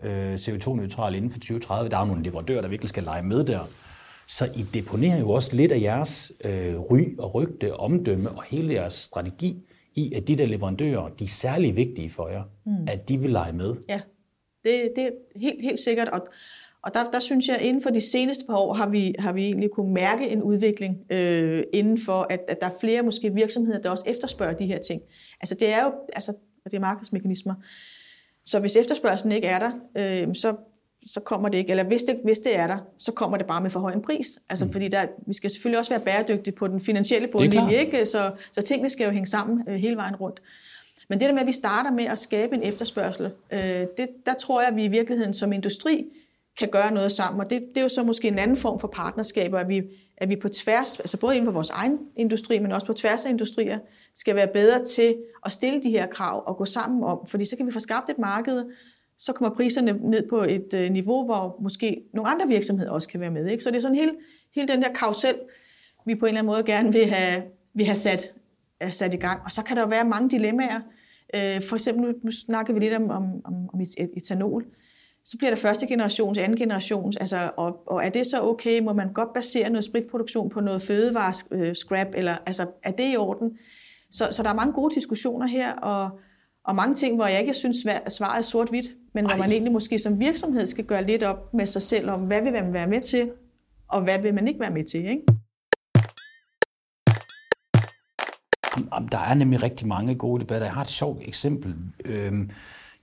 øh, 0.03 0.35
CO2-neutral 0.35 1.15
inden 1.15 1.31
for 1.31 1.39
2030? 1.39 1.89
Der 1.89 1.97
er 1.97 2.01
jo 2.01 2.07
nogle 2.07 2.23
leverandører, 2.23 2.61
der 2.61 2.67
virkelig 2.67 2.89
skal 2.89 3.03
lege 3.03 3.27
med 3.27 3.43
der. 3.43 3.59
Så 4.27 4.49
I 4.55 4.65
deponerer 4.73 5.19
jo 5.19 5.29
også 5.29 5.55
lidt 5.55 5.71
af 5.71 5.81
jeres 5.81 6.31
øh, 6.43 6.79
ry 6.79 7.17
og 7.19 7.35
rygte, 7.35 7.75
omdømme 7.75 8.29
og 8.29 8.43
hele 8.43 8.73
jeres 8.73 8.93
strategi 8.93 9.63
i, 9.95 10.13
at 10.13 10.27
de 10.27 10.35
der 10.35 10.45
leverandører, 10.45 11.09
de 11.09 11.23
er 11.23 11.27
særlig 11.27 11.75
vigtige 11.75 12.09
for 12.09 12.29
jer, 12.29 12.43
mm. 12.65 12.87
at 12.87 13.09
de 13.09 13.17
vil 13.17 13.29
lege 13.29 13.53
med. 13.53 13.75
Ja. 13.89 14.01
Det, 14.63 14.91
det 14.95 15.03
er 15.03 15.09
helt, 15.35 15.61
helt 15.61 15.79
sikkert, 15.79 16.09
og, 16.09 16.27
og 16.81 16.93
der, 16.93 17.09
der 17.11 17.19
synes 17.19 17.47
jeg, 17.47 17.55
at 17.55 17.61
inden 17.61 17.83
for 17.83 17.89
de 17.89 18.01
seneste 18.01 18.45
par 18.45 18.55
år 18.55 18.73
har 18.73 18.89
vi, 18.89 19.15
har 19.19 19.33
vi 19.33 19.45
egentlig 19.45 19.69
kunne 19.69 19.93
mærke 19.93 20.29
en 20.29 20.43
udvikling 20.43 20.97
øh, 21.11 21.63
inden 21.73 21.97
for, 22.05 22.27
at, 22.29 22.39
at 22.47 22.61
der 22.61 22.67
er 22.67 22.73
flere 22.81 23.03
måske 23.03 23.33
virksomheder, 23.33 23.81
der 23.81 23.89
også 23.89 24.03
efterspørger 24.07 24.53
de 24.53 24.65
her 24.65 24.79
ting. 24.79 25.01
Altså 25.41 25.55
det 25.55 25.73
er 25.73 25.83
jo 25.83 25.91
altså, 26.13 26.33
det 26.63 26.73
er 26.73 26.79
markedsmekanismer. 26.79 27.53
Så 28.45 28.59
hvis 28.59 28.75
efterspørgselen 28.75 29.31
ikke 29.31 29.47
er 29.47 29.59
der, 29.59 29.71
øh, 29.97 30.35
så, 30.35 30.55
så 31.05 31.19
kommer 31.19 31.49
det 31.49 31.57
ikke, 31.57 31.71
eller 31.71 31.83
hvis 31.83 32.03
det, 32.03 32.19
hvis 32.23 32.39
det 32.39 32.57
er 32.57 32.67
der, 32.67 32.77
så 32.97 33.11
kommer 33.11 33.37
det 33.37 33.47
bare 33.47 33.61
med 33.61 33.69
for 33.69 33.79
høj 33.79 33.91
en 33.91 34.01
pris. 34.01 34.39
Altså 34.49 34.65
mm. 34.65 34.71
fordi 34.71 34.87
der, 34.87 35.05
vi 35.27 35.33
skal 35.33 35.49
selvfølgelig 35.49 35.79
også 35.79 35.91
være 35.91 35.99
bæredygtige 35.99 36.55
på 36.55 36.67
den 36.67 36.79
finansielle 36.79 37.27
bundlinje, 37.27 37.75
ikke? 37.75 38.05
Så, 38.05 38.31
så 38.51 38.61
tingene 38.61 38.89
skal 38.89 39.05
jo 39.05 39.11
hænge 39.11 39.27
sammen 39.27 39.63
øh, 39.67 39.75
hele 39.75 39.95
vejen 39.95 40.15
rundt. 40.15 40.41
Men 41.09 41.19
det 41.19 41.27
der 41.27 41.33
med, 41.33 41.41
at 41.41 41.47
vi 41.47 41.51
starter 41.51 41.91
med 41.91 42.05
at 42.05 42.19
skabe 42.19 42.55
en 42.55 42.63
efterspørgsel, 42.63 43.31
øh, 43.53 43.59
det, 43.97 44.07
der 44.25 44.33
tror 44.33 44.61
jeg, 44.61 44.69
at 44.69 44.75
vi 44.75 44.83
i 44.83 44.87
virkeligheden 44.87 45.33
som 45.33 45.53
industri 45.53 46.05
kan 46.59 46.69
gøre 46.69 46.91
noget 46.91 47.11
sammen. 47.11 47.41
Og 47.41 47.49
det, 47.49 47.61
det 47.69 47.77
er 47.77 47.81
jo 47.81 47.89
så 47.89 48.03
måske 48.03 48.27
en 48.27 48.39
anden 48.39 48.57
form 48.57 48.79
for 48.79 48.87
partnerskaber, 48.87 49.59
at 49.59 49.69
vi, 49.69 49.81
at 50.17 50.29
vi 50.29 50.35
på 50.35 50.49
tværs, 50.49 50.99
altså 50.99 51.17
både 51.17 51.35
inden 51.35 51.47
for 51.47 51.51
vores 51.51 51.69
egen 51.69 51.99
industri, 52.15 52.59
men 52.59 52.71
også 52.71 52.87
på 52.87 52.93
tværs 52.93 53.25
af 53.25 53.29
industrier, 53.29 53.79
skal 54.15 54.35
være 54.35 54.47
bedre 54.47 54.83
til 54.83 55.15
at 55.45 55.51
stille 55.51 55.83
de 55.83 55.89
her 55.89 56.05
krav 56.05 56.43
og 56.47 56.57
gå 56.57 56.65
sammen 56.65 57.03
om. 57.03 57.25
Fordi 57.27 57.45
så 57.45 57.55
kan 57.57 57.65
vi 57.65 57.71
få 57.71 57.79
skabt 57.79 58.09
et 58.09 58.17
marked, 58.17 58.63
så 59.17 59.33
kommer 59.33 59.55
priserne 59.55 59.91
ned 59.91 60.29
på 60.29 60.41
et 60.41 60.73
øh, 60.75 60.91
niveau, 60.91 61.25
hvor 61.25 61.57
måske 61.61 62.03
nogle 62.13 62.29
andre 62.29 62.47
virksomheder 62.47 62.91
også 62.91 63.07
kan 63.07 63.19
være 63.19 63.31
med. 63.31 63.47
Ikke? 63.47 63.63
Så 63.63 63.69
det 63.69 63.77
er 63.77 63.81
sådan 63.81 63.97
hele, 63.97 64.13
hele 64.55 64.67
den 64.67 64.81
der 64.81 64.93
karusel, 64.93 65.35
vi 66.05 66.15
på 66.15 66.25
en 66.25 66.29
eller 66.29 66.39
anden 66.39 66.53
måde 66.53 66.63
gerne 66.63 66.93
vil 66.93 67.05
have, 67.05 67.43
vil 67.73 67.85
have 67.85 67.95
sat, 67.95 68.33
sat 68.89 69.13
i 69.13 69.17
gang. 69.17 69.41
Og 69.45 69.51
så 69.51 69.63
kan 69.63 69.77
der 69.77 69.83
jo 69.83 69.89
være 69.89 70.05
mange 70.05 70.29
dilemmaer. 70.29 70.79
Øh, 71.35 71.61
for 71.61 71.75
eksempel, 71.75 72.05
nu, 72.05 72.13
nu 72.23 72.73
vi 72.73 72.79
lidt 72.79 72.93
om, 72.93 73.09
om, 73.09 73.23
om, 73.45 73.69
om 73.73 73.81
etanol. 74.17 74.65
Så 75.23 75.37
bliver 75.37 75.51
der 75.51 75.57
første 75.57 75.87
generations, 75.87 76.37
anden 76.37 76.57
generations, 76.57 77.17
altså, 77.17 77.51
og, 77.57 77.87
og 77.87 78.05
er 78.05 78.09
det 78.09 78.27
så 78.27 78.41
okay? 78.41 78.79
Må 78.81 78.93
man 78.93 79.13
godt 79.13 79.33
basere 79.33 79.69
noget 79.69 79.83
spritproduktion 79.83 80.49
på 80.49 80.59
noget 80.59 80.81
fødevare-scrap, 80.81 82.07
øh, 82.07 82.13
eller 82.19 82.37
altså, 82.45 82.67
er 82.83 82.91
det 82.91 83.13
i 83.13 83.17
orden? 83.17 83.57
Så, 84.11 84.27
så 84.31 84.43
der 84.43 84.49
er 84.49 84.53
mange 84.53 84.73
gode 84.73 84.95
diskussioner 84.95 85.47
her, 85.47 85.73
og, 85.73 86.19
og 86.65 86.75
mange 86.75 86.95
ting, 86.95 87.15
hvor 87.15 87.25
jeg 87.25 87.39
ikke 87.39 87.53
synes, 87.53 87.77
svaret 88.09 88.37
er 88.37 88.41
sort-hvidt, 88.41 88.85
men 89.13 89.25
Ej. 89.25 89.31
hvor 89.31 89.43
man 89.43 89.51
egentlig 89.51 89.73
måske 89.73 89.99
som 89.99 90.19
virksomhed 90.19 90.65
skal 90.65 90.85
gøre 90.85 91.05
lidt 91.05 91.23
op 91.23 91.53
med 91.53 91.65
sig 91.65 91.81
selv 91.81 92.09
om, 92.09 92.21
hvad 92.21 92.41
vil 92.41 92.51
man 92.51 92.73
være 92.73 92.87
med 92.87 93.01
til, 93.01 93.31
og 93.87 94.01
hvad 94.01 94.19
vil 94.19 94.33
man 94.33 94.47
ikke 94.47 94.59
være 94.59 94.71
med 94.71 94.83
til, 94.83 95.05
ikke? 95.05 95.21
Der 99.11 99.17
er 99.17 99.33
nemlig 99.33 99.63
rigtig 99.63 99.87
mange 99.87 100.15
gode 100.15 100.41
debatter. 100.41 100.67
Jeg 100.67 100.73
har 100.73 100.81
et 100.81 100.87
sjovt 100.87 101.21
eksempel. 101.21 101.75
Øhm, 102.05 102.49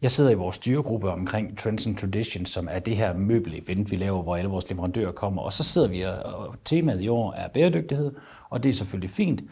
jeg 0.02 0.10
sidder 0.10 0.30
i 0.30 0.34
vores 0.34 0.56
styregruppe 0.56 1.10
omkring 1.10 1.58
Trends 1.58 1.86
and 1.86 1.96
Traditions, 1.96 2.50
som 2.50 2.68
er 2.70 2.78
det 2.78 2.96
her 2.96 3.14
møbel-event, 3.14 3.90
vi 3.90 3.96
laver, 3.96 4.22
hvor 4.22 4.36
alle 4.36 4.50
vores 4.50 4.70
leverandører 4.70 5.12
kommer. 5.12 5.42
Og 5.42 5.52
så 5.52 5.62
sidder 5.62 5.88
vi, 5.88 6.02
og 6.02 6.54
temaet 6.64 7.02
i 7.02 7.08
år 7.08 7.32
er 7.32 7.48
bæredygtighed, 7.48 8.12
og 8.50 8.62
det 8.62 8.68
er 8.68 8.72
selvfølgelig 8.72 9.10
fint. 9.10 9.42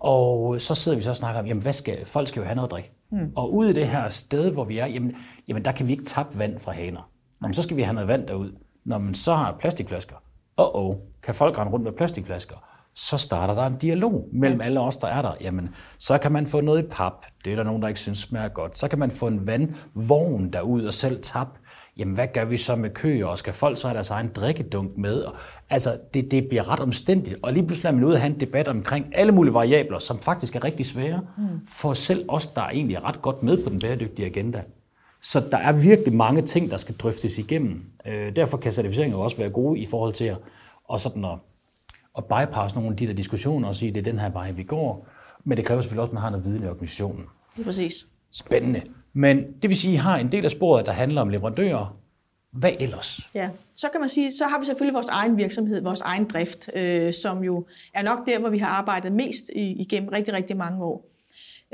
Og 0.00 0.60
så 0.60 0.74
sidder 0.74 0.98
vi 0.98 1.02
så 1.02 1.10
og 1.10 1.16
snakker 1.16 1.40
om, 1.40 1.46
jamen 1.46 1.62
hvad 1.62 1.72
skal, 1.72 2.06
folk 2.06 2.28
skal 2.28 2.40
jo 2.40 2.44
have 2.44 2.56
noget 2.56 2.66
at 2.66 2.70
drikke. 2.70 2.92
Mm. 3.12 3.32
Og 3.36 3.54
ude 3.54 3.70
i 3.70 3.72
det 3.72 3.88
her 3.88 4.08
sted, 4.08 4.50
hvor 4.50 4.64
vi 4.64 4.78
er, 4.78 4.86
jamen, 4.86 5.16
jamen 5.48 5.64
der 5.64 5.72
kan 5.72 5.88
vi 5.88 5.92
ikke 5.92 6.04
tappe 6.04 6.38
vand 6.38 6.58
fra 6.58 6.72
haner. 6.72 7.10
Jamen, 7.42 7.54
så 7.54 7.62
skal 7.62 7.76
vi 7.76 7.82
have 7.82 7.94
noget 7.94 8.08
vand 8.08 8.26
derud. 8.26 8.52
Når 8.84 8.98
man 8.98 9.14
så 9.14 9.34
har 9.34 9.56
plastikflasker, 9.60 10.16
åh, 10.58 10.66
oh, 10.74 10.90
oh, 10.90 10.96
kan 11.22 11.34
folk 11.34 11.58
rende 11.58 11.72
rundt 11.72 11.84
med 11.84 11.92
plastikflasker? 11.92 12.56
så 12.96 13.18
starter 13.18 13.54
der 13.54 13.66
en 13.66 13.76
dialog 13.76 14.28
mellem 14.32 14.60
alle 14.60 14.80
os, 14.80 14.96
der 14.96 15.08
er 15.08 15.22
der. 15.22 15.32
Jamen, 15.40 15.74
så 15.98 16.18
kan 16.18 16.32
man 16.32 16.46
få 16.46 16.60
noget 16.60 16.84
i 16.84 16.86
pap. 16.90 17.26
Det 17.44 17.52
er 17.52 17.56
der 17.56 17.62
nogen, 17.62 17.82
der 17.82 17.88
ikke 17.88 18.00
synes 18.00 18.18
smager 18.18 18.48
godt. 18.48 18.78
Så 18.78 18.88
kan 18.88 18.98
man 18.98 19.10
få 19.10 19.26
en 19.26 19.46
vandvogn 19.46 20.52
derud 20.52 20.84
og 20.84 20.94
selv 20.94 21.22
tap. 21.22 21.48
Jamen, 21.96 22.14
hvad 22.14 22.28
gør 22.34 22.44
vi 22.44 22.56
så 22.56 22.76
med 22.76 22.90
køer? 22.90 23.26
Og 23.26 23.38
skal 23.38 23.52
folk 23.52 23.78
så 23.78 23.86
have 23.88 23.94
deres 23.94 24.10
egen 24.10 24.28
drikkedunk 24.28 24.98
med? 24.98 25.20
Og, 25.20 25.34
altså, 25.70 25.98
det, 26.14 26.30
det 26.30 26.48
bliver 26.48 26.68
ret 26.68 26.80
omstændigt. 26.80 27.36
Og 27.42 27.52
lige 27.52 27.66
pludselig 27.66 27.88
er 27.88 27.92
man 27.92 28.04
ude 28.04 28.14
og 28.14 28.20
have 28.20 28.34
en 28.34 28.40
debat 28.40 28.68
omkring 28.68 29.06
alle 29.12 29.32
mulige 29.32 29.54
variabler, 29.54 29.98
som 29.98 30.18
faktisk 30.18 30.56
er 30.56 30.64
rigtig 30.64 30.86
svære, 30.86 31.20
mm. 31.38 31.66
for 31.68 31.92
selv 31.92 32.24
os, 32.28 32.46
der 32.46 32.62
egentlig 32.62 32.96
er 32.96 33.08
ret 33.08 33.22
godt 33.22 33.42
med 33.42 33.64
på 33.64 33.70
den 33.70 33.80
bæredygtige 33.80 34.26
agenda. 34.26 34.62
Så 35.22 35.40
der 35.50 35.58
er 35.58 35.72
virkelig 35.72 36.14
mange 36.14 36.42
ting, 36.42 36.70
der 36.70 36.76
skal 36.76 36.94
drøftes 36.96 37.38
igennem. 37.38 37.84
Øh, 38.06 38.36
derfor 38.36 38.56
kan 38.56 38.72
certificeringer 38.72 39.18
også 39.18 39.36
være 39.36 39.50
gode 39.50 39.80
i 39.80 39.86
forhold 39.86 40.12
til 40.12 40.24
at, 40.24 40.36
og 40.88 41.00
sådan 41.00 41.24
at 41.24 41.38
at 42.18 42.24
bypasse 42.24 42.76
nogle 42.76 42.90
af 42.90 42.96
de 42.96 43.06
der 43.06 43.12
diskussioner 43.12 43.68
og 43.68 43.74
sige, 43.74 43.88
at 43.88 43.94
det 43.94 44.06
er 44.06 44.12
den 44.12 44.20
her 44.20 44.30
vej, 44.30 44.50
vi 44.50 44.62
går. 44.62 45.08
Men 45.44 45.56
det 45.56 45.64
kræver 45.64 45.80
selvfølgelig 45.80 46.00
også, 46.00 46.10
at 46.10 46.14
man 46.14 46.22
har 46.22 46.30
noget 46.30 46.44
viden 46.44 46.62
i 46.62 46.66
organisationen. 46.66 47.24
Det 47.56 47.60
er 47.60 47.64
præcis. 47.64 48.06
Spændende. 48.30 48.82
Men 49.16 49.36
det 49.62 49.70
vil 49.70 49.76
sige, 49.76 49.90
at 49.90 49.94
I 49.94 49.96
har 49.96 50.16
en 50.16 50.32
del 50.32 50.44
af 50.44 50.50
sporet, 50.50 50.86
der 50.86 50.92
handler 50.92 51.20
om 51.20 51.28
leverandører. 51.28 51.96
Hvad 52.50 52.72
ellers? 52.80 53.20
Ja, 53.34 53.50
så 53.74 53.88
kan 53.92 54.00
man 54.00 54.08
sige, 54.08 54.32
så 54.32 54.44
har 54.44 54.58
vi 54.60 54.66
selvfølgelig 54.66 54.94
vores 54.94 55.08
egen 55.08 55.36
virksomhed, 55.36 55.82
vores 55.82 56.00
egen 56.00 56.24
drift, 56.24 56.70
øh, 56.76 57.12
som 57.12 57.44
jo 57.44 57.66
er 57.94 58.02
nok 58.02 58.26
der, 58.26 58.38
hvor 58.38 58.48
vi 58.48 58.58
har 58.58 58.66
arbejdet 58.68 59.12
mest 59.12 59.50
igennem 59.54 60.08
rigtig, 60.08 60.34
rigtig 60.34 60.56
mange 60.56 60.84
år. 60.84 61.10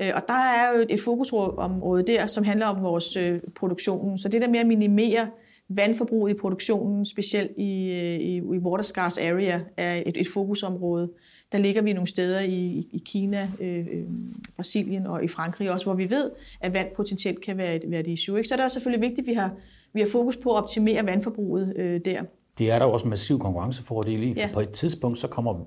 Øh, 0.01 0.11
og 0.15 0.23
der 0.29 0.35
er 0.35 0.77
jo 0.77 0.87
et 0.89 1.01
fokusområde 1.01 2.03
der, 2.07 2.27
som 2.27 2.45
handler 2.45 2.67
om 2.67 2.83
vores 2.83 3.17
øh, 3.17 3.41
produktion. 3.57 4.19
Så 4.19 4.29
det 4.29 4.41
der 4.41 4.49
med 4.49 4.59
at 4.59 4.67
minimere 4.67 5.29
vandforbruget 5.69 6.31
i 6.31 6.37
produktionen, 6.41 7.07
specielt 7.07 7.51
i, 7.59 7.91
øh, 7.91 8.21
i, 8.21 8.37
i 8.37 8.59
water 8.59 8.85
scarce 8.85 9.23
area, 9.23 9.61
er 9.77 10.03
et, 10.07 10.17
et 10.17 10.29
fokusområde. 10.35 11.11
Der 11.53 11.59
ligger 11.59 11.83
vi 11.83 11.93
nogle 11.93 12.07
steder 12.07 12.41
i, 12.41 12.89
i 12.93 13.03
Kina, 13.07 13.49
øh, 13.61 13.79
øh, 13.79 14.05
Brasilien 14.57 15.07
og 15.07 15.25
i 15.25 15.29
Frankrig 15.29 15.71
også, 15.71 15.87
hvor 15.87 15.95
vi 15.95 16.11
ved, 16.11 16.31
at 16.61 16.75
vand 16.75 16.89
potentielt 16.97 17.41
kan 17.41 17.57
være 17.57 17.77
et, 17.77 17.91
være 17.91 18.01
et 18.01 18.07
issue. 18.07 18.39
Ikke? 18.39 18.49
Så 18.49 18.57
der 18.57 18.65
er 18.65 18.69
selvfølgelig 18.69 19.09
vigtigt, 19.09 19.29
at 19.29 19.31
vi 19.31 19.35
har, 19.35 19.55
vi 19.93 20.01
har 20.01 20.09
fokus 20.13 20.37
på 20.37 20.51
at 20.51 20.57
optimere 20.63 21.07
vandforbruget 21.07 21.77
øh, 21.77 22.01
der. 22.05 22.23
Det 22.59 22.71
er 22.71 22.79
der 22.79 22.87
også 22.87 23.09
massiv 23.09 23.39
konkurrencefordel 23.39 24.23
i, 24.23 24.35
for 24.35 24.41
ja. 24.41 24.51
på 24.53 24.61
et 24.61 24.71
tidspunkt 24.71 25.19
så 25.19 25.29
kommer, 25.29 25.65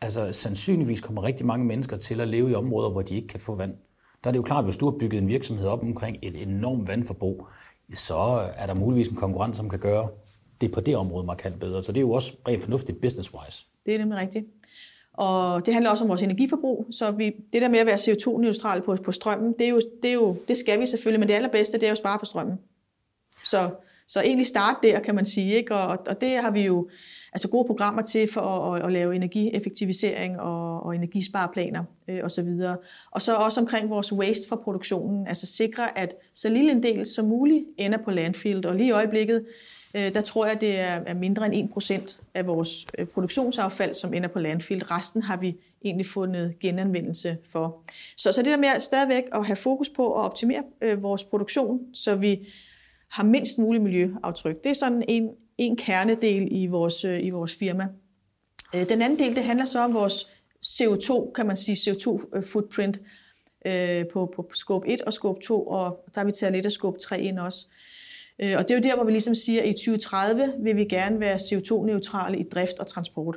altså 0.00 0.32
sandsynligvis 0.32 1.00
kommer 1.00 1.22
rigtig 1.22 1.46
mange 1.46 1.66
mennesker 1.66 1.96
til 1.96 2.20
at 2.20 2.28
leve 2.28 2.50
i 2.50 2.54
områder, 2.54 2.90
hvor 2.90 3.02
de 3.02 3.14
ikke 3.14 3.28
kan 3.28 3.40
få 3.40 3.54
vand. 3.54 3.74
Der 4.24 4.30
er 4.30 4.32
det 4.32 4.38
jo 4.38 4.42
klart, 4.42 4.58
at 4.58 4.64
hvis 4.64 4.76
du 4.76 4.90
har 4.90 4.98
bygget 4.98 5.22
en 5.22 5.28
virksomhed 5.28 5.66
op 5.66 5.82
omkring 5.82 6.16
et 6.22 6.42
enormt 6.42 6.88
vandforbrug, 6.88 7.46
så 7.94 8.50
er 8.56 8.66
der 8.66 8.74
muligvis 8.74 9.08
en 9.08 9.16
konkurrent, 9.16 9.56
som 9.56 9.70
kan 9.70 9.78
gøre 9.78 10.08
det 10.60 10.72
på 10.72 10.80
det 10.80 10.96
område 10.96 11.26
markant 11.26 11.60
bedre. 11.60 11.82
Så 11.82 11.92
det 11.92 11.98
er 11.98 12.02
jo 12.02 12.12
også 12.12 12.34
rent 12.48 12.62
fornuftigt 12.62 12.98
business-wise. 13.04 13.82
Det 13.86 13.94
er 13.94 13.98
nemlig 13.98 14.18
rigtigt. 14.18 14.46
Og 15.20 15.66
det 15.66 15.74
handler 15.74 15.90
også 15.90 16.04
om 16.04 16.08
vores 16.08 16.22
energiforbrug. 16.22 16.86
Så 16.90 17.10
vi, 17.10 17.32
det 17.52 17.62
der 17.62 17.68
med 17.68 17.78
at 17.78 17.86
være 17.86 17.94
CO2-neutral 17.94 18.82
på, 18.82 18.96
på 18.96 19.12
strømmen, 19.12 19.54
det, 19.58 19.64
er 19.66 19.70
jo, 19.70 19.80
det, 20.02 20.10
er 20.10 20.14
jo, 20.14 20.36
det 20.48 20.56
skal 20.56 20.80
vi 20.80 20.86
selvfølgelig, 20.86 21.20
men 21.20 21.28
det 21.28 21.34
allerbedste 21.34 21.78
det 21.78 21.82
er 21.82 21.88
jo 21.88 21.92
at 21.92 21.98
spare 21.98 22.18
på 22.18 22.24
strømmen. 22.24 22.58
Så, 23.44 23.70
Så 24.06 24.20
egentlig 24.20 24.46
starte 24.46 24.88
der, 24.88 25.00
kan 25.00 25.14
man 25.14 25.24
sige. 25.24 25.54
Ikke? 25.54 25.74
Og, 25.74 25.98
og 26.08 26.20
det 26.20 26.30
har 26.30 26.50
vi 26.50 26.60
jo 26.60 26.88
altså 27.32 27.48
gode 27.48 27.66
programmer 27.66 28.02
til 28.02 28.32
for 28.32 28.40
at, 28.40 28.84
at 28.84 28.92
lave 28.92 29.14
energieffektivisering 29.14 30.40
og, 30.40 30.82
og 30.82 30.94
energispareplaner 30.94 31.84
øh, 32.08 32.24
osv. 32.24 32.48
Og 33.10 33.22
så 33.22 33.34
også 33.34 33.60
omkring 33.60 33.90
vores 33.90 34.12
waste 34.12 34.48
fra 34.48 34.56
produktionen, 34.56 35.26
altså 35.26 35.46
sikre, 35.46 35.98
at 35.98 36.14
så 36.34 36.48
lille 36.48 36.72
en 36.72 36.82
del 36.82 37.06
som 37.06 37.24
muligt 37.24 37.64
ender 37.78 37.98
på 38.04 38.10
landfield. 38.10 38.66
Og 38.66 38.76
lige 38.76 38.88
i 38.88 38.90
øjeblikket, 38.90 39.46
øh, 39.94 40.14
der 40.14 40.20
tror 40.20 40.46
jeg, 40.46 40.60
det 40.60 40.80
er, 40.80 41.00
er 41.06 41.14
mindre 41.14 41.54
end 41.54 41.70
1% 42.10 42.20
af 42.34 42.46
vores 42.46 42.86
øh, 42.98 43.06
produktionsaffald, 43.06 43.94
som 43.94 44.14
ender 44.14 44.28
på 44.28 44.38
landfill. 44.38 44.84
Resten 44.84 45.22
har 45.22 45.36
vi 45.36 45.56
egentlig 45.84 46.06
fundet 46.06 46.58
genanvendelse 46.60 47.38
for. 47.44 47.82
Så, 48.16 48.32
så 48.32 48.42
det 48.42 48.50
der 48.50 48.56
med 48.56 48.80
stadigvæk 48.80 49.24
at 49.32 49.46
have 49.46 49.56
fokus 49.56 49.88
på 49.88 50.14
at 50.14 50.24
optimere 50.24 50.62
øh, 50.80 51.02
vores 51.02 51.24
produktion, 51.24 51.80
så 51.94 52.14
vi 52.14 52.46
har 53.10 53.24
mindst 53.24 53.58
muligt 53.58 53.84
miljøaftryk. 53.84 54.62
Det 54.64 54.70
er 54.70 54.74
sådan 54.74 55.04
en, 55.08 55.30
en 55.58 55.76
kernedel 55.76 56.48
i 56.50 56.66
vores, 56.66 57.04
øh, 57.04 57.24
i 57.24 57.30
vores 57.30 57.54
firma. 57.54 57.88
Øh, 58.74 58.88
den 58.88 59.02
anden 59.02 59.18
del, 59.18 59.36
det 59.36 59.44
handler 59.44 59.64
så 59.64 59.80
om 59.80 59.94
vores 59.94 60.28
CO2, 60.66 61.32
kan 61.32 61.46
man 61.46 61.56
sige, 61.56 61.90
CO2-footprint 61.90 62.98
øh, 63.00 63.06
øh, 63.66 64.04
på, 64.12 64.32
på 64.36 64.50
scope 64.54 64.88
1 64.88 65.00
og 65.00 65.12
scope 65.12 65.40
2, 65.40 65.66
og 65.66 66.04
der 66.14 66.20
har 66.20 66.24
vi 66.24 66.32
taget 66.32 66.52
lidt 66.52 66.66
af 66.66 66.72
scope 66.72 66.98
3 66.98 67.20
ind 67.20 67.38
også. 67.38 67.66
Og 68.40 68.68
det 68.68 68.70
er 68.70 68.74
jo 68.74 68.82
der, 68.82 68.94
hvor 68.94 69.04
vi 69.04 69.10
ligesom 69.10 69.34
siger, 69.34 69.62
at 69.62 69.68
i 69.68 69.72
2030 69.72 70.52
vil 70.62 70.76
vi 70.76 70.84
gerne 70.84 71.20
være 71.20 71.34
CO2-neutrale 71.34 72.38
i 72.38 72.42
drift 72.42 72.78
og 72.78 72.86
transport. 72.86 73.36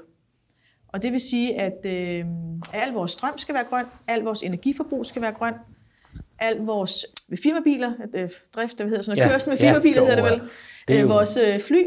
Og 0.88 1.02
det 1.02 1.12
vil 1.12 1.20
sige, 1.20 1.62
at 1.62 1.86
øh, 1.86 2.26
al 2.74 2.94
vores 2.94 3.12
strøm 3.12 3.38
skal 3.38 3.56
være 3.56 3.64
grøn, 3.70 3.86
al 4.08 4.22
vores 4.22 4.44
energiforbrug 4.44 5.06
skal 5.06 5.22
være 5.22 5.32
grøn, 5.32 5.54
al 6.40 6.58
vores 6.58 7.06
firmabiler, 7.44 7.94
øh, 8.16 8.30
drift, 8.56 8.78
hvad 8.78 8.88
hedder 8.88 9.02
sådan 9.02 9.18
noget, 9.18 9.30
ja, 9.30 9.34
kørsel 9.34 9.50
med 9.50 9.58
firmabiler 9.58 10.02
ja, 10.02 10.08
hedder 10.08 10.24
det 10.24 10.32
vel, 10.32 10.50
det 10.88 10.96
er 10.96 11.02
jo... 11.02 11.08
vores 11.08 11.38
øh, 11.38 11.60
fly, 11.60 11.84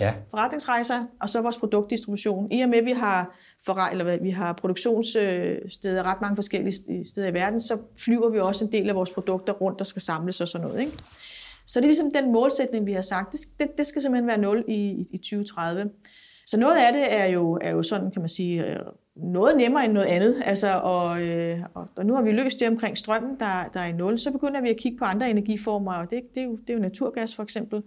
ja. 0.00 0.12
forretningsrejser, 0.30 1.04
og 1.20 1.28
så 1.28 1.40
vores 1.40 1.56
produktdistribution. 1.56 2.52
I 2.52 2.60
og 2.60 2.68
med, 2.68 2.78
at 2.78 2.84
vi 2.84 2.92
har, 2.92 3.38
for, 3.64 3.90
eller 3.90 4.04
hvad, 4.04 4.18
vi 4.22 4.30
har 4.30 4.52
produktionssteder 4.52 6.02
ret 6.02 6.20
mange 6.20 6.36
forskellige 6.36 7.04
steder 7.04 7.28
i 7.28 7.34
verden, 7.34 7.60
så 7.60 7.78
flyver 7.96 8.30
vi 8.30 8.38
også 8.38 8.64
en 8.64 8.72
del 8.72 8.88
af 8.88 8.94
vores 8.94 9.10
produkter 9.10 9.52
rundt, 9.52 9.78
der 9.78 9.84
skal 9.84 10.02
samles 10.02 10.40
og 10.40 10.48
sådan 10.48 10.66
noget. 10.66 10.80
Ikke? 10.80 10.92
Så 11.68 11.80
det 11.80 11.84
er 11.84 11.88
ligesom 11.88 12.10
den 12.10 12.32
målsætning, 12.32 12.86
vi 12.86 12.92
har 12.92 13.02
sagt. 13.02 13.32
Det, 13.32 13.40
det, 13.58 13.78
det 13.78 13.86
skal 13.86 14.02
simpelthen 14.02 14.26
være 14.26 14.38
0 14.38 14.64
i, 14.68 15.06
i 15.12 15.18
2030. 15.18 15.90
Så 16.46 16.56
noget 16.56 16.76
af 16.76 16.92
det 16.92 17.16
er 17.16 17.26
jo, 17.26 17.58
er 17.60 17.70
jo 17.70 17.82
sådan, 17.82 18.10
kan 18.10 18.22
man 18.22 18.28
sige, 18.28 18.66
øh, 18.66 18.76
noget 19.16 19.56
nemmere 19.56 19.84
end 19.84 19.92
noget 19.92 20.06
andet. 20.06 20.42
Altså, 20.44 20.80
og, 20.82 21.22
øh, 21.26 21.60
og 21.96 22.06
nu 22.06 22.14
har 22.14 22.22
vi 22.22 22.32
løst 22.32 22.60
det 22.60 22.68
omkring 22.68 22.98
strømmen, 22.98 23.36
der, 23.40 23.70
der 23.72 23.80
er 23.80 23.86
i 23.86 23.92
nul. 23.92 24.18
Så 24.18 24.30
begynder 24.30 24.60
vi 24.60 24.68
at 24.68 24.76
kigge 24.76 24.98
på 24.98 25.04
andre 25.04 25.30
energiformer, 25.30 25.92
og 25.92 26.10
det, 26.10 26.22
det, 26.34 26.40
er, 26.40 26.44
jo, 26.44 26.56
det 26.56 26.70
er 26.70 26.74
jo 26.74 26.80
naturgas 26.80 27.34
for 27.34 27.42
eksempel. 27.42 27.82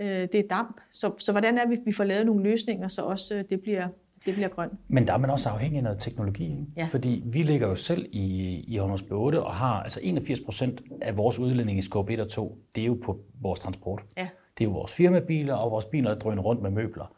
Øh, 0.00 0.06
det 0.06 0.34
er 0.34 0.48
damp. 0.50 0.80
Så, 0.90 1.12
så 1.18 1.32
hvordan 1.32 1.58
er 1.58 1.68
vi, 1.68 1.76
vi 1.84 1.92
får 1.92 2.04
lavet 2.04 2.26
nogle 2.26 2.42
løsninger, 2.42 2.88
så 2.88 3.02
også 3.02 3.34
øh, 3.34 3.44
det 3.50 3.60
bliver 3.60 3.88
det 4.26 4.34
bliver 4.34 4.48
grønt. 4.48 4.72
Men 4.88 5.06
der 5.06 5.12
er 5.12 5.18
man 5.18 5.30
også 5.30 5.48
afhængig 5.48 5.76
af 5.76 5.82
noget 5.82 5.98
teknologi, 5.98 6.44
ikke? 6.44 6.66
Ja. 6.76 6.84
Fordi 6.84 7.22
vi 7.26 7.42
ligger 7.42 7.68
jo 7.68 7.74
selv 7.74 8.06
i, 8.12 8.54
i 8.68 8.76
Honors 8.76 9.04
8 9.10 9.42
og 9.42 9.54
har 9.54 9.82
altså 9.82 10.00
81 10.02 10.40
procent 10.40 10.82
af 11.02 11.16
vores 11.16 11.38
udledning 11.38 11.78
i 11.78 11.82
skåb 11.82 12.10
1 12.10 12.20
og 12.20 12.28
2, 12.28 12.58
det 12.74 12.82
er 12.82 12.86
jo 12.86 12.98
på 13.04 13.20
vores 13.40 13.60
transport. 13.60 14.02
Ja. 14.16 14.28
Det 14.58 14.64
er 14.64 14.68
jo 14.68 14.74
vores 14.74 14.92
firmabiler 14.92 15.54
og 15.54 15.70
vores 15.70 15.84
biler, 15.84 16.10
der 16.10 16.18
drøner 16.18 16.42
rundt 16.42 16.62
med 16.62 16.70
møbler. 16.70 17.14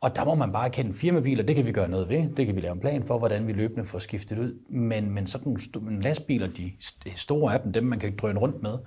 Og 0.00 0.16
der 0.16 0.24
må 0.24 0.34
man 0.34 0.52
bare 0.52 0.70
kende 0.70 0.94
firmabiler, 0.94 1.42
det 1.44 1.56
kan 1.56 1.66
vi 1.66 1.72
gøre 1.72 1.88
noget 1.88 2.08
ved. 2.08 2.28
Det 2.36 2.46
kan 2.46 2.56
vi 2.56 2.60
lave 2.60 2.72
en 2.72 2.80
plan 2.80 3.02
for, 3.02 3.18
hvordan 3.18 3.46
vi 3.46 3.52
løbende 3.52 3.84
får 3.84 3.98
skiftet 3.98 4.38
ud. 4.38 4.58
Men, 4.68 5.10
men 5.10 5.26
sådan 5.26 5.56
nogle 5.74 6.02
lastbiler, 6.02 6.46
de 6.46 6.72
store 7.16 7.54
af 7.54 7.60
dem, 7.60 7.72
dem 7.72 7.84
man 7.84 7.98
kan 7.98 8.16
drøne 8.16 8.40
rundt 8.40 8.62
med, 8.62 8.78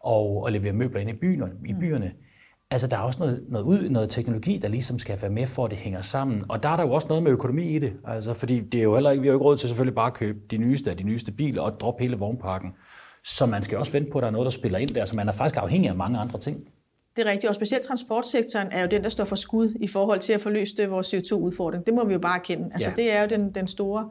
og, 0.00 0.42
og 0.42 0.52
levere 0.52 0.72
møbler 0.72 1.00
ind 1.00 1.10
i, 1.10 1.12
byen, 1.12 1.42
i 1.66 1.72
mm. 1.72 1.78
byerne. 1.78 2.12
Altså 2.72 2.86
der 2.86 2.96
er 2.96 3.00
også 3.00 3.18
noget, 3.18 3.44
noget, 3.48 3.64
ud, 3.64 3.88
noget 3.88 4.10
teknologi, 4.10 4.58
der 4.58 4.68
ligesom 4.68 4.98
skal 4.98 5.22
være 5.22 5.30
med 5.30 5.46
for, 5.46 5.64
at 5.64 5.70
det 5.70 5.78
hænger 5.78 6.00
sammen. 6.00 6.44
Og 6.48 6.62
der 6.62 6.68
er 6.68 6.76
der 6.76 6.82
jo 6.84 6.92
også 6.92 7.08
noget 7.08 7.22
med 7.22 7.32
økonomi 7.32 7.76
i 7.76 7.78
det. 7.78 7.92
Altså, 8.06 8.34
fordi 8.34 8.60
det 8.60 8.78
er 8.78 8.82
jo 8.82 8.94
heller 8.94 9.10
ikke, 9.10 9.22
vi 9.22 9.28
har 9.28 9.32
jo 9.32 9.38
ikke 9.38 9.44
råd 9.44 9.56
til 9.56 9.68
selvfølgelig 9.68 9.94
bare 9.94 10.06
at 10.06 10.14
købe 10.14 10.38
de 10.50 10.56
nyeste 10.56 10.90
af 10.90 10.96
de 10.96 11.02
nyeste 11.02 11.32
biler 11.32 11.62
og 11.62 11.80
droppe 11.80 12.02
hele 12.02 12.16
vognparken. 12.16 12.70
Så 13.24 13.46
man 13.46 13.62
skal 13.62 13.78
også 13.78 13.92
vente 13.92 14.10
på, 14.10 14.18
at 14.18 14.22
der 14.22 14.28
er 14.28 14.32
noget, 14.32 14.44
der 14.44 14.50
spiller 14.50 14.78
ind 14.78 14.90
der. 14.90 15.04
Så 15.04 15.16
man 15.16 15.28
er 15.28 15.32
faktisk 15.32 15.56
afhængig 15.56 15.90
af 15.90 15.96
mange 15.96 16.18
andre 16.18 16.38
ting. 16.38 16.56
Det 17.16 17.26
er 17.26 17.30
rigtigt, 17.30 17.48
og 17.48 17.54
specielt 17.54 17.84
transportsektoren 17.84 18.68
er 18.70 18.80
jo 18.82 18.88
den, 18.90 19.02
der 19.02 19.08
står 19.08 19.24
for 19.24 19.36
skud 19.36 19.76
i 19.80 19.88
forhold 19.88 20.20
til 20.20 20.32
at 20.32 20.40
få 20.40 20.50
løst 20.50 20.80
øh, 20.80 20.90
vores 20.90 21.14
CO2-udfordring. 21.14 21.86
Det 21.86 21.94
må 21.94 22.04
vi 22.04 22.12
jo 22.12 22.18
bare 22.18 22.40
kende. 22.40 22.64
Altså, 22.74 22.90
ja. 22.90 23.02
Det 23.02 23.12
er 23.12 23.20
jo 23.22 23.28
den, 23.28 23.54
den, 23.54 23.66
store, 23.66 24.10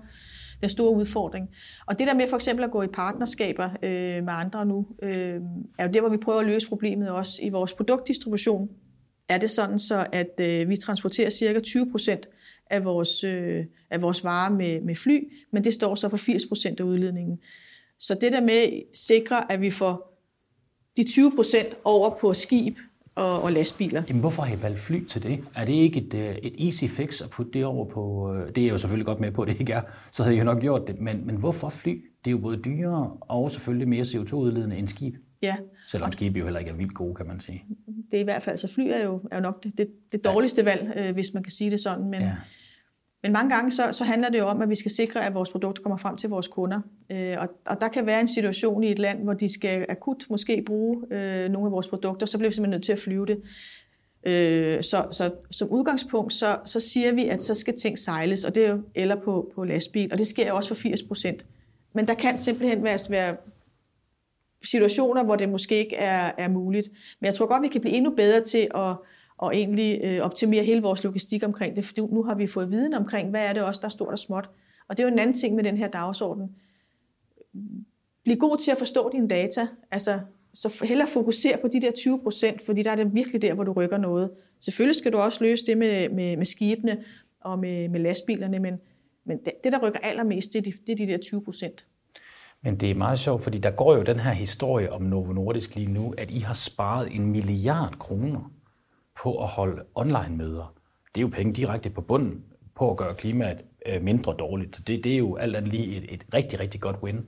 den 0.62 0.70
store 0.70 0.96
udfordring. 0.96 1.50
Og 1.86 2.00
det 2.00 2.08
der 2.08 2.14
med 2.14 2.28
for 2.28 2.36
eksempel 2.36 2.66
at 2.66 2.72
gå 2.72 2.82
i 2.82 2.88
partnerskaber 2.88 3.70
øh, 3.84 4.24
med 4.24 4.34
andre 4.34 4.66
nu, 4.66 4.88
øh, 5.04 5.42
er 5.78 5.88
jo 5.88 5.92
der, 5.94 6.00
hvor 6.00 6.10
vi 6.10 6.18
prøver 6.18 6.40
at 6.40 6.46
løse 6.46 6.68
problemet 6.68 7.10
også 7.10 7.40
i 7.44 7.50
vores 7.50 7.74
produktdistribution. 7.74 8.70
Er 9.30 9.38
det 9.38 9.50
sådan 9.50 9.80
så, 9.80 10.08
at 10.12 10.40
øh, 10.42 10.70
vi 10.70 10.76
transporterer 10.76 11.30
cirka 11.30 11.60
20 11.60 11.92
procent 11.92 12.28
af 12.70 12.86
vores, 12.86 13.24
øh, 13.24 13.66
af 13.90 14.02
vores 14.02 14.24
varer 14.24 14.52
med, 14.52 14.82
med 14.82 14.96
fly, 14.96 15.34
men 15.52 15.64
det 15.64 15.74
står 15.74 15.96
så 15.96 16.10
for 16.10 16.18
80 16.18 16.46
procent 16.46 16.80
af 16.80 16.84
udledningen. 16.84 17.40
Så 18.00 18.18
det 18.22 18.32
der 18.32 18.42
med 18.42 18.54
at 18.54 18.84
sikre, 18.94 19.52
at 19.52 19.62
vi 19.62 19.70
får 19.70 20.12
de 20.98 21.04
20 21.04 21.32
procent 21.36 21.76
over 21.84 22.10
på 22.20 22.34
skib 22.34 22.78
og, 23.16 23.44
og 23.44 23.52
lastbiler. 23.52 24.04
Jamen, 24.08 24.20
hvorfor 24.20 24.42
har 24.42 24.56
I 24.56 24.62
valgt 24.62 24.80
fly 24.80 25.06
til 25.06 25.24
det? 25.24 25.44
Er 25.56 25.66
det 25.66 25.74
ikke 25.74 26.00
et, 26.00 26.14
øh, 26.14 26.36
et 26.36 26.66
easy 26.66 26.86
fix 26.86 27.22
at 27.22 27.30
putte 27.30 27.52
det 27.52 27.66
over 27.66 27.86
på... 27.86 28.34
Øh, 28.34 28.48
det 28.48 28.58
er 28.58 28.66
jeg 28.66 28.72
jo 28.72 28.78
selvfølgelig 28.78 29.06
godt 29.06 29.20
med 29.20 29.32
på, 29.32 29.42
at 29.42 29.48
det 29.48 29.60
ikke 29.60 29.74
er. 29.74 29.82
Så 30.12 30.24
havde 30.24 30.36
jeg 30.36 30.46
jo 30.46 30.46
nok 30.46 30.62
gjort 30.62 30.88
det. 30.88 31.00
Men, 31.00 31.26
men 31.26 31.36
hvorfor 31.36 31.70
fly? 31.70 32.06
Det 32.26 32.28
er 32.28 32.32
jo 32.32 32.38
både 32.38 32.58
dyrere 32.58 33.18
og 33.22 33.52
selvfølgelig 33.52 33.88
mere 33.88 34.04
CO2-udledende 34.04 34.76
end 34.76 34.88
skib. 34.88 35.16
Ja. 35.44 35.56
Selvom 35.88 36.12
skib 36.12 36.38
jo 36.38 36.44
heller 36.44 36.60
ikke 36.60 36.72
er 36.72 36.76
vildt 36.76 36.94
gode, 36.94 37.16
kan 37.16 37.28
man 37.28 37.40
sige. 37.40 37.64
Det 38.12 38.18
er 38.18 38.22
i 38.22 38.24
hvert 38.24 38.44
fald, 38.44 38.58
så 38.58 38.68
fly 38.68 38.84
er 38.84 39.04
jo, 39.04 39.22
er 39.32 39.36
jo 39.36 39.42
nok 39.42 39.64
det, 39.64 39.78
det, 39.78 39.88
det 40.12 40.26
dårligste 40.26 40.66
valg, 40.66 40.94
øh, 40.96 41.14
hvis 41.14 41.34
man 41.34 41.44
kan 41.44 41.52
sige 41.52 41.72
det 41.72 41.80
sådan. 41.80 42.10
Men, 42.10 42.22
ja. 42.22 42.32
Men 43.24 43.32
mange 43.32 43.56
gange 43.56 43.72
så, 43.72 43.84
så 43.92 44.04
handler 44.04 44.30
det 44.30 44.40
jo 44.40 44.46
om, 44.46 44.62
at 44.62 44.70
vi 44.70 44.76
skal 44.76 44.92
sikre, 44.92 45.26
at 45.26 45.34
vores 45.34 45.50
produkter 45.50 45.84
kommer 45.84 45.98
frem 45.98 46.18
til 46.18 46.30
vores 46.30 46.48
kunder. 46.48 46.82
Øh, 47.12 47.36
og, 47.40 47.50
og 47.68 47.82
der 47.82 47.88
kan 47.88 48.06
være 48.06 48.22
en 48.22 48.28
situation 48.28 48.84
i 48.84 48.92
et 48.92 49.00
land, 49.00 49.24
hvor 49.24 49.34
de 49.34 49.54
skal 49.54 49.86
akut 49.90 50.26
måske 50.30 50.64
bruge 50.66 51.04
øh, 51.12 51.50
nogle 51.50 51.68
af 51.68 51.72
vores 51.72 51.88
produkter, 51.88 52.26
så 52.26 52.38
bliver 52.38 52.50
vi 52.50 52.56
simpelthen 52.56 52.78
nødt 52.78 52.84
til 52.84 52.92
at 52.92 53.00
flyve 53.00 53.26
det. 53.26 53.42
Øh, 54.28 54.84
så, 54.84 55.08
så 55.12 55.32
som 55.52 55.70
udgangspunkt, 55.70 56.34
så, 56.34 56.58
så 56.66 56.80
siger 56.80 57.14
vi, 57.14 57.28
at 57.28 57.44
så 57.44 57.54
skal 57.54 57.78
ting 57.78 58.00
sejles, 58.00 58.46
og 58.46 58.56
det 58.56 58.66
er 58.66 58.70
jo 58.70 58.82
eller 58.96 59.16
på, 59.16 59.52
på 59.56 59.64
lastbil, 59.64 60.12
og 60.12 60.18
det 60.18 60.28
sker 60.28 60.48
jo 60.48 60.56
også 60.56 60.68
for 60.68 60.82
80 60.82 61.04
procent. 61.04 61.46
Men 61.94 62.08
der 62.08 62.14
kan 62.14 62.38
simpelthen 62.38 62.84
være, 62.84 63.00
være 63.10 63.36
situationer, 64.64 65.24
hvor 65.24 65.36
det 65.36 65.50
måske 65.50 65.78
ikke 65.78 65.96
er, 65.96 66.32
er 66.38 66.50
muligt. 66.50 66.90
Men 67.20 67.26
jeg 67.26 67.36
tror 67.36 67.46
godt, 67.46 67.62
vi 67.62 67.68
kan 67.68 67.82
blive 67.82 67.96
endnu 67.96 68.12
bedre 68.12 68.42
til 68.44 68.68
at 68.76 68.96
og 69.42 69.56
egentlig 69.56 70.00
øh, 70.04 70.20
optimere 70.20 70.64
hele 70.64 70.82
vores 70.82 71.04
logistik 71.04 71.44
omkring 71.44 71.76
det, 71.76 71.86
for 71.86 72.14
nu 72.14 72.24
har 72.24 72.36
vi 72.36 72.48
fået 72.48 72.72
viden 72.72 72.94
omkring, 72.94 73.30
hvad 73.30 73.46
er 73.46 73.54
det 73.54 73.64
også, 73.64 73.80
der 73.82 73.88
er 73.88 73.90
stort 73.90 74.12
og 74.12 74.20
småt. 74.20 74.50
Og 74.90 74.98
det 74.98 75.04
er 75.04 75.08
jo 75.08 75.14
en 75.14 75.20
anden 75.20 75.36
ting 75.36 75.56
med 75.56 75.64
den 75.64 75.78
her 75.78 75.88
dagsorden. 75.88 76.50
Bliv 78.24 78.38
god 78.38 78.58
til 78.58 78.72
at 78.72 78.78
forstå 78.78 79.10
dine 79.14 79.28
data, 79.28 79.68
altså 79.92 80.20
så 80.54 80.84
hellere 80.84 81.08
fokusere 81.08 81.58
på 81.62 81.68
de 81.68 81.82
der 81.82 81.92
20 81.92 82.20
procent, 82.24 82.62
fordi 82.62 82.84
der 82.84 82.92
er 82.92 82.96
det 82.96 83.14
virkelig 83.14 83.42
der, 83.42 83.54
hvor 83.54 83.64
du 83.64 83.72
rykker 83.72 83.98
noget. 83.98 84.32
Selvfølgelig 84.60 84.96
skal 84.96 85.14
du 85.14 85.18
også 85.18 85.44
løse 85.44 85.66
det 85.66 85.78
med, 85.78 86.10
med, 86.10 86.38
med 86.38 86.46
skibene 86.46 87.04
og 87.42 87.60
med, 87.60 87.90
med 87.90 88.00
lastbilerne, 88.00 88.60
men, 88.60 88.74
men 89.26 89.38
det, 89.38 89.54
det, 89.64 89.72
der 89.72 89.80
rykker 89.88 90.00
allermest, 90.00 90.54
det 90.54 90.60
er 90.60 90.64
de, 90.64 90.72
det 90.88 91.02
er 91.02 91.06
de 91.06 91.12
der 91.12 91.18
20 91.18 91.44
procent. 91.44 91.86
Men 92.64 92.78
det 92.78 92.92
er 92.92 92.96
meget 92.96 93.20
sjovt, 93.20 93.44
fordi 93.44 93.58
der 93.58 93.72
går 93.72 93.96
jo 93.96 94.04
den 94.04 94.20
her 94.20 94.32
historie 94.32 94.92
om 94.92 95.02
Novo 95.02 95.34
Nordisk 95.34 95.76
lige 95.76 95.92
nu, 95.92 96.14
at 96.18 96.32
I 96.32 96.40
har 96.40 96.54
sparet 96.54 97.16
en 97.16 97.32
milliard 97.32 97.96
kroner 98.00 98.52
på 99.24 99.44
at 99.44 99.48
holde 99.48 99.84
online-møder. 99.96 100.74
Det 101.16 101.22
er 101.22 101.22
jo 101.22 101.28
penge 101.28 101.54
direkte 101.54 101.90
på 101.90 102.02
bunden 102.02 102.44
på 102.76 102.92
at 102.92 102.98
gøre 102.98 103.16
klimaet 103.16 103.58
øh, 103.86 104.02
mindre 104.02 104.36
dårligt. 104.40 104.76
Så 104.76 104.82
Det, 104.88 105.04
det 105.04 105.14
er 105.14 105.18
jo 105.18 105.36
alt 105.36 105.56
andet 105.56 105.72
lige 105.72 105.98
et, 105.98 106.14
et 106.14 106.24
rigtig, 106.34 106.60
rigtig 106.60 106.82
godt 106.82 106.96
win. 107.04 107.20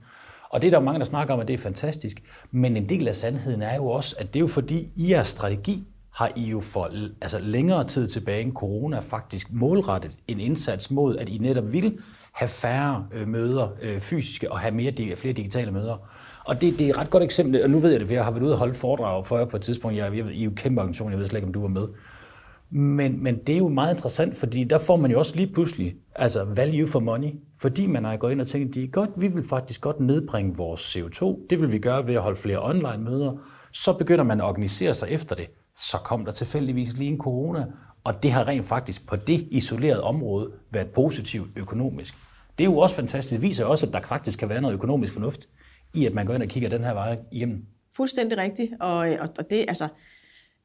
Og 0.48 0.62
det 0.62 0.66
er 0.66 0.70
der 0.70 0.80
mange, 0.80 0.98
der 0.98 1.04
snakker 1.04 1.34
om, 1.34 1.40
at 1.40 1.48
det 1.48 1.54
er 1.54 1.58
fantastisk. 1.58 2.22
Men 2.50 2.76
en 2.76 2.88
del 2.88 3.08
af 3.08 3.14
sandheden 3.14 3.62
er 3.62 3.74
jo 3.76 3.86
også, 3.86 4.16
at 4.18 4.34
det 4.34 4.36
er 4.36 4.40
jo 4.40 4.46
fordi, 4.46 4.92
i 4.96 5.10
jeres 5.10 5.28
strategi 5.28 5.84
har 6.12 6.32
I 6.36 6.44
jo 6.44 6.60
for 6.60 6.90
altså 7.20 7.38
længere 7.38 7.84
tid 7.84 8.08
tilbage 8.08 8.42
end 8.42 8.52
corona 8.52 8.98
faktisk 8.98 9.52
målrettet 9.52 10.16
en 10.28 10.40
indsats 10.40 10.90
mod, 10.90 11.16
at 11.16 11.28
I 11.28 11.38
netop 11.38 11.72
vil 11.72 11.98
have 12.32 12.48
færre 12.48 13.06
øh, 13.12 13.28
møder 13.28 13.68
øh, 13.82 14.00
fysiske 14.00 14.52
og 14.52 14.60
have 14.60 14.74
mere, 14.74 15.16
flere 15.16 15.34
digitale 15.34 15.70
møder. 15.70 16.08
Og 16.44 16.60
det, 16.60 16.78
det 16.78 16.86
er 16.86 16.90
et 16.90 16.98
ret 16.98 17.10
godt 17.10 17.22
eksempel, 17.22 17.62
og 17.62 17.70
nu 17.70 17.78
ved 17.78 17.90
jeg 17.90 18.00
det, 18.00 18.08
for 18.08 18.14
jeg 18.14 18.24
har 18.24 18.30
været 18.30 18.42
ude 18.42 18.52
og 18.52 18.58
holde 18.58 18.74
foredrag 18.74 19.26
for 19.26 19.38
jer 19.38 19.44
på 19.44 19.56
et 19.56 19.62
tidspunkt. 19.62 19.96
Jeg, 19.96 20.16
jeg, 20.16 20.26
I 20.26 20.40
er 20.40 20.44
jo 20.44 20.52
kæmpe 20.56 20.80
organisation, 20.80 21.10
jeg 21.10 21.18
ved 21.18 21.26
slet 21.26 21.38
ikke, 21.38 21.46
om 21.46 21.52
du 21.52 21.60
var 21.60 21.68
med. 21.68 21.88
Men, 22.70 23.22
men 23.22 23.38
det 23.46 23.52
er 23.54 23.58
jo 23.58 23.68
meget 23.68 23.94
interessant, 23.94 24.36
fordi 24.36 24.64
der 24.64 24.78
får 24.78 24.96
man 24.96 25.10
jo 25.10 25.18
også 25.18 25.36
lige 25.36 25.52
pludselig 25.52 25.94
altså 26.16 26.44
value 26.44 26.86
for 26.86 27.00
money, 27.00 27.28
fordi 27.60 27.86
man 27.86 28.04
har 28.04 28.16
gået 28.16 28.32
ind 28.32 28.40
og 28.40 28.46
tænkt, 28.46 28.74
det 28.74 28.84
er 28.84 28.88
godt, 28.88 29.10
vi 29.16 29.28
vil 29.28 29.48
faktisk 29.48 29.80
godt 29.80 30.00
nedbringe 30.00 30.56
vores 30.56 30.96
CO2. 30.96 31.46
Det 31.50 31.60
vil 31.60 31.72
vi 31.72 31.78
gøre 31.78 32.06
ved 32.06 32.14
at 32.14 32.20
holde 32.20 32.36
flere 32.36 32.68
online-møder. 32.68 33.32
Så 33.72 33.92
begynder 33.92 34.24
man 34.24 34.40
at 34.40 34.44
organisere 34.44 34.94
sig 34.94 35.08
efter 35.10 35.36
det. 35.36 35.46
Så 35.76 35.98
kom 35.98 36.24
der 36.24 36.32
tilfældigvis 36.32 36.96
lige 36.96 37.10
en 37.10 37.18
corona, 37.18 37.66
og 38.04 38.22
det 38.22 38.32
har 38.32 38.48
rent 38.48 38.66
faktisk 38.66 39.06
på 39.06 39.16
det 39.16 39.48
isolerede 39.50 40.02
område 40.02 40.50
været 40.70 40.86
positivt 40.86 41.48
økonomisk. 41.56 42.14
Det 42.58 42.64
er 42.64 42.68
jo 42.68 42.78
også 42.78 42.96
fantastisk. 42.96 43.40
Det 43.40 43.48
viser 43.48 43.64
også, 43.64 43.86
at 43.86 43.92
der 43.92 44.00
faktisk 44.00 44.38
kan 44.38 44.48
være 44.48 44.60
noget 44.60 44.74
økonomisk 44.74 45.12
fornuft 45.12 45.48
i, 45.94 46.06
at 46.06 46.14
man 46.14 46.26
går 46.26 46.34
ind 46.34 46.42
og 46.42 46.48
kigger 46.48 46.68
den 46.68 46.84
her 46.84 46.92
vej 46.92 47.18
igennem. 47.32 47.64
Fuldstændig 47.96 48.38
rigtigt. 48.38 48.72
Og, 48.80 48.96
og, 48.96 49.28
og 49.38 49.50
det, 49.50 49.64
altså, 49.68 49.88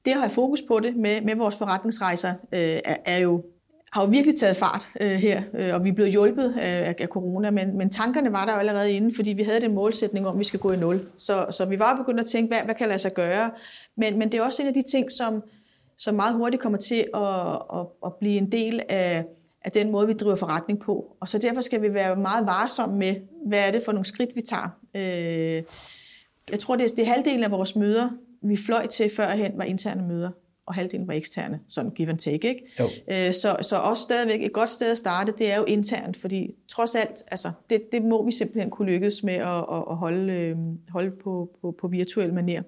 det 0.06 0.12
at 0.12 0.18
have 0.18 0.30
fokus 0.30 0.62
på 0.68 0.80
det 0.84 0.96
med, 0.96 1.22
med 1.22 1.36
vores 1.36 1.58
forretningsrejser 1.58 2.30
øh, 2.54 2.60
er, 2.86 2.96
er 3.06 3.18
jo 3.18 3.44
har 3.92 4.02
jo 4.02 4.08
virkelig 4.08 4.36
taget 4.36 4.58
fart 4.58 4.90
øh, 5.02 5.12
her, 5.12 5.42
øh, 5.54 5.74
og 5.74 5.84
vi 5.84 5.90
er 5.90 5.94
blevet 5.94 6.12
hjulpet 6.12 6.46
øh, 6.46 6.64
af, 6.64 6.96
af 7.00 7.08
corona, 7.08 7.50
men, 7.52 7.78
men 7.78 7.90
tankerne 7.90 8.32
var 8.32 8.46
der 8.46 8.54
jo 8.54 8.60
allerede 8.60 8.92
inde, 8.92 9.16
fordi 9.16 9.34
vi 9.34 9.44
havde 9.44 9.62
den 9.62 9.74
målsætning 9.74 10.28
om, 10.28 10.36
at 10.36 10.40
vi 10.40 10.44
skal 10.44 10.60
gå 10.60 10.72
i 10.72 10.78
nul. 10.78 11.00
Så, 11.18 11.46
så 11.52 11.66
vi 11.66 11.80
var 11.80 11.96
begyndt 11.96 12.20
at 12.20 12.26
tænke, 12.26 12.48
hvad, 12.48 12.66
hvad 12.66 12.76
kan 12.76 12.88
lade 12.88 13.00
sig 13.00 13.14
gøre? 13.14 13.52
Men, 13.98 14.20
men 14.20 14.32
det 14.32 14.40
er 14.40 14.44
også 14.44 14.62
en 14.62 14.68
af 14.68 14.74
de 14.74 14.82
ting, 14.82 15.12
som, 15.12 15.44
som 15.98 16.16
meget 16.16 16.36
hurtigt 16.36 16.62
kommer 16.62 16.78
til 16.78 17.06
at, 17.14 17.80
at, 17.80 17.86
at 18.06 18.12
blive 18.20 18.38
en 18.38 18.52
del 18.52 18.82
af, 18.90 19.26
af 19.62 19.72
den 19.72 19.92
måde, 19.92 20.08
vi 20.08 20.14
driver 20.14 20.36
forretning 20.36 20.80
på. 20.80 21.18
Og 21.20 21.28
så 21.28 21.38
derfor 21.38 21.62
skal 21.62 21.82
vi 21.82 21.94
være 21.94 22.16
meget 22.16 22.46
varsomme 22.46 22.98
med, 22.98 23.16
hvad 23.48 23.68
er 23.68 23.72
det 23.72 23.84
for 23.84 23.92
nogle 23.92 24.06
skridt, 24.06 24.36
vi 24.36 24.42
tager. 24.42 24.70
Øh, 24.96 25.64
jeg 26.52 26.60
tror, 26.60 26.76
det 26.76 26.84
er, 26.84 26.96
det 26.96 27.00
er 27.00 27.14
halvdelen 27.14 27.44
af 27.44 27.52
vores 27.52 27.76
møder, 27.76 28.10
vi 28.42 28.58
fløj 28.58 28.88
til 28.88 29.12
førhen, 29.16 29.52
var 29.58 29.64
interne 29.64 30.08
møder 30.08 30.30
og 30.70 30.76
halvdelen 30.76 31.08
var 31.08 31.14
eksterne, 31.14 31.60
sådan 31.68 31.92
give 31.92 32.10
and 32.10 32.18
take, 32.18 32.50
ikke? 32.50 32.64
Jo. 32.80 32.86
Øh, 32.86 33.34
så, 33.34 33.58
så 33.62 33.76
også 33.76 34.04
stadigvæk 34.04 34.46
et 34.46 34.54
godt 34.54 34.70
sted 34.70 34.92
at 34.92 34.98
starte, 34.98 35.34
det 35.38 35.52
er 35.52 35.58
jo 35.58 35.64
internt, 35.64 36.18
fordi 36.18 36.52
trods 36.68 36.96
alt, 36.96 37.24
altså, 37.32 37.52
det, 37.70 37.82
det 37.92 38.04
må 38.04 38.26
vi 38.26 38.32
simpelthen 38.32 38.70
kunne 38.70 38.92
lykkes 38.92 39.24
med 39.24 39.34
at, 39.34 39.64
at 39.90 39.96
holde, 39.98 40.34
øh, 40.34 40.58
holde 40.90 41.12
på, 41.24 41.50
på, 41.62 41.76
på 41.82 41.88
virtuel 41.88 42.34
manier. 42.34 42.62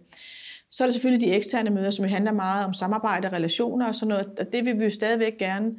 Så 0.69 0.83
er 0.83 0.87
der 0.87 0.91
selvfølgelig 0.91 1.27
de 1.27 1.35
eksterne 1.35 1.69
møder, 1.69 1.91
som 1.91 2.05
handler 2.05 2.31
meget 2.31 2.65
om 2.65 2.73
samarbejde 2.73 3.27
og 3.27 3.33
relationer 3.33 3.87
og 3.87 3.95
sådan 3.95 4.07
noget, 4.07 4.25
og 4.39 4.53
det 4.53 4.65
vil 4.65 4.79
vi 4.79 4.83
jo 4.83 4.89
stadigvæk 4.89 5.37
gerne 5.37 5.71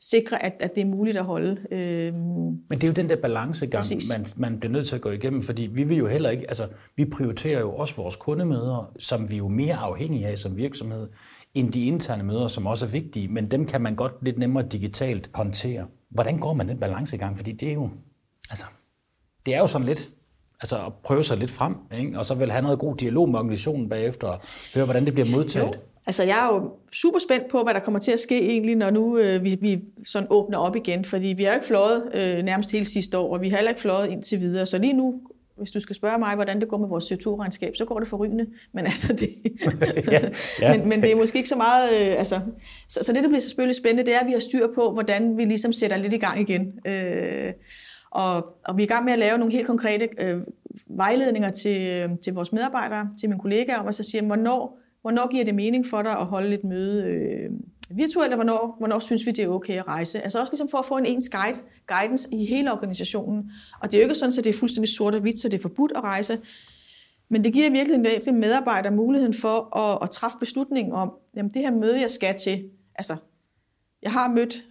sikre, 0.00 0.44
at, 0.44 0.52
at 0.60 0.74
det 0.74 0.80
er 0.80 0.86
muligt 0.86 1.16
at 1.16 1.24
holde. 1.24 1.60
Øhm, 1.70 2.16
Men 2.18 2.62
det 2.70 2.84
er 2.84 2.88
jo 2.88 2.94
den 2.94 3.08
der 3.08 3.16
balancegang, 3.16 3.84
man, 4.10 4.26
man 4.36 4.60
bliver 4.60 4.72
nødt 4.72 4.86
til 4.86 4.94
at 4.94 5.00
gå 5.00 5.10
igennem, 5.10 5.42
fordi 5.42 5.62
vi 5.62 5.82
vil 5.82 5.96
jo 5.96 6.06
heller 6.06 6.30
ikke, 6.30 6.44
altså 6.48 6.68
vi 6.96 7.04
prioriterer 7.04 7.60
jo 7.60 7.72
også 7.72 7.96
vores 7.96 8.16
kundemøder, 8.16 8.92
som 8.98 9.30
vi 9.30 9.34
er 9.34 9.38
jo 9.38 9.48
mere 9.48 9.76
afhængige 9.76 10.26
af 10.26 10.38
som 10.38 10.56
virksomhed, 10.56 11.08
end 11.54 11.72
de 11.72 11.84
interne 11.84 12.22
møder, 12.22 12.48
som 12.48 12.66
også 12.66 12.84
er 12.84 12.88
vigtige, 12.88 13.28
men 13.28 13.50
dem 13.50 13.66
kan 13.66 13.80
man 13.80 13.94
godt 13.94 14.12
lidt 14.22 14.38
nemmere 14.38 14.66
digitalt 14.68 15.30
håndtere. 15.34 15.86
Hvordan 16.10 16.38
går 16.38 16.54
man 16.54 16.68
den 16.68 16.78
balancegang? 16.78 17.36
Fordi 17.36 17.52
det 17.52 17.68
er 17.68 17.72
jo, 17.72 17.90
altså, 18.50 18.64
det 19.46 19.54
er 19.54 19.58
jo 19.58 19.66
sådan 19.66 19.86
lidt, 19.86 20.10
altså 20.60 20.86
at 20.86 20.92
prøve 21.04 21.24
sig 21.24 21.38
lidt 21.38 21.50
frem, 21.50 21.74
ikke? 21.92 22.18
og 22.18 22.26
så 22.26 22.34
vil 22.34 22.50
have 22.50 22.62
noget 22.62 22.78
god 22.78 22.96
dialog 22.96 23.28
med 23.28 23.38
organisationen 23.38 23.88
bagefter, 23.88 24.28
og 24.28 24.40
høre, 24.74 24.84
hvordan 24.84 25.06
det 25.06 25.12
bliver 25.12 25.28
modtaget. 25.36 25.74
Jo. 25.76 25.80
Altså, 26.10 26.22
jeg 26.22 26.48
er 26.48 26.54
jo 26.54 26.70
super 26.92 27.18
spændt 27.18 27.48
på, 27.48 27.62
hvad 27.62 27.74
der 27.74 27.80
kommer 27.80 28.00
til 28.00 28.12
at 28.12 28.20
ske 28.20 28.48
egentlig, 28.48 28.76
når 28.76 28.90
nu 28.90 29.18
øh, 29.18 29.44
vi, 29.44 29.58
vi 29.60 29.80
sådan 30.04 30.28
åbner 30.30 30.58
op 30.58 30.76
igen, 30.76 31.04
fordi 31.04 31.26
vi 31.26 31.42
har 31.42 31.50
jo 31.50 31.54
ikke 31.54 31.66
fløjet 31.66 32.02
øh, 32.14 32.44
nærmest 32.44 32.72
hele 32.72 32.84
sidste 32.84 33.18
år, 33.18 33.34
og 33.34 33.40
vi 33.40 33.48
har 33.48 33.56
heller 33.56 33.70
ikke 33.70 33.80
fløjet 33.80 34.10
indtil 34.10 34.40
videre, 34.40 34.66
så 34.66 34.78
lige 34.78 34.92
nu 34.92 35.20
hvis 35.56 35.70
du 35.70 35.80
skal 35.80 35.96
spørge 35.96 36.18
mig, 36.18 36.34
hvordan 36.34 36.60
det 36.60 36.68
går 36.68 36.78
med 36.78 36.88
vores 36.88 37.12
CO2-regnskab, 37.12 37.76
så 37.76 37.84
går 37.84 37.98
det 37.98 38.08
forrygende. 38.08 38.46
Men, 38.72 38.86
altså 38.86 39.12
det, 39.12 39.28
ja, 40.12 40.20
ja. 40.60 40.76
men, 40.78 40.88
men 40.88 41.02
det 41.02 41.12
er 41.12 41.16
måske 41.16 41.36
ikke 41.36 41.48
så 41.48 41.56
meget... 41.56 41.90
Øh, 41.92 42.18
altså, 42.18 42.40
så, 42.88 43.00
så 43.02 43.12
det, 43.12 43.22
der 43.22 43.28
bliver 43.28 43.40
selvfølgelig 43.40 43.76
spændende, 43.76 44.04
det 44.04 44.14
er, 44.14 44.20
at 44.20 44.26
vi 44.26 44.32
har 44.32 44.38
styr 44.38 44.66
på, 44.74 44.92
hvordan 44.92 45.38
vi 45.38 45.44
ligesom 45.44 45.72
sætter 45.72 45.96
lidt 45.96 46.12
i 46.12 46.18
gang 46.18 46.40
igen. 46.40 46.72
Øh, 46.86 47.52
og, 48.10 48.46
og 48.64 48.76
vi 48.76 48.82
er 48.82 48.86
i 48.86 48.88
gang 48.88 49.04
med 49.04 49.12
at 49.12 49.18
lave 49.18 49.38
nogle 49.38 49.52
helt 49.52 49.66
konkrete 49.66 50.08
øh, 50.20 50.40
vejledninger 50.86 51.50
til, 51.50 51.90
øh, 51.90 52.08
til 52.24 52.32
vores 52.34 52.52
medarbejdere, 52.52 53.10
til 53.20 53.28
mine 53.28 53.40
kollegaer, 53.40 53.78
om 53.78 53.88
at 53.88 53.94
så 53.94 54.02
sige, 54.02 54.22
hvornår, 54.22 54.80
hvornår 55.02 55.30
giver 55.30 55.44
det 55.44 55.54
mening 55.54 55.86
for 55.86 56.02
dig 56.02 56.12
at 56.12 56.26
holde 56.26 56.54
et 56.54 56.64
møde 56.64 57.04
øh, 57.04 57.50
virtuelt, 57.90 58.32
og 58.32 58.36
hvornår, 58.36 58.76
hvornår 58.78 58.98
synes 58.98 59.26
vi, 59.26 59.30
det 59.30 59.44
er 59.44 59.48
okay 59.48 59.74
at 59.78 59.86
rejse. 59.88 60.20
Altså 60.20 60.40
også 60.40 60.52
ligesom 60.52 60.68
for 60.68 60.78
at 60.78 60.84
få 60.84 60.96
en 60.96 61.06
ens 61.06 61.28
guide, 61.28 61.58
guidance 61.86 62.28
i 62.32 62.44
hele 62.44 62.72
organisationen. 62.72 63.50
Og 63.80 63.90
det 63.90 63.96
er 63.96 63.98
jo 63.98 64.04
ikke 64.04 64.14
sådan, 64.14 64.32
at 64.38 64.44
det 64.44 64.54
er 64.54 64.58
fuldstændig 64.58 64.88
sort 64.88 65.14
og 65.14 65.20
hvidt, 65.20 65.40
så 65.40 65.48
det 65.48 65.58
er 65.58 65.62
forbudt 65.62 65.92
at 65.96 66.02
rejse. 66.02 66.38
Men 67.28 67.44
det 67.44 67.52
giver 67.52 67.70
virkelig 67.70 68.28
en 68.28 68.40
medarbejder 68.40 68.90
muligheden 68.90 69.34
for 69.34 69.76
at, 69.78 69.98
at 70.02 70.10
træffe 70.10 70.38
beslutningen 70.38 70.92
om, 70.94 71.12
jamen 71.36 71.54
det 71.54 71.62
her 71.62 71.70
møde, 71.70 72.00
jeg 72.00 72.10
skal 72.10 72.34
til, 72.36 72.70
altså 72.94 73.16
jeg 74.02 74.12
har 74.12 74.28
mødt 74.28 74.64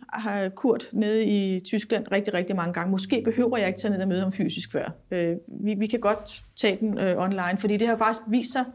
Kurt 0.56 0.90
nede 0.94 1.26
i 1.26 1.60
Tyskland 1.60 2.06
rigtig, 2.12 2.34
rigtig 2.34 2.56
mange 2.56 2.74
gange. 2.74 2.92
Måske 2.92 3.22
behøver 3.26 3.58
jeg 3.58 3.68
ikke 3.68 3.80
tage 3.80 3.94
ned 3.94 4.02
og 4.02 4.08
møde 4.08 4.22
ham 4.22 4.32
fysisk 4.32 4.72
før. 4.72 4.90
Øh, 5.12 5.36
vi, 5.64 5.74
vi 5.74 5.88
kan 5.88 6.00
godt 6.00 6.44
tage 6.56 6.78
den 6.80 6.98
øh, 6.98 7.18
online, 7.18 7.58
fordi 7.58 7.78
det 7.78 7.88
har 7.88 7.98
faktisk 7.98 8.22
vist 8.30 8.52
sig, 8.52 8.66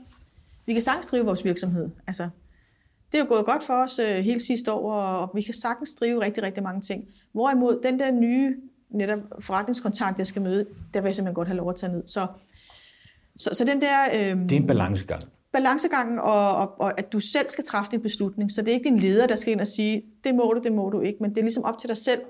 vi 0.67 0.73
kan 0.73 0.83
sagtens 0.83 1.07
drive 1.07 1.25
vores 1.25 1.45
virksomhed. 1.45 1.91
Altså, 2.07 2.29
det 3.13 3.21
er 3.21 3.25
jo 3.25 3.29
gået 3.29 3.45
godt 3.45 3.63
for 3.63 3.75
os 3.75 3.99
øh, 3.99 4.07
hele 4.07 4.41
sidste 4.41 4.73
år, 4.73 4.93
og 4.93 5.31
vi 5.35 5.43
kan 5.43 5.55
sagtens 5.55 5.95
drive 5.95 6.23
rigtig, 6.23 6.43
rigtig 6.43 6.63
mange 6.63 6.81
ting. 6.81 7.05
Hvorimod 7.33 7.81
den 7.83 7.99
der 7.99 8.11
nye 8.11 8.57
netop 8.91 9.19
forretningskontakt, 9.41 10.19
jeg 10.19 10.27
skal 10.27 10.43
møde, 10.43 10.65
der 10.95 11.01
vil 11.01 11.09
jeg 11.09 11.15
simpelthen 11.15 11.35
godt 11.35 11.49
have 11.49 11.57
lov 11.57 11.71
at 11.71 11.77
tage 11.77 11.93
ned. 11.93 12.03
Så, 12.07 12.27
så, 13.37 13.51
så 13.53 13.65
den 13.65 13.81
der... 13.81 14.03
Øh, 14.15 14.37
det 14.37 14.53
er 14.53 14.57
en 14.57 14.67
balancegang. 14.67 15.23
Balancegangen, 15.53 16.19
og, 16.19 16.57
og, 16.57 16.81
og 16.81 16.99
at 16.99 17.13
du 17.13 17.21
selv 17.21 17.49
skal 17.49 17.65
træffe 17.65 17.91
din 17.91 18.01
beslutning. 18.01 18.53
Så 18.53 18.63
det 18.63 18.69
er 18.69 18.73
ikke 18.73 18.89
din 18.89 18.99
leder, 18.99 19.27
der 19.27 19.37
skal 19.37 19.53
ind 19.53 19.61
og 19.61 19.67
sige, 19.67 20.03
det 20.25 20.35
må 20.35 20.53
du, 20.55 20.61
det 20.65 20.73
må 20.73 20.91
du 20.91 21.01
ikke, 21.01 21.19
men 21.21 21.31
det 21.31 21.39
er 21.39 21.43
ligesom 21.43 21.65
op 21.65 21.79
til 21.79 21.89
dig 21.89 21.97
selv 21.97 22.21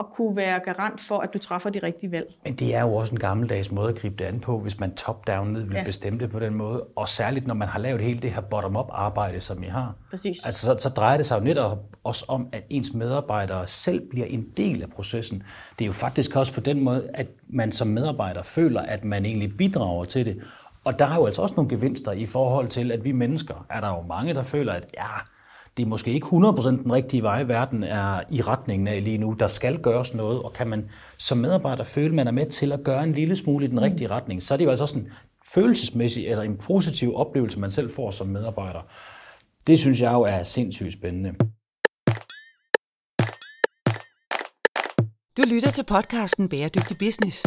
at 0.00 0.06
kunne 0.14 0.36
være 0.36 0.60
garant 0.64 1.00
for, 1.00 1.18
at 1.18 1.34
du 1.34 1.38
træffer 1.38 1.70
de 1.70 1.78
rigtige 1.82 2.12
valg. 2.12 2.26
Men 2.44 2.54
det 2.54 2.74
er 2.74 2.80
jo 2.80 2.94
også 2.94 3.12
en 3.12 3.18
gammeldags 3.18 3.72
måde 3.72 3.88
at 3.88 3.98
gribe 3.98 4.16
det 4.18 4.24
an 4.24 4.40
på, 4.40 4.58
hvis 4.58 4.80
man 4.80 4.94
top-down 4.94 5.52
ned 5.52 5.62
vil 5.62 5.76
ja. 5.76 5.84
bestemme 5.84 6.18
det 6.18 6.30
på 6.30 6.40
den 6.40 6.54
måde. 6.54 6.82
Og 6.96 7.08
særligt, 7.08 7.46
når 7.46 7.54
man 7.54 7.68
har 7.68 7.78
lavet 7.78 8.00
hele 8.00 8.20
det 8.20 8.30
her 8.30 8.40
bottom-up 8.40 8.88
arbejde, 8.92 9.40
som 9.40 9.62
I 9.62 9.66
har. 9.66 9.94
Præcis. 10.10 10.46
Altså, 10.46 10.66
så, 10.66 10.76
så 10.78 10.88
drejer 10.88 11.16
det 11.16 11.26
sig 11.26 11.38
jo 11.38 11.44
netop 11.44 11.78
også 12.04 12.24
om, 12.28 12.48
at 12.52 12.62
ens 12.70 12.94
medarbejdere 12.94 13.66
selv 13.66 14.08
bliver 14.10 14.26
en 14.26 14.46
del 14.56 14.82
af 14.82 14.90
processen. 14.90 15.42
Det 15.78 15.84
er 15.84 15.86
jo 15.86 15.92
faktisk 15.92 16.36
også 16.36 16.52
på 16.52 16.60
den 16.60 16.80
måde, 16.80 17.10
at 17.14 17.26
man 17.48 17.72
som 17.72 17.88
medarbejder 17.88 18.42
føler, 18.42 18.80
at 18.80 19.04
man 19.04 19.24
egentlig 19.24 19.56
bidrager 19.56 20.04
til 20.04 20.26
det. 20.26 20.42
Og 20.84 20.98
der 20.98 21.06
er 21.06 21.14
jo 21.14 21.26
altså 21.26 21.42
også 21.42 21.54
nogle 21.54 21.68
gevinster 21.68 22.12
i 22.12 22.26
forhold 22.26 22.68
til, 22.68 22.92
at 22.92 23.04
vi 23.04 23.12
mennesker, 23.12 23.66
er 23.70 23.80
der 23.80 23.88
jo 23.88 24.02
mange, 24.02 24.34
der 24.34 24.42
føler, 24.42 24.72
at 24.72 24.86
ja, 24.94 25.06
det 25.76 25.82
er 25.82 25.86
måske 25.86 26.12
ikke 26.12 26.26
100% 26.26 26.68
den 26.68 26.92
rigtige 26.92 27.22
vej, 27.22 27.42
verden 27.42 27.82
er 27.82 28.20
i 28.30 28.42
retningen 28.42 28.88
af 28.88 29.04
lige 29.04 29.18
nu. 29.18 29.36
Der 29.40 29.48
skal 29.48 29.78
gøres 29.78 30.14
noget, 30.14 30.42
og 30.42 30.52
kan 30.52 30.68
man 30.68 30.90
som 31.18 31.38
medarbejder 31.38 31.84
føle, 31.84 32.06
at 32.06 32.14
man 32.14 32.26
er 32.26 32.30
med 32.30 32.46
til 32.46 32.72
at 32.72 32.84
gøre 32.84 33.04
en 33.04 33.12
lille 33.12 33.36
smule 33.36 33.64
i 33.64 33.68
den 33.68 33.82
rigtige 33.82 34.10
retning, 34.10 34.42
så 34.42 34.54
er 34.54 34.58
det 34.58 34.64
jo 34.64 34.70
altså 34.70 34.84
også 34.84 34.98
en 34.98 35.08
følelsesmæssig, 35.54 36.28
altså 36.28 36.42
en 36.42 36.56
positiv 36.56 37.16
oplevelse, 37.16 37.58
man 37.58 37.70
selv 37.70 37.90
får 37.90 38.10
som 38.10 38.26
medarbejder. 38.26 38.80
Det 39.66 39.78
synes 39.78 40.00
jeg 40.00 40.12
jo 40.12 40.22
er 40.22 40.42
sindssygt 40.42 40.92
spændende. 40.92 41.34
Du 45.36 45.42
lytter 45.54 45.70
til 45.70 45.84
podcasten 45.84 46.48
Bæredygtig 46.48 46.98
Business. 46.98 47.46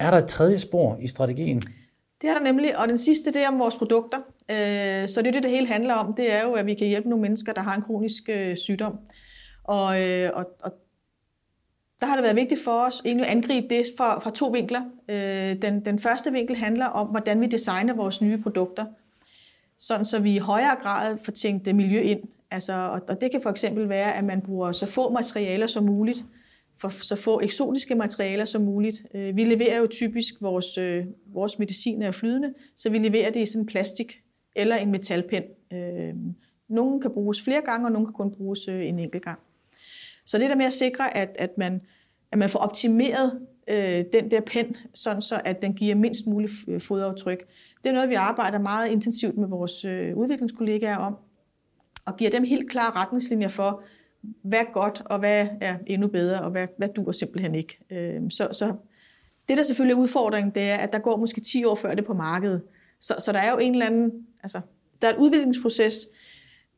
Er 0.00 0.10
der 0.10 0.18
et 0.18 0.28
tredje 0.28 0.58
spor 0.58 0.98
i 1.00 1.08
strategien? 1.08 1.62
Det 2.20 2.30
er 2.30 2.34
der 2.34 2.40
nemlig, 2.40 2.78
og 2.78 2.88
den 2.88 2.98
sidste, 2.98 3.32
det 3.32 3.42
er 3.44 3.48
om 3.48 3.58
vores 3.58 3.76
produkter. 3.76 4.18
Øh, 4.50 5.08
så 5.08 5.22
det, 5.24 5.34
det, 5.34 5.42
det 5.42 5.50
hele 5.50 5.66
handler 5.66 5.94
om, 5.94 6.14
det 6.14 6.32
er 6.32 6.42
jo, 6.42 6.52
at 6.52 6.66
vi 6.66 6.74
kan 6.74 6.86
hjælpe 6.86 7.08
nogle 7.08 7.22
mennesker, 7.22 7.52
der 7.52 7.60
har 7.60 7.76
en 7.76 7.82
kronisk 7.82 8.28
øh, 8.28 8.56
sygdom. 8.56 8.98
Og, 9.64 10.02
øh, 10.02 10.30
og, 10.34 10.46
og 10.62 10.72
der 12.00 12.06
har 12.06 12.16
det 12.16 12.22
været 12.22 12.36
vigtigt 12.36 12.60
for 12.64 12.70
os 12.70 13.02
egentlig 13.04 13.26
at 13.26 13.32
angribe 13.32 13.66
det 13.74 13.84
fra, 13.98 14.18
fra 14.18 14.30
to 14.30 14.46
vinkler. 14.46 14.80
Øh, 15.08 15.62
den, 15.62 15.84
den 15.84 15.98
første 15.98 16.32
vinkel 16.32 16.56
handler 16.56 16.86
om, 16.86 17.06
hvordan 17.06 17.40
vi 17.40 17.46
designer 17.46 17.94
vores 17.94 18.20
nye 18.22 18.38
produkter, 18.38 18.84
sådan 19.78 20.04
så 20.04 20.18
vi 20.18 20.34
i 20.34 20.38
højere 20.38 20.76
grad 20.82 21.18
får 21.24 21.32
tænkt 21.32 21.76
miljø 21.76 22.00
ind. 22.00 22.20
Altså, 22.50 22.72
og, 22.72 23.00
og 23.08 23.20
det 23.20 23.30
kan 23.30 23.42
for 23.42 23.50
eksempel 23.50 23.88
være, 23.88 24.14
at 24.14 24.24
man 24.24 24.40
bruger 24.40 24.72
så 24.72 24.86
få 24.86 25.10
materialer 25.10 25.66
som 25.66 25.84
muligt, 25.84 26.24
for 26.80 26.88
så 26.88 27.16
få 27.16 27.40
eksotiske 27.40 27.94
materialer 27.94 28.44
som 28.44 28.62
muligt. 28.62 29.02
Øh, 29.14 29.36
vi 29.36 29.44
leverer 29.44 29.78
jo 29.78 29.86
typisk 29.86 30.34
vores, 30.40 30.78
øh, 30.78 31.04
vores 31.26 31.58
medicin 31.58 32.02
er 32.02 32.10
flydende, 32.10 32.54
så 32.76 32.90
vi 32.90 32.98
leverer 32.98 33.30
det 33.30 33.40
i 33.40 33.46
sådan 33.46 33.66
plastik 33.66 34.20
eller 34.56 34.76
en 34.76 34.90
metalpen. 34.90 35.42
Øh, 35.72 36.14
nogle 36.68 37.00
kan 37.00 37.10
bruges 37.10 37.42
flere 37.42 37.62
gange, 37.64 37.86
og 37.86 37.92
nogle 37.92 38.06
kan 38.06 38.14
kun 38.14 38.30
bruges 38.30 38.68
øh, 38.68 38.88
en 38.88 38.98
enkelt 38.98 39.22
gang. 39.24 39.38
Så 40.24 40.38
det 40.38 40.50
der 40.50 40.56
med 40.56 40.64
at 40.64 40.72
sikre, 40.72 41.16
at, 41.16 41.36
at, 41.38 41.58
man, 41.58 41.80
at 42.32 42.38
man 42.38 42.48
får 42.48 42.58
optimeret 42.58 43.40
øh, 43.70 44.04
den 44.12 44.30
der 44.30 44.40
pen, 44.40 44.76
sådan 44.94 45.22
så 45.22 45.40
at 45.44 45.62
den 45.62 45.74
giver 45.74 45.94
mindst 45.94 46.26
muligt 46.26 46.52
øh, 46.68 46.80
fodaftryk, 46.80 47.46
det 47.82 47.88
er 47.88 47.92
noget, 47.92 48.08
vi 48.08 48.14
arbejder 48.14 48.58
meget 48.58 48.88
intensivt 48.88 49.38
med 49.38 49.48
vores 49.48 49.84
øh, 49.84 50.16
udviklingskollegaer 50.16 50.96
om, 50.96 51.16
og 52.04 52.16
giver 52.16 52.30
dem 52.30 52.44
helt 52.44 52.70
klare 52.70 52.90
retningslinjer 52.90 53.48
for, 53.48 53.82
hvad 54.42 54.58
er 54.58 54.72
godt, 54.72 55.02
og 55.04 55.18
hvad 55.18 55.48
er 55.60 55.76
endnu 55.86 56.08
bedre, 56.08 56.42
og 56.42 56.50
hvad, 56.50 56.68
hvad 56.78 56.88
duer 56.88 57.12
simpelthen 57.12 57.54
ikke. 57.54 57.78
Øh, 57.90 58.20
så, 58.30 58.48
så 58.52 58.74
det, 59.48 59.56
der 59.56 59.62
selvfølgelig 59.62 59.94
er 59.94 60.02
udfordringen, 60.02 60.54
det 60.54 60.62
er, 60.62 60.76
at 60.76 60.92
der 60.92 60.98
går 60.98 61.16
måske 61.16 61.40
10 61.40 61.64
år 61.64 61.74
før 61.74 61.94
det 61.94 62.04
på 62.04 62.14
markedet. 62.14 62.62
Så, 63.00 63.14
så 63.18 63.32
der 63.32 63.38
er 63.38 63.50
jo 63.50 63.58
en 63.58 63.72
eller 63.72 63.86
anden, 63.86 64.12
altså, 64.42 64.60
der 65.02 65.08
er 65.08 65.12
et 65.12 65.18
udviklingsproces, 65.18 66.08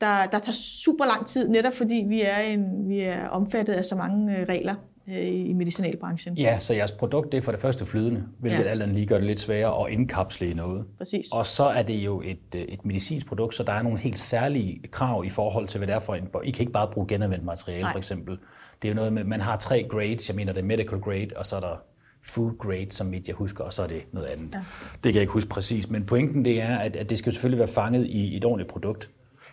der, 0.01 0.27
der 0.33 0.39
tager 0.39 0.53
super 0.53 1.05
lang 1.05 1.27
tid, 1.27 1.49
netop 1.49 1.73
fordi 1.73 2.05
vi 2.09 2.23
er, 2.23 2.39
en, 2.39 2.89
vi 2.89 3.01
er 3.01 3.29
omfattet 3.29 3.73
af 3.73 3.85
så 3.85 3.97
mange 3.97 4.39
øh, 4.39 4.47
regler. 4.49 4.75
Øh, 5.09 5.27
i 5.27 5.53
medicinalbranchen. 5.53 6.39
Ja, 6.39 6.59
så 6.61 6.75
jeres 6.75 6.93
produkt 6.93 7.33
det 7.33 7.39
er 7.39 7.43
for 7.43 7.53
det 7.53 7.61
første 7.61 7.85
flydende, 7.87 8.25
hvilket 8.39 8.65
ja. 8.65 8.71
alt 8.71 8.83
andet 8.83 8.95
lige 8.95 9.07
gør 9.07 9.19
det 9.19 9.27
lidt 9.27 9.41
sværere 9.41 9.87
at 9.87 9.93
indkapsle 9.93 10.51
i 10.51 10.55
noget. 10.55 10.85
Præcis. 10.99 11.27
Og 11.33 11.47
så 11.47 11.65
er 11.65 11.83
det 11.83 11.95
jo 11.95 12.23
et, 12.25 12.55
øh, 12.57 12.63
et 12.63 12.85
medicinsk 12.85 13.27
produkt, 13.27 13.55
så 13.55 13.63
der 13.63 13.73
er 13.73 13.83
nogle 13.83 13.99
helt 13.99 14.19
særlige 14.19 14.81
krav 14.91 15.25
i 15.25 15.29
forhold 15.29 15.69
til, 15.69 15.79
hvad 15.79 15.87
det 15.87 15.95
er 15.95 15.99
for 15.99 16.15
en... 16.15 16.29
I 16.45 16.51
kan 16.51 16.61
ikke 16.61 16.73
bare 16.73 16.91
bruge 16.93 17.07
genanvendt 17.07 17.45
materiale, 17.45 17.83
Nej. 17.83 17.93
for 17.93 17.99
eksempel. 17.99 18.39
Det 18.83 18.89
er 18.89 18.93
jo 18.93 18.97
noget 18.97 19.13
med, 19.13 19.25
man 19.25 19.41
har 19.41 19.57
tre 19.57 19.87
grades, 19.91 20.29
jeg 20.29 20.37
mener 20.37 20.53
det 20.53 20.61
er 20.61 20.65
medical 20.65 20.99
grade, 20.99 21.29
og 21.37 21.47
så 21.47 21.57
er 21.57 21.61
der 21.61 21.83
food 22.25 22.59
grade, 22.59 22.87
som 22.91 23.07
mit 23.07 23.29
jeg 23.29 23.37
husker, 23.37 23.65
og 23.65 23.73
så 23.73 23.83
er 23.83 23.87
det 23.87 24.03
noget 24.13 24.27
andet. 24.27 24.49
Ja. 24.55 24.59
Det 24.93 25.03
kan 25.03 25.15
jeg 25.15 25.21
ikke 25.21 25.33
huske 25.33 25.51
præcis, 25.51 25.91
men 25.91 26.05
pointen 26.05 26.45
det 26.45 26.63
er, 26.63 26.77
at, 26.77 26.97
at 26.97 27.11
det 27.11 27.19
skal 27.19 27.33
selvfølgelig 27.33 27.59
være 27.59 27.69
fanget 27.69 28.07
i 28.07 28.37
et 28.37 28.45
ordentligt 28.45 28.71
produkt. 28.71 29.11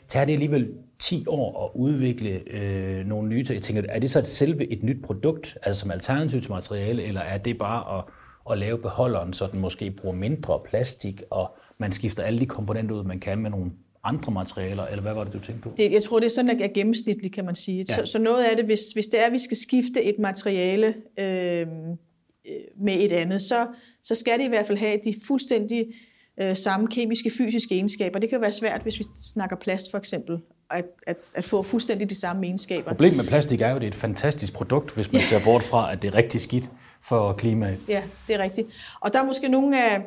Tager 0.07 0.26
det 0.26 0.34
alligevel 0.34 0.70
10 0.99 1.26
år 1.28 1.65
at 1.65 1.72
udvikle 1.80 2.53
øh, 2.53 3.05
nogle 3.05 3.30
nye 3.30 3.43
ting? 3.43 3.55
Jeg 3.55 3.61
tænker, 3.61 3.84
er 3.89 3.99
det 3.99 4.11
så 4.11 4.20
et 4.20 4.28
selve 4.28 4.72
et 4.72 4.84
nyt 4.84 5.03
produkt, 5.03 5.57
altså 5.63 5.80
som 5.80 5.91
alternativ 5.91 6.41
til 6.41 6.51
materiale, 6.51 7.03
eller 7.03 7.22
er 7.22 7.38
det 7.38 7.57
bare 7.57 7.97
at, 7.97 8.03
at 8.51 8.57
lave 8.57 8.78
beholderen, 8.78 9.34
så 9.34 9.47
den 9.51 9.59
måske 9.59 9.91
bruger 9.91 10.15
mindre 10.15 10.59
plastik, 10.65 11.24
og 11.30 11.57
man 11.78 11.91
skifter 11.91 12.24
alle 12.24 12.39
de 12.39 12.45
komponenter 12.45 12.95
ud, 12.95 13.03
man 13.03 13.20
kan 13.20 13.39
med 13.39 13.49
nogle 13.49 13.72
andre 14.03 14.34
materialer, 14.34 14.86
eller 14.86 15.01
hvad 15.01 15.13
var 15.13 15.24
det, 15.24 15.34
du 15.34 15.39
tænkte 15.39 15.70
på? 15.70 15.76
Det, 15.78 15.91
jeg 15.91 16.03
tror, 16.03 16.20
det 16.20 16.26
er 16.26 16.30
sådan, 16.30 16.49
at 16.49 16.61
er 16.61 16.74
gennemsnitligt, 16.74 17.34
kan 17.34 17.45
man 17.45 17.55
sige. 17.55 17.86
Ja. 17.89 17.95
Så, 17.95 18.05
så 18.05 18.20
noget 18.20 18.43
af 18.43 18.55
det, 18.55 18.65
hvis, 18.65 18.91
hvis 18.93 19.07
det 19.07 19.22
er, 19.22 19.26
at 19.26 19.32
vi 19.32 19.39
skal 19.39 19.57
skifte 19.57 20.03
et 20.03 20.20
materiale 20.20 20.88
øh, 21.20 21.67
med 22.82 22.94
et 23.00 23.12
andet, 23.12 23.42
så, 23.42 23.68
så 24.04 24.16
skal 24.16 24.40
det 24.40 24.46
i 24.46 24.48
hvert 24.48 24.68
fald 24.68 24.78
have 24.78 25.00
de 25.04 25.16
fuldstændig 25.28 25.88
øh, 26.42 26.56
samme 26.56 26.88
kemiske, 26.88 27.32
fysiske 27.38 27.76
egenskaber. 27.76 28.20
Det 28.20 28.30
kan 28.30 28.42
være 28.42 28.52
svært, 28.52 28.82
hvis 28.82 29.00
vi 29.00 29.04
snakker 29.14 29.56
plast 29.56 29.92
for 29.92 29.98
eksempel, 29.98 30.38
at, 30.72 30.86
at, 31.08 31.18
at 31.36 31.44
få 31.44 31.62
fuldstændig 31.62 32.10
de 32.10 32.16
samme 32.16 32.46
egenskaber. 32.46 32.90
Problemet 32.90 33.18
med 33.18 33.26
plastik 33.26 33.62
er 33.62 33.70
jo, 33.70 33.76
at 33.76 33.82
det 33.82 33.88
er 33.88 33.92
et 33.92 33.96
fantastisk 33.96 34.54
produkt, 34.54 34.96
hvis 34.96 35.12
man 35.12 35.22
ja. 35.22 35.26
ser 35.26 35.40
bort 35.44 35.64
fra, 35.64 35.92
at 35.92 36.02
det 36.02 36.08
er 36.08 36.16
rigtig 36.16 36.42
skidt 36.42 36.70
for 37.02 37.34
klimaet. 37.34 37.78
Ja, 37.88 38.04
det 38.28 38.36
er 38.36 38.40
rigtigt. 38.40 38.68
Og 39.00 39.14
der 39.14 39.20
er 39.20 39.26
måske 39.26 39.48
nogle 39.48 39.84
af, 39.84 40.02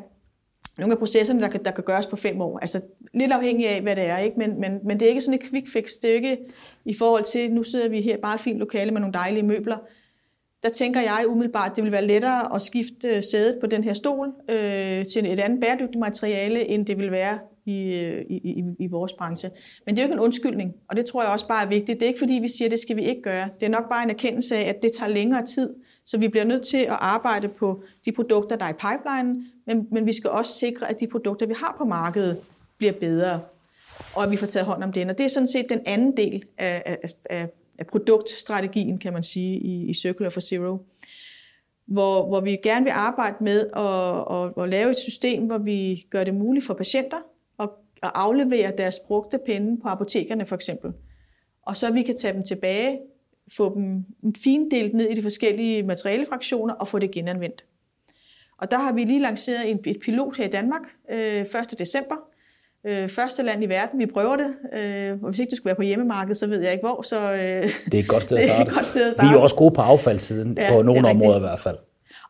nogle 0.78 0.92
af 0.92 0.98
processerne, 0.98 1.40
der 1.42 1.48
kan, 1.48 1.64
der 1.64 1.70
kan 1.70 1.84
gøres 1.84 2.06
på 2.06 2.16
fem 2.16 2.40
år. 2.40 2.58
Altså 2.58 2.80
lidt 3.14 3.32
afhængig 3.32 3.68
af, 3.68 3.82
hvad 3.82 3.96
det 3.96 4.04
er, 4.04 4.18
ikke? 4.18 4.38
Men, 4.38 4.60
men, 4.60 4.78
men 4.84 5.00
det 5.00 5.06
er 5.06 5.08
ikke 5.08 5.20
sådan 5.20 5.40
et 5.40 5.50
quick 5.50 5.72
fix. 5.72 5.90
Det 6.02 6.10
er 6.10 6.14
ikke 6.14 6.38
i 6.84 6.94
forhold 6.94 7.24
til, 7.24 7.52
nu 7.52 7.62
sidder 7.62 7.88
vi 7.88 8.00
her 8.00 8.16
bare 8.16 8.38
fint 8.38 8.58
lokale 8.58 8.90
med 8.90 9.00
nogle 9.00 9.12
dejlige 9.12 9.42
møbler. 9.42 9.76
Der 10.62 10.68
tænker 10.68 11.00
jeg 11.00 11.24
umiddelbart, 11.28 11.70
at 11.70 11.76
det 11.76 11.84
vil 11.84 11.92
være 11.92 12.06
lettere 12.06 12.54
at 12.54 12.62
skifte 12.62 13.08
øh, 13.08 13.22
sædet 13.30 13.58
på 13.60 13.66
den 13.66 13.84
her 13.84 13.92
stol 13.92 14.28
øh, 14.50 15.04
til 15.12 15.32
et 15.32 15.40
andet 15.40 15.60
bæredygtigt 15.60 16.00
materiale, 16.00 16.68
end 16.68 16.86
det 16.86 16.98
vil 16.98 17.10
være 17.10 17.38
i, 17.66 18.00
øh, 18.00 18.24
i, 18.30 18.36
i, 18.36 18.64
i 18.78 18.86
vores 18.86 19.12
branche. 19.12 19.50
Men 19.86 19.96
det 19.96 20.02
er 20.02 20.06
jo 20.06 20.06
ikke 20.06 20.14
en 20.14 20.20
undskyldning, 20.20 20.72
og 20.88 20.96
det 20.96 21.06
tror 21.06 21.22
jeg 21.22 21.32
også 21.32 21.48
bare 21.48 21.64
er 21.64 21.68
vigtigt. 21.68 22.00
Det 22.00 22.06
er 22.06 22.08
ikke 22.08 22.18
fordi, 22.18 22.34
vi 22.34 22.48
siger, 22.48 22.66
at 22.66 22.72
det 22.72 22.80
skal 22.80 22.96
vi 22.96 23.02
ikke 23.02 23.22
gøre. 23.22 23.48
Det 23.60 23.66
er 23.66 23.70
nok 23.70 23.88
bare 23.88 24.02
en 24.02 24.10
erkendelse 24.10 24.56
af, 24.56 24.68
at 24.68 24.82
det 24.82 24.90
tager 24.98 25.10
længere 25.10 25.44
tid, 25.46 25.74
så 26.04 26.18
vi 26.18 26.28
bliver 26.28 26.44
nødt 26.44 26.66
til 26.66 26.76
at 26.76 26.96
arbejde 27.00 27.48
på 27.48 27.82
de 28.04 28.12
produkter, 28.12 28.56
der 28.56 28.64
er 28.64 28.70
i 28.70 28.72
pipelinen, 28.72 29.46
men, 29.66 29.86
men 29.92 30.06
vi 30.06 30.12
skal 30.12 30.30
også 30.30 30.58
sikre, 30.58 30.90
at 30.90 31.00
de 31.00 31.06
produkter, 31.06 31.46
vi 31.46 31.54
har 31.56 31.74
på 31.78 31.84
markedet, 31.84 32.38
bliver 32.78 32.92
bedre, 32.92 33.40
og 34.14 34.24
at 34.24 34.30
vi 34.30 34.36
får 34.36 34.46
taget 34.46 34.66
hånd 34.66 34.84
om 34.84 34.92
det. 34.92 35.10
Og 35.10 35.18
det 35.18 35.24
er 35.24 35.28
sådan 35.28 35.46
set 35.46 35.66
den 35.68 35.80
anden 35.86 36.16
del 36.16 36.44
af, 36.58 36.82
af, 36.86 36.98
af, 37.02 37.08
af 37.30 37.48
produktstrategien, 37.86 38.98
kan 38.98 39.12
man 39.12 39.22
sige, 39.22 39.58
i, 39.58 39.88
i 39.88 39.94
Circular 39.94 40.30
for 40.30 40.40
Zero. 40.40 40.78
Hvor, 41.86 42.28
hvor 42.28 42.40
vi 42.40 42.58
gerne 42.62 42.84
vil 42.84 42.92
arbejde 42.94 43.36
med 43.40 43.60
at, 43.76 44.36
at, 44.36 44.64
at 44.64 44.68
lave 44.68 44.90
et 44.90 44.98
system, 44.98 45.46
hvor 45.46 45.58
vi 45.58 46.06
gør 46.10 46.24
det 46.24 46.34
muligt 46.34 46.66
for 46.66 46.74
patienter 46.74 47.16
at, 47.60 47.68
at 48.02 48.10
aflevere 48.14 48.72
deres 48.78 48.98
brugte 49.06 49.38
pinde 49.46 49.80
på 49.80 49.88
apotekerne 49.88 50.46
for 50.46 50.54
eksempel. 50.54 50.92
Og 51.62 51.76
så 51.76 51.92
vi 51.92 52.02
kan 52.02 52.16
tage 52.16 52.34
dem 52.34 52.44
tilbage, 52.44 52.98
få 53.56 53.74
dem 53.74 54.04
findelt 54.44 54.94
ned 54.94 55.08
i 55.08 55.14
de 55.14 55.22
forskellige 55.22 55.82
materialefraktioner 55.82 56.74
og 56.74 56.88
få 56.88 56.98
det 56.98 57.10
genanvendt. 57.10 57.64
Og 58.58 58.70
der 58.70 58.78
har 58.78 58.92
vi 58.92 59.04
lige 59.04 59.20
lanceret 59.20 59.70
en, 59.70 59.80
et 59.86 60.00
pilot 60.00 60.36
her 60.36 60.44
i 60.44 60.50
Danmark 60.50 60.82
øh, 61.10 61.40
1. 61.40 61.46
december. 61.78 62.16
Øh, 62.86 63.08
første 63.08 63.42
land 63.42 63.64
i 63.64 63.66
verden, 63.66 63.98
vi 63.98 64.06
prøver 64.06 64.36
det. 64.36 64.48
Øh, 64.78 65.18
og 65.22 65.28
hvis 65.28 65.38
ikke 65.38 65.50
det 65.50 65.56
skulle 65.56 65.66
være 65.66 65.76
på 65.76 65.82
hjemmemarkedet, 65.82 66.36
så 66.36 66.46
ved 66.46 66.62
jeg 66.62 66.72
ikke 66.72 66.86
hvor. 66.86 67.02
Så, 67.02 67.32
øh, 67.32 67.38
det 67.84 67.94
er 67.94 67.98
et 67.98 68.08
godt 68.08 68.22
sted 68.22 68.36
at 68.38 68.48
starte. 68.48 68.74
godt 68.74 68.86
sted 68.86 69.06
at 69.06 69.12
starte. 69.12 69.28
Vi 69.28 69.34
er 69.34 69.38
også 69.38 69.56
gode 69.56 69.74
på 69.74 69.82
affaldssiden, 69.82 70.58
ja, 70.58 70.70
på 70.70 70.82
nogle 70.82 71.08
områder 71.08 71.36
i 71.36 71.40
hvert 71.40 71.60
fald. 71.60 71.76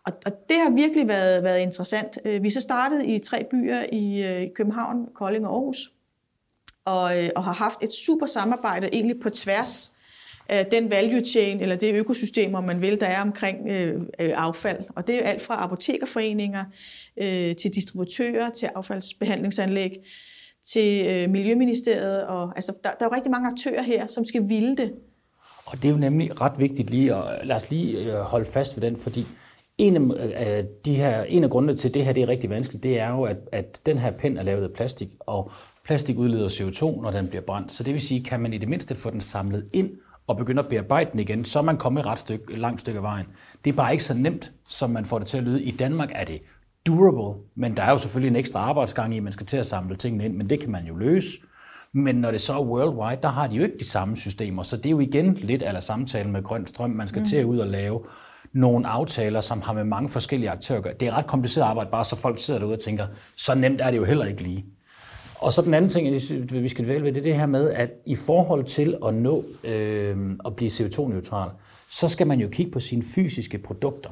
Og, 0.06 0.12
og 0.26 0.32
det 0.48 0.56
har 0.56 0.70
virkelig 0.74 1.08
været, 1.08 1.44
været 1.44 1.60
interessant. 1.60 2.18
Øh, 2.24 2.42
vi 2.42 2.50
så 2.50 2.60
startede 2.60 3.06
i 3.06 3.18
tre 3.18 3.44
byer 3.50 3.82
i, 3.92 4.24
øh, 4.24 4.42
i 4.42 4.48
København, 4.54 4.96
Kolding 5.14 5.46
og 5.46 5.52
Aarhus, 5.52 5.92
og, 6.84 7.22
øh, 7.22 7.30
og 7.36 7.44
har 7.44 7.52
haft 7.54 7.78
et 7.82 7.92
super 7.92 8.26
samarbejde 8.26 8.88
egentlig 8.92 9.16
på 9.22 9.30
tværs 9.30 9.92
af 10.48 10.66
den 10.66 10.90
value 10.90 11.20
chain, 11.20 11.60
eller 11.60 11.76
det 11.76 11.94
økosystem, 11.94 12.54
om 12.54 12.64
man 12.64 12.80
vil, 12.80 13.00
der 13.00 13.06
er 13.06 13.22
omkring 13.22 13.68
øh, 13.70 14.00
affald. 14.18 14.78
Og 14.96 15.06
det 15.06 15.14
er 15.14 15.18
jo 15.18 15.24
alt 15.24 15.42
fra 15.42 15.64
apotekerforeninger 15.64 16.64
øh, 17.16 17.56
til 17.56 17.74
distributører, 17.74 18.50
til 18.50 18.68
affaldsbehandlingsanlæg, 18.74 19.96
til 20.64 21.06
øh, 21.08 21.30
Miljøministeriet. 21.30 22.26
Og, 22.26 22.52
altså, 22.56 22.72
der, 22.84 22.90
der 22.90 23.04
er 23.04 23.08
jo 23.10 23.14
rigtig 23.14 23.30
mange 23.30 23.48
aktører 23.48 23.82
her, 23.82 24.06
som 24.06 24.24
skal 24.24 24.48
ville 24.48 24.76
det. 24.76 24.92
Og 25.66 25.82
det 25.82 25.84
er 25.84 25.92
jo 25.92 25.98
nemlig 25.98 26.40
ret 26.40 26.58
vigtigt 26.58 26.90
lige, 26.90 27.14
at 27.14 27.46
lad 27.46 27.56
os 27.56 27.70
lige 27.70 27.98
øh, 27.98 28.20
holde 28.20 28.44
fast 28.44 28.76
ved 28.76 28.82
den, 28.82 28.96
fordi 28.96 29.26
en 29.78 30.12
af, 30.12 30.58
øh, 30.58 30.64
de 30.84 30.94
her, 30.94 31.22
en 31.22 31.44
af 31.44 31.50
grundene 31.50 31.76
til, 31.76 31.88
at 31.88 31.94
det 31.94 32.04
her 32.04 32.12
det 32.12 32.22
er 32.22 32.28
rigtig 32.28 32.50
vanskeligt, 32.50 32.84
det 32.84 33.00
er 33.00 33.10
jo, 33.10 33.22
at, 33.22 33.36
at 33.52 33.80
den 33.86 33.98
her 33.98 34.10
pind 34.10 34.38
er 34.38 34.42
lavet 34.42 34.64
af 34.64 34.70
plastik, 34.70 35.08
og 35.20 35.50
plastik 35.84 36.18
udleder 36.18 36.48
CO2, 36.48 37.02
når 37.02 37.10
den 37.10 37.28
bliver 37.28 37.42
brændt. 37.42 37.72
Så 37.72 37.82
det 37.82 37.94
vil 37.94 38.00
sige, 38.00 38.24
kan 38.24 38.40
man 38.40 38.52
i 38.52 38.58
det 38.58 38.68
mindste 38.68 38.94
få 38.94 39.10
den 39.10 39.20
samlet 39.20 39.68
ind 39.72 39.90
og 40.26 40.36
begynde 40.36 40.62
at 40.62 40.68
bearbejde 40.68 41.10
den 41.12 41.20
igen, 41.20 41.44
så 41.44 41.58
er 41.58 41.62
man 41.62 41.76
kommet 41.76 42.00
et 42.00 42.06
ret 42.06 42.18
stykke, 42.18 42.52
et 42.52 42.58
langt 42.58 42.80
stykke 42.80 42.98
af 42.98 43.02
vejen. 43.02 43.26
Det 43.64 43.72
er 43.72 43.76
bare 43.76 43.92
ikke 43.92 44.04
så 44.04 44.14
nemt, 44.14 44.52
som 44.68 44.90
man 44.90 45.04
får 45.04 45.18
det 45.18 45.28
til 45.28 45.38
at 45.38 45.44
lyde. 45.44 45.62
I 45.62 45.70
Danmark 45.70 46.10
er 46.14 46.24
det 46.24 46.42
durable, 46.86 47.42
men 47.54 47.76
der 47.76 47.82
er 47.82 47.90
jo 47.90 47.98
selvfølgelig 47.98 48.28
en 48.30 48.36
ekstra 48.36 48.60
arbejdsgang 48.60 49.14
i, 49.14 49.16
at 49.16 49.22
man 49.22 49.32
skal 49.32 49.46
til 49.46 49.56
at 49.56 49.66
samle 49.66 49.96
tingene 49.96 50.24
ind, 50.24 50.36
men 50.36 50.50
det 50.50 50.60
kan 50.60 50.70
man 50.70 50.84
jo 50.84 50.96
løse. 50.96 51.38
Men 51.92 52.14
når 52.14 52.30
det 52.30 52.40
så 52.40 52.52
er 52.52 52.64
worldwide, 52.64 53.22
der 53.22 53.28
har 53.28 53.46
de 53.46 53.56
jo 53.56 53.62
ikke 53.62 53.78
de 53.78 53.88
samme 53.88 54.16
systemer, 54.16 54.62
så 54.62 54.76
det 54.76 54.86
er 54.86 54.90
jo 54.90 55.00
igen 55.00 55.34
lidt 55.34 55.62
af 55.62 55.82
samtalen 55.82 56.32
med 56.32 56.42
grøn 56.42 56.66
strøm, 56.66 56.90
man 56.90 57.08
skal 57.08 57.20
mm. 57.20 57.26
til 57.26 57.36
at 57.36 57.44
ud 57.44 57.58
og 57.58 57.66
lave 57.66 58.00
nogle 58.52 58.86
aftaler, 58.88 59.40
som 59.40 59.60
har 59.60 59.72
med 59.72 59.84
mange 59.84 60.08
forskellige 60.08 60.50
aktører 60.50 60.78
at 60.78 60.84
gøre. 60.84 60.94
Det 61.00 61.08
er 61.08 61.12
ret 61.12 61.26
kompliceret 61.26 61.64
arbejde, 61.64 61.90
bare 61.90 62.04
så 62.04 62.16
folk 62.16 62.38
sidder 62.38 62.60
derude 62.60 62.74
og 62.74 62.80
tænker, 62.80 63.06
så 63.36 63.54
nemt 63.54 63.80
er 63.80 63.90
det 63.90 63.98
jo 63.98 64.04
heller 64.04 64.24
ikke 64.24 64.42
lige. 64.42 64.64
Og 65.40 65.52
så 65.52 65.62
den 65.62 65.74
anden 65.74 65.90
ting, 65.90 66.12
vi 66.62 66.68
skal 66.68 66.88
vælge 66.88 67.04
ved, 67.04 67.12
det 67.12 67.20
er 67.20 67.22
det 67.22 67.36
her 67.36 67.46
med, 67.46 67.70
at 67.70 67.90
i 68.06 68.14
forhold 68.14 68.64
til 68.64 68.96
at 69.06 69.14
nå 69.14 69.44
øh, 69.64 70.16
at 70.46 70.56
blive 70.56 70.70
CO2-neutral, 70.70 71.50
så 71.90 72.08
skal 72.08 72.26
man 72.26 72.40
jo 72.40 72.48
kigge 72.48 72.72
på 72.72 72.80
sine 72.80 73.02
fysiske 73.02 73.58
produkter. 73.58 74.10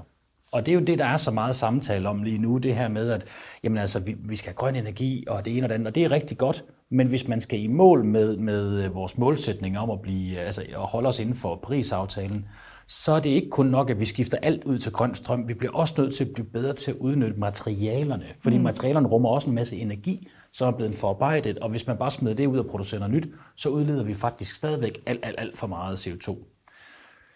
Og 0.52 0.66
det 0.66 0.72
er 0.72 0.78
jo 0.78 0.84
det, 0.84 0.98
der 0.98 1.04
er 1.04 1.16
så 1.16 1.30
meget 1.30 1.56
samtale 1.56 2.08
om 2.08 2.22
lige 2.22 2.38
nu, 2.38 2.58
det 2.58 2.74
her 2.74 2.88
med, 2.88 3.10
at 3.10 3.26
jamen 3.64 3.78
altså, 3.78 4.00
vi, 4.00 4.16
vi 4.18 4.36
skal 4.36 4.48
have 4.48 4.56
grøn 4.56 4.76
energi 4.76 5.24
og 5.28 5.44
det 5.44 5.56
ene 5.56 5.66
og 5.66 5.68
det 5.68 5.74
andet, 5.74 5.88
og 5.88 5.94
det 5.94 6.04
er 6.04 6.10
rigtig 6.10 6.38
godt. 6.38 6.64
Men 6.90 7.06
hvis 7.06 7.28
man 7.28 7.40
skal 7.40 7.60
i 7.62 7.66
mål 7.66 8.04
med, 8.04 8.36
med 8.36 8.88
vores 8.88 9.18
målsætning 9.18 9.78
om 9.78 9.90
at, 9.90 10.00
blive, 10.00 10.38
altså, 10.38 10.62
at 10.62 10.78
holde 10.78 11.08
os 11.08 11.18
inden 11.18 11.34
for 11.34 11.60
prisaftalen, 11.62 12.46
så 12.88 13.12
er 13.12 13.20
det 13.20 13.30
ikke 13.30 13.50
kun 13.50 13.66
nok, 13.66 13.90
at 13.90 14.00
vi 14.00 14.06
skifter 14.06 14.38
alt 14.42 14.64
ud 14.64 14.78
til 14.78 14.92
grøn 14.92 15.14
strøm. 15.14 15.48
Vi 15.48 15.54
bliver 15.54 15.72
også 15.72 15.94
nødt 15.98 16.14
til 16.14 16.24
at 16.24 16.30
blive 16.34 16.46
bedre 16.46 16.72
til 16.72 16.90
at 16.90 16.96
udnytte 16.96 17.40
materialerne, 17.40 18.26
fordi 18.42 18.56
mm. 18.56 18.64
materialerne 18.64 19.08
rummer 19.08 19.28
også 19.28 19.48
en 19.48 19.54
masse 19.54 19.76
energi, 19.76 20.28
som 20.52 20.72
er 20.72 20.76
blevet 20.76 20.94
forarbejdet, 20.94 21.58
og 21.58 21.70
hvis 21.70 21.86
man 21.86 21.96
bare 21.96 22.10
smider 22.10 22.34
det 22.34 22.46
ud 22.46 22.58
og 22.58 22.66
producerer 22.66 22.98
noget 22.98 23.14
nyt, 23.14 23.28
så 23.56 23.68
udleder 23.68 24.04
vi 24.04 24.14
faktisk 24.14 24.56
stadigvæk 24.56 25.02
alt, 25.06 25.20
alt, 25.22 25.34
alt 25.38 25.58
for 25.58 25.66
meget 25.66 26.06
CO2. 26.06 26.36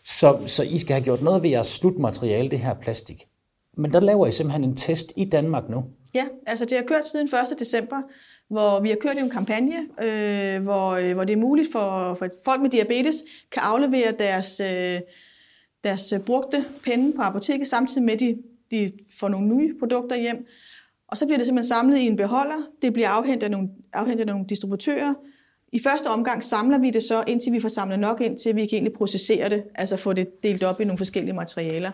Så, 0.04 0.38
så 0.46 0.62
I 0.62 0.78
skal 0.78 0.94
have 0.94 1.04
gjort 1.04 1.22
noget 1.22 1.42
ved 1.42 1.50
jeres 1.50 1.66
slutmateriale, 1.66 2.50
det 2.50 2.58
her 2.58 2.74
plastik. 2.74 3.26
Men 3.76 3.92
der 3.92 4.00
laver 4.00 4.26
I 4.26 4.32
simpelthen 4.32 4.64
en 4.64 4.76
test 4.76 5.12
i 5.16 5.24
Danmark 5.24 5.68
nu. 5.68 5.84
Ja, 6.14 6.24
altså 6.46 6.64
det 6.64 6.76
har 6.76 6.84
kørt 6.84 7.06
siden 7.06 7.26
1. 7.26 7.58
december, 7.58 7.96
hvor 8.48 8.80
vi 8.80 8.88
har 8.88 8.96
kørt 8.96 9.18
en 9.18 9.30
kampagne, 9.30 9.76
øh, 10.02 10.62
hvor, 10.62 10.90
øh, 10.90 11.14
hvor 11.14 11.24
det 11.24 11.32
er 11.32 11.36
muligt 11.36 11.72
for, 11.72 12.14
for 12.14 12.28
folk 12.44 12.62
med 12.62 12.70
diabetes 12.70 13.24
kan 13.52 13.62
aflevere 13.62 14.12
deres, 14.18 14.60
øh, 14.60 15.00
deres 15.84 16.14
brugte 16.26 16.64
penne 16.84 17.12
på 17.12 17.22
apoteket, 17.22 17.68
samtidig 17.68 18.02
med, 18.02 18.12
at 18.12 18.20
de, 18.20 18.36
de 18.70 18.90
får 19.18 19.28
nogle 19.28 19.46
nye 19.46 19.74
produkter 19.78 20.16
hjem. 20.16 20.46
Og 21.08 21.16
så 21.16 21.26
bliver 21.26 21.38
det 21.38 21.46
simpelthen 21.46 21.68
samlet 21.68 21.98
i 21.98 22.06
en 22.06 22.16
beholder. 22.16 22.68
Det 22.82 22.92
bliver 22.92 23.08
afhentet 23.08 23.44
af 23.44 23.50
nogle, 23.50 23.68
afhentet 23.92 24.20
af 24.20 24.26
nogle 24.26 24.46
distributører. 24.48 25.14
I 25.74 25.80
første 25.82 26.06
omgang 26.06 26.44
samler 26.44 26.78
vi 26.78 26.90
det 26.90 27.02
så, 27.02 27.24
indtil 27.26 27.52
vi 27.52 27.60
får 27.60 27.68
samlet 27.68 27.98
nok 27.98 28.20
ind, 28.20 28.38
til 28.38 28.56
vi 28.56 28.60
kan 28.60 28.76
egentlig 28.76 28.92
processere 28.92 29.48
det, 29.48 29.62
altså 29.74 29.96
få 29.96 30.12
det 30.12 30.42
delt 30.42 30.62
op 30.62 30.80
i 30.80 30.84
nogle 30.84 30.98
forskellige 30.98 31.34
materialer. 31.34 31.90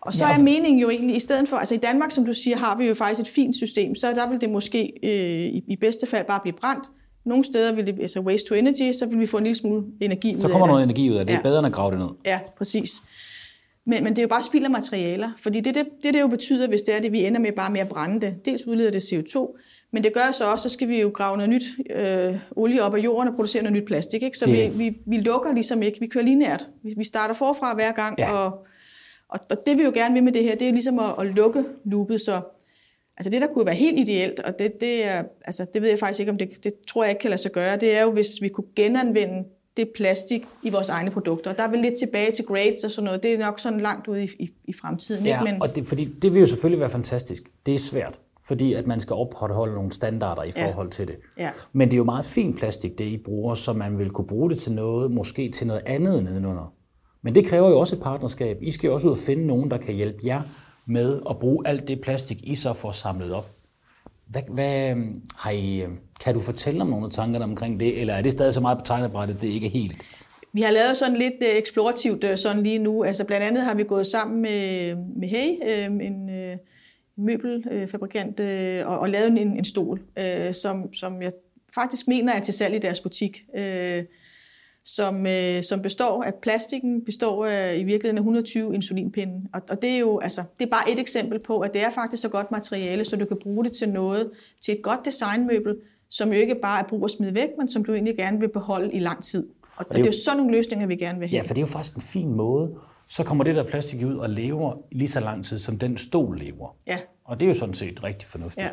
Og 0.00 0.14
så 0.14 0.24
er 0.24 0.38
meningen 0.38 0.78
jo 0.82 0.90
egentlig, 0.90 1.16
i 1.16 1.20
stedet 1.20 1.48
for, 1.48 1.56
altså 1.56 1.74
i 1.74 1.78
Danmark, 1.78 2.12
som 2.12 2.26
du 2.26 2.32
siger, 2.32 2.56
har 2.56 2.76
vi 2.76 2.86
jo 2.86 2.94
faktisk 2.94 3.20
et 3.20 3.28
fint 3.28 3.56
system, 3.56 3.94
så 3.94 4.06
der 4.14 4.28
vil 4.28 4.40
det 4.40 4.50
måske 4.50 4.92
øh, 5.02 5.62
i, 5.68 5.76
bedste 5.80 6.06
fald 6.06 6.26
bare 6.26 6.40
blive 6.40 6.56
brændt. 6.60 6.84
Nogle 7.24 7.44
steder 7.44 7.74
vil 7.74 7.86
det, 7.86 8.00
altså 8.00 8.20
waste 8.20 8.48
to 8.48 8.54
energy, 8.54 8.92
så 8.92 9.06
vil 9.06 9.20
vi 9.20 9.26
få 9.26 9.36
en 9.36 9.44
lille 9.44 9.54
smule 9.54 9.86
energi 10.00 10.28
ud 10.28 10.34
af 10.34 10.40
det. 10.40 10.42
Så 10.42 10.48
kommer 10.48 10.66
noget 10.66 10.82
energi 10.82 11.10
ud 11.10 11.16
af 11.16 11.26
det. 11.26 11.32
Det 11.32 11.38
er 11.38 11.42
bedre 11.42 11.58
end 11.58 11.66
at 11.66 11.72
grave 11.72 11.90
det 11.90 11.98
ned. 11.98 12.08
Ja, 12.24 12.40
præcis. 12.56 12.92
Men, 13.86 14.04
men 14.04 14.12
det 14.12 14.18
er 14.18 14.22
jo 14.22 14.28
bare 14.28 14.42
spild 14.42 14.64
af 14.64 14.70
materialer, 14.70 15.30
fordi 15.42 15.60
det, 15.60 15.74
det, 15.74 15.86
det, 16.02 16.14
det 16.14 16.20
jo 16.20 16.28
betyder, 16.28 16.68
hvis 16.68 16.82
det 16.82 16.94
er 16.96 17.00
det, 17.00 17.12
vi 17.12 17.26
ender 17.26 17.40
med 17.40 17.52
bare 17.52 17.70
med 17.70 17.80
at 17.80 17.88
brænde 17.88 18.20
det. 18.26 18.44
Dels 18.44 18.66
udleder 18.66 18.90
det 18.90 19.00
CO2, 19.00 19.58
men 19.92 20.04
det 20.04 20.14
gør 20.14 20.32
så 20.32 20.50
også, 20.52 20.62
så 20.62 20.72
skal 20.72 20.88
vi 20.88 21.00
jo 21.00 21.10
grave 21.14 21.36
noget 21.36 21.50
nyt 21.50 21.62
øh, 21.90 22.36
olie 22.56 22.82
op 22.82 22.94
af 22.94 22.98
jorden 22.98 23.28
og 23.28 23.34
producere 23.34 23.62
noget 23.62 23.76
nyt 23.76 23.86
plastik. 23.86 24.22
Ikke? 24.22 24.38
Så 24.38 24.46
det... 24.46 24.78
vi, 24.78 24.84
vi, 24.84 24.98
vi 25.06 25.16
lukker 25.16 25.52
ligesom 25.52 25.82
ikke, 25.82 26.00
vi 26.00 26.06
kører 26.06 26.24
lineært. 26.24 26.68
Vi, 26.82 26.94
vi 26.96 27.04
starter 27.04 27.34
forfra 27.34 27.74
hver 27.74 27.92
gang, 27.92 28.18
ja. 28.18 28.32
og, 28.32 28.66
og, 29.28 29.40
og 29.50 29.56
det 29.66 29.78
vi 29.78 29.82
jo 29.82 29.90
gerne 29.94 30.14
vil 30.14 30.22
med 30.22 30.32
det 30.32 30.44
her, 30.44 30.56
det 30.56 30.68
er 30.68 30.72
ligesom 30.72 30.98
at, 30.98 31.14
at 31.18 31.26
lukke 31.26 31.64
loopet, 31.84 32.20
så 32.20 32.40
Altså 33.18 33.30
det, 33.30 33.40
der 33.40 33.46
kunne 33.46 33.66
være 33.66 33.74
helt 33.74 34.00
ideelt, 34.00 34.40
og 34.40 34.58
det, 34.58 34.80
det, 34.80 35.04
er, 35.04 35.22
altså 35.44 35.66
det 35.72 35.82
ved 35.82 35.88
jeg 35.88 35.98
faktisk 35.98 36.20
ikke, 36.20 36.32
om 36.32 36.38
det, 36.38 36.64
det 36.64 36.72
tror 36.88 37.04
jeg 37.04 37.10
ikke 37.10 37.20
kan 37.20 37.30
lade 37.30 37.42
sig 37.42 37.52
gøre, 37.52 37.76
det 37.76 37.96
er 37.96 38.02
jo, 38.02 38.12
hvis 38.12 38.28
vi 38.40 38.48
kunne 38.48 38.66
genanvende 38.76 39.44
det 39.76 39.88
plastik 39.94 40.46
i 40.62 40.70
vores 40.70 40.88
egne 40.88 41.10
produkter. 41.10 41.52
Der 41.52 41.62
er 41.62 41.70
vi 41.70 41.76
lidt 41.76 41.94
tilbage 41.98 42.32
til 42.32 42.44
grades 42.44 42.84
og 42.84 42.90
sådan 42.90 43.04
noget. 43.04 43.22
Det 43.22 43.32
er 43.32 43.38
nok 43.38 43.60
sådan 43.60 43.80
langt 43.80 44.08
ude 44.08 44.24
i, 44.24 44.28
i, 44.38 44.50
i 44.64 44.72
fremtiden. 44.72 45.24
Ja, 45.24 45.40
ikke? 45.40 45.52
Men... 45.52 45.62
og 45.62 45.76
det, 45.76 45.86
fordi 45.86 46.04
det 46.04 46.32
vil 46.32 46.40
jo 46.40 46.46
selvfølgelig 46.46 46.80
være 46.80 46.88
fantastisk. 46.88 47.42
Det 47.66 47.74
er 47.74 47.78
svært, 47.78 48.18
fordi 48.48 48.74
at 48.74 48.86
man 48.86 49.00
skal 49.00 49.14
opretholde 49.14 49.74
nogle 49.74 49.92
standarder 49.92 50.42
i 50.42 50.52
forhold 50.52 50.86
ja. 50.86 50.90
til 50.90 51.08
det. 51.08 51.16
Ja. 51.38 51.50
Men 51.72 51.88
det 51.88 51.94
er 51.94 51.98
jo 51.98 52.04
meget 52.04 52.24
fint 52.24 52.58
plastik, 52.58 52.98
det 52.98 53.04
I 53.04 53.16
bruger, 53.16 53.54
så 53.54 53.72
man 53.72 53.98
vil 53.98 54.10
kunne 54.10 54.26
bruge 54.26 54.50
det 54.50 54.58
til 54.58 54.72
noget, 54.72 55.10
måske 55.10 55.50
til 55.50 55.66
noget 55.66 55.82
andet 55.86 56.24
nedenunder. 56.24 56.72
Men 57.22 57.34
det 57.34 57.46
kræver 57.46 57.68
jo 57.68 57.80
også 57.80 57.96
et 57.96 58.02
partnerskab. 58.02 58.58
I 58.60 58.70
skal 58.70 58.88
jo 58.88 58.94
også 58.94 59.06
ud 59.06 59.12
og 59.12 59.18
finde 59.18 59.46
nogen, 59.46 59.70
der 59.70 59.76
kan 59.76 59.94
hjælpe 59.94 60.18
jer 60.24 60.42
med 60.86 61.20
at 61.30 61.38
bruge 61.38 61.68
alt 61.68 61.88
det 61.88 62.00
plastik, 62.00 62.38
I 62.42 62.54
så 62.54 62.72
får 62.72 62.92
samlet 62.92 63.34
op. 63.34 63.50
Hvad, 64.26 64.42
hvad 64.48 64.94
har 65.36 65.50
I, 65.50 65.84
kan 66.24 66.34
du 66.34 66.40
fortælle 66.40 66.80
om 66.80 66.86
nogle 66.86 67.06
af 67.06 67.12
tankerne 67.12 67.44
omkring 67.44 67.80
det, 67.80 68.00
eller 68.00 68.14
er 68.14 68.22
det 68.22 68.32
stadig 68.32 68.54
så 68.54 68.60
meget 68.60 68.78
på 68.78 68.84
tegnebrættet, 68.84 69.40
det 69.40 69.48
ikke 69.48 69.66
er 69.66 69.70
helt? 69.70 69.96
Vi 70.52 70.62
har 70.62 70.70
lavet 70.70 70.96
sådan 70.96 71.16
lidt 71.16 71.34
øh, 71.42 71.58
eksplorativt 71.58 72.24
øh, 72.24 72.36
sådan 72.36 72.62
lige 72.62 72.78
nu. 72.78 73.04
Altså 73.04 73.24
blandt 73.24 73.46
andet 73.46 73.64
har 73.64 73.74
vi 73.74 73.84
gået 73.84 74.06
sammen 74.06 74.42
med, 74.42 74.94
med 75.16 75.28
Hey, 75.28 75.48
øh, 75.68 76.06
en 76.06 76.30
møbelfabrikant, 77.18 78.40
og, 78.84 78.98
og 78.98 79.08
lavet 79.08 79.26
en, 79.26 79.36
en 79.38 79.64
stol, 79.64 80.00
som, 80.52 80.92
som 80.92 81.22
jeg 81.22 81.30
faktisk 81.74 82.08
mener 82.08 82.32
er 82.32 82.40
til 82.40 82.54
salg 82.54 82.74
i 82.74 82.78
deres 82.78 83.00
butik 83.00 83.44
som, 84.88 85.26
øh, 85.26 85.62
som 85.62 85.82
består 85.82 86.22
af 86.22 86.34
plastikken, 86.34 87.04
består 87.04 87.46
af 87.46 87.78
i 87.78 87.84
virkeligheden 87.84 88.18
af 88.18 88.20
120 88.20 88.74
insulinpinde. 88.74 89.48
Og, 89.54 89.62
og 89.70 89.82
det 89.82 89.90
er 89.90 89.98
jo 89.98 90.18
altså, 90.18 90.42
det 90.58 90.66
er 90.66 90.70
bare 90.70 90.90
et 90.90 90.98
eksempel 90.98 91.40
på, 91.46 91.58
at 91.58 91.74
det 91.74 91.82
er 91.82 91.90
faktisk 91.90 92.22
så 92.22 92.28
godt 92.28 92.50
materiale, 92.50 93.04
så 93.04 93.16
du 93.16 93.24
kan 93.24 93.36
bruge 93.42 93.64
det 93.64 93.72
til 93.72 93.88
noget, 93.88 94.30
til 94.60 94.74
et 94.74 94.82
godt 94.82 95.00
designmøbel, 95.04 95.76
som 96.10 96.32
jo 96.32 96.38
ikke 96.38 96.54
bare 96.54 96.82
er 96.82 96.88
brug 96.88 97.04
at 97.04 97.10
smide 97.10 97.34
væk, 97.34 97.48
men 97.58 97.68
som 97.68 97.84
du 97.84 97.92
egentlig 97.92 98.16
gerne 98.16 98.40
vil 98.40 98.48
beholde 98.48 98.92
i 98.92 98.98
lang 98.98 99.24
tid. 99.24 99.46
Og, 99.76 99.86
og 99.88 99.88
det, 99.88 99.94
er 99.94 99.98
jo, 99.98 100.02
det 100.02 100.08
er 100.08 100.18
jo 100.18 100.22
sådan 100.24 100.36
nogle 100.36 100.52
løsninger, 100.52 100.86
vi 100.86 100.96
gerne 100.96 101.18
vil 101.18 101.28
have. 101.28 101.36
Ja, 101.36 101.42
for 101.42 101.54
det 101.54 101.60
er 101.60 101.66
jo 101.66 101.72
faktisk 101.72 101.96
en 101.96 102.02
fin 102.02 102.34
måde. 102.34 102.74
Så 103.08 103.24
kommer 103.24 103.44
det 103.44 103.54
der 103.54 103.62
plastik 103.62 104.04
ud 104.04 104.16
og 104.16 104.30
lever 104.30 104.76
lige 104.92 105.08
så 105.08 105.20
lang 105.20 105.44
tid, 105.44 105.58
som 105.58 105.78
den 105.78 105.96
stol 105.96 106.38
lever. 106.38 106.76
Ja. 106.86 106.98
Og 107.24 107.40
det 107.40 107.46
er 107.46 107.48
jo 107.48 107.58
sådan 107.58 107.74
set 107.74 108.04
rigtig 108.04 108.28
fornuftigt. 108.28 108.66
Ja. 108.66 108.72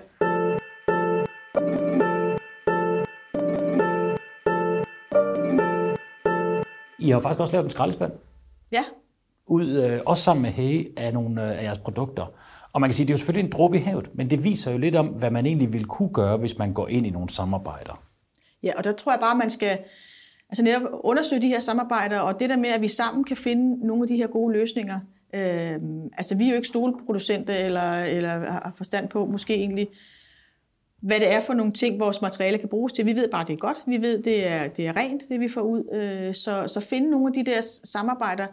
I 6.99 7.09
har 7.09 7.19
faktisk 7.19 7.39
også 7.39 7.53
lavet 7.53 7.65
en 7.65 7.69
skraldespand. 7.69 8.11
Ja. 8.71 8.83
Ud, 9.47 9.69
øh, 9.69 9.99
også 10.05 10.23
sammen 10.23 10.41
med 10.41 10.51
Hey, 10.51 10.93
af 10.97 11.13
nogle 11.13 11.43
øh, 11.43 11.59
af 11.59 11.63
jeres 11.63 11.79
produkter. 11.79 12.25
Og 12.73 12.81
man 12.81 12.89
kan 12.89 12.95
sige, 12.95 13.05
det 13.05 13.13
er 13.13 13.13
jo 13.13 13.17
selvfølgelig 13.17 13.45
en 13.45 13.51
dråbe 13.51 13.77
i 13.77 13.81
havet, 13.81 14.09
men 14.13 14.29
det 14.29 14.43
viser 14.43 14.71
jo 14.71 14.77
lidt 14.77 14.95
om, 14.95 15.07
hvad 15.07 15.31
man 15.31 15.45
egentlig 15.45 15.73
vil 15.73 15.85
kunne 15.85 16.13
gøre, 16.13 16.37
hvis 16.37 16.57
man 16.57 16.73
går 16.73 16.87
ind 16.87 17.07
i 17.07 17.09
nogle 17.09 17.29
samarbejder. 17.29 18.03
Ja, 18.63 18.71
og 18.77 18.83
der 18.83 18.91
tror 18.91 19.11
jeg 19.11 19.19
bare, 19.19 19.37
man 19.37 19.49
skal 19.49 19.77
altså 20.49 20.63
netop 20.63 20.81
undersøge 21.03 21.41
de 21.41 21.47
her 21.47 21.59
samarbejder, 21.59 22.19
og 22.19 22.39
det 22.39 22.49
der 22.49 22.57
med, 22.57 22.69
at 22.69 22.81
vi 22.81 22.87
sammen 22.87 23.23
kan 23.23 23.37
finde 23.37 23.87
nogle 23.87 24.03
af 24.03 24.07
de 24.07 24.15
her 24.15 24.27
gode 24.27 24.53
løsninger. 24.53 24.99
Øh, 25.35 25.79
altså, 26.17 26.35
vi 26.35 26.45
er 26.45 26.49
jo 26.49 26.55
ikke 26.55 26.67
stolproducenter 26.67 27.53
eller, 27.53 28.03
eller 28.03 28.29
har 28.29 28.73
forstand 28.77 29.09
på 29.09 29.25
måske 29.25 29.55
egentlig, 29.55 29.87
hvad 31.01 31.19
det 31.19 31.33
er 31.33 31.41
for 31.41 31.53
nogle 31.53 31.71
ting, 31.71 31.99
vores 31.99 32.21
materiale 32.21 32.57
kan 32.57 32.69
bruges 32.69 32.93
til. 32.93 33.05
Vi 33.05 33.15
ved 33.15 33.29
bare, 33.31 33.41
at 33.41 33.47
det 33.47 33.53
er 33.53 33.57
godt. 33.57 33.83
Vi 33.87 34.01
ved, 34.01 34.23
det 34.23 34.47
er, 34.47 34.67
det 34.67 34.87
er 34.87 34.97
rent, 34.97 35.23
det 35.29 35.39
vi 35.39 35.47
får 35.47 35.61
ud. 35.61 35.83
Øh, 35.93 36.33
så, 36.33 36.67
så 36.67 36.79
finde 36.79 37.09
nogle 37.09 37.27
af 37.27 37.33
de 37.33 37.51
der 37.51 37.61
samarbejder, 37.83 38.47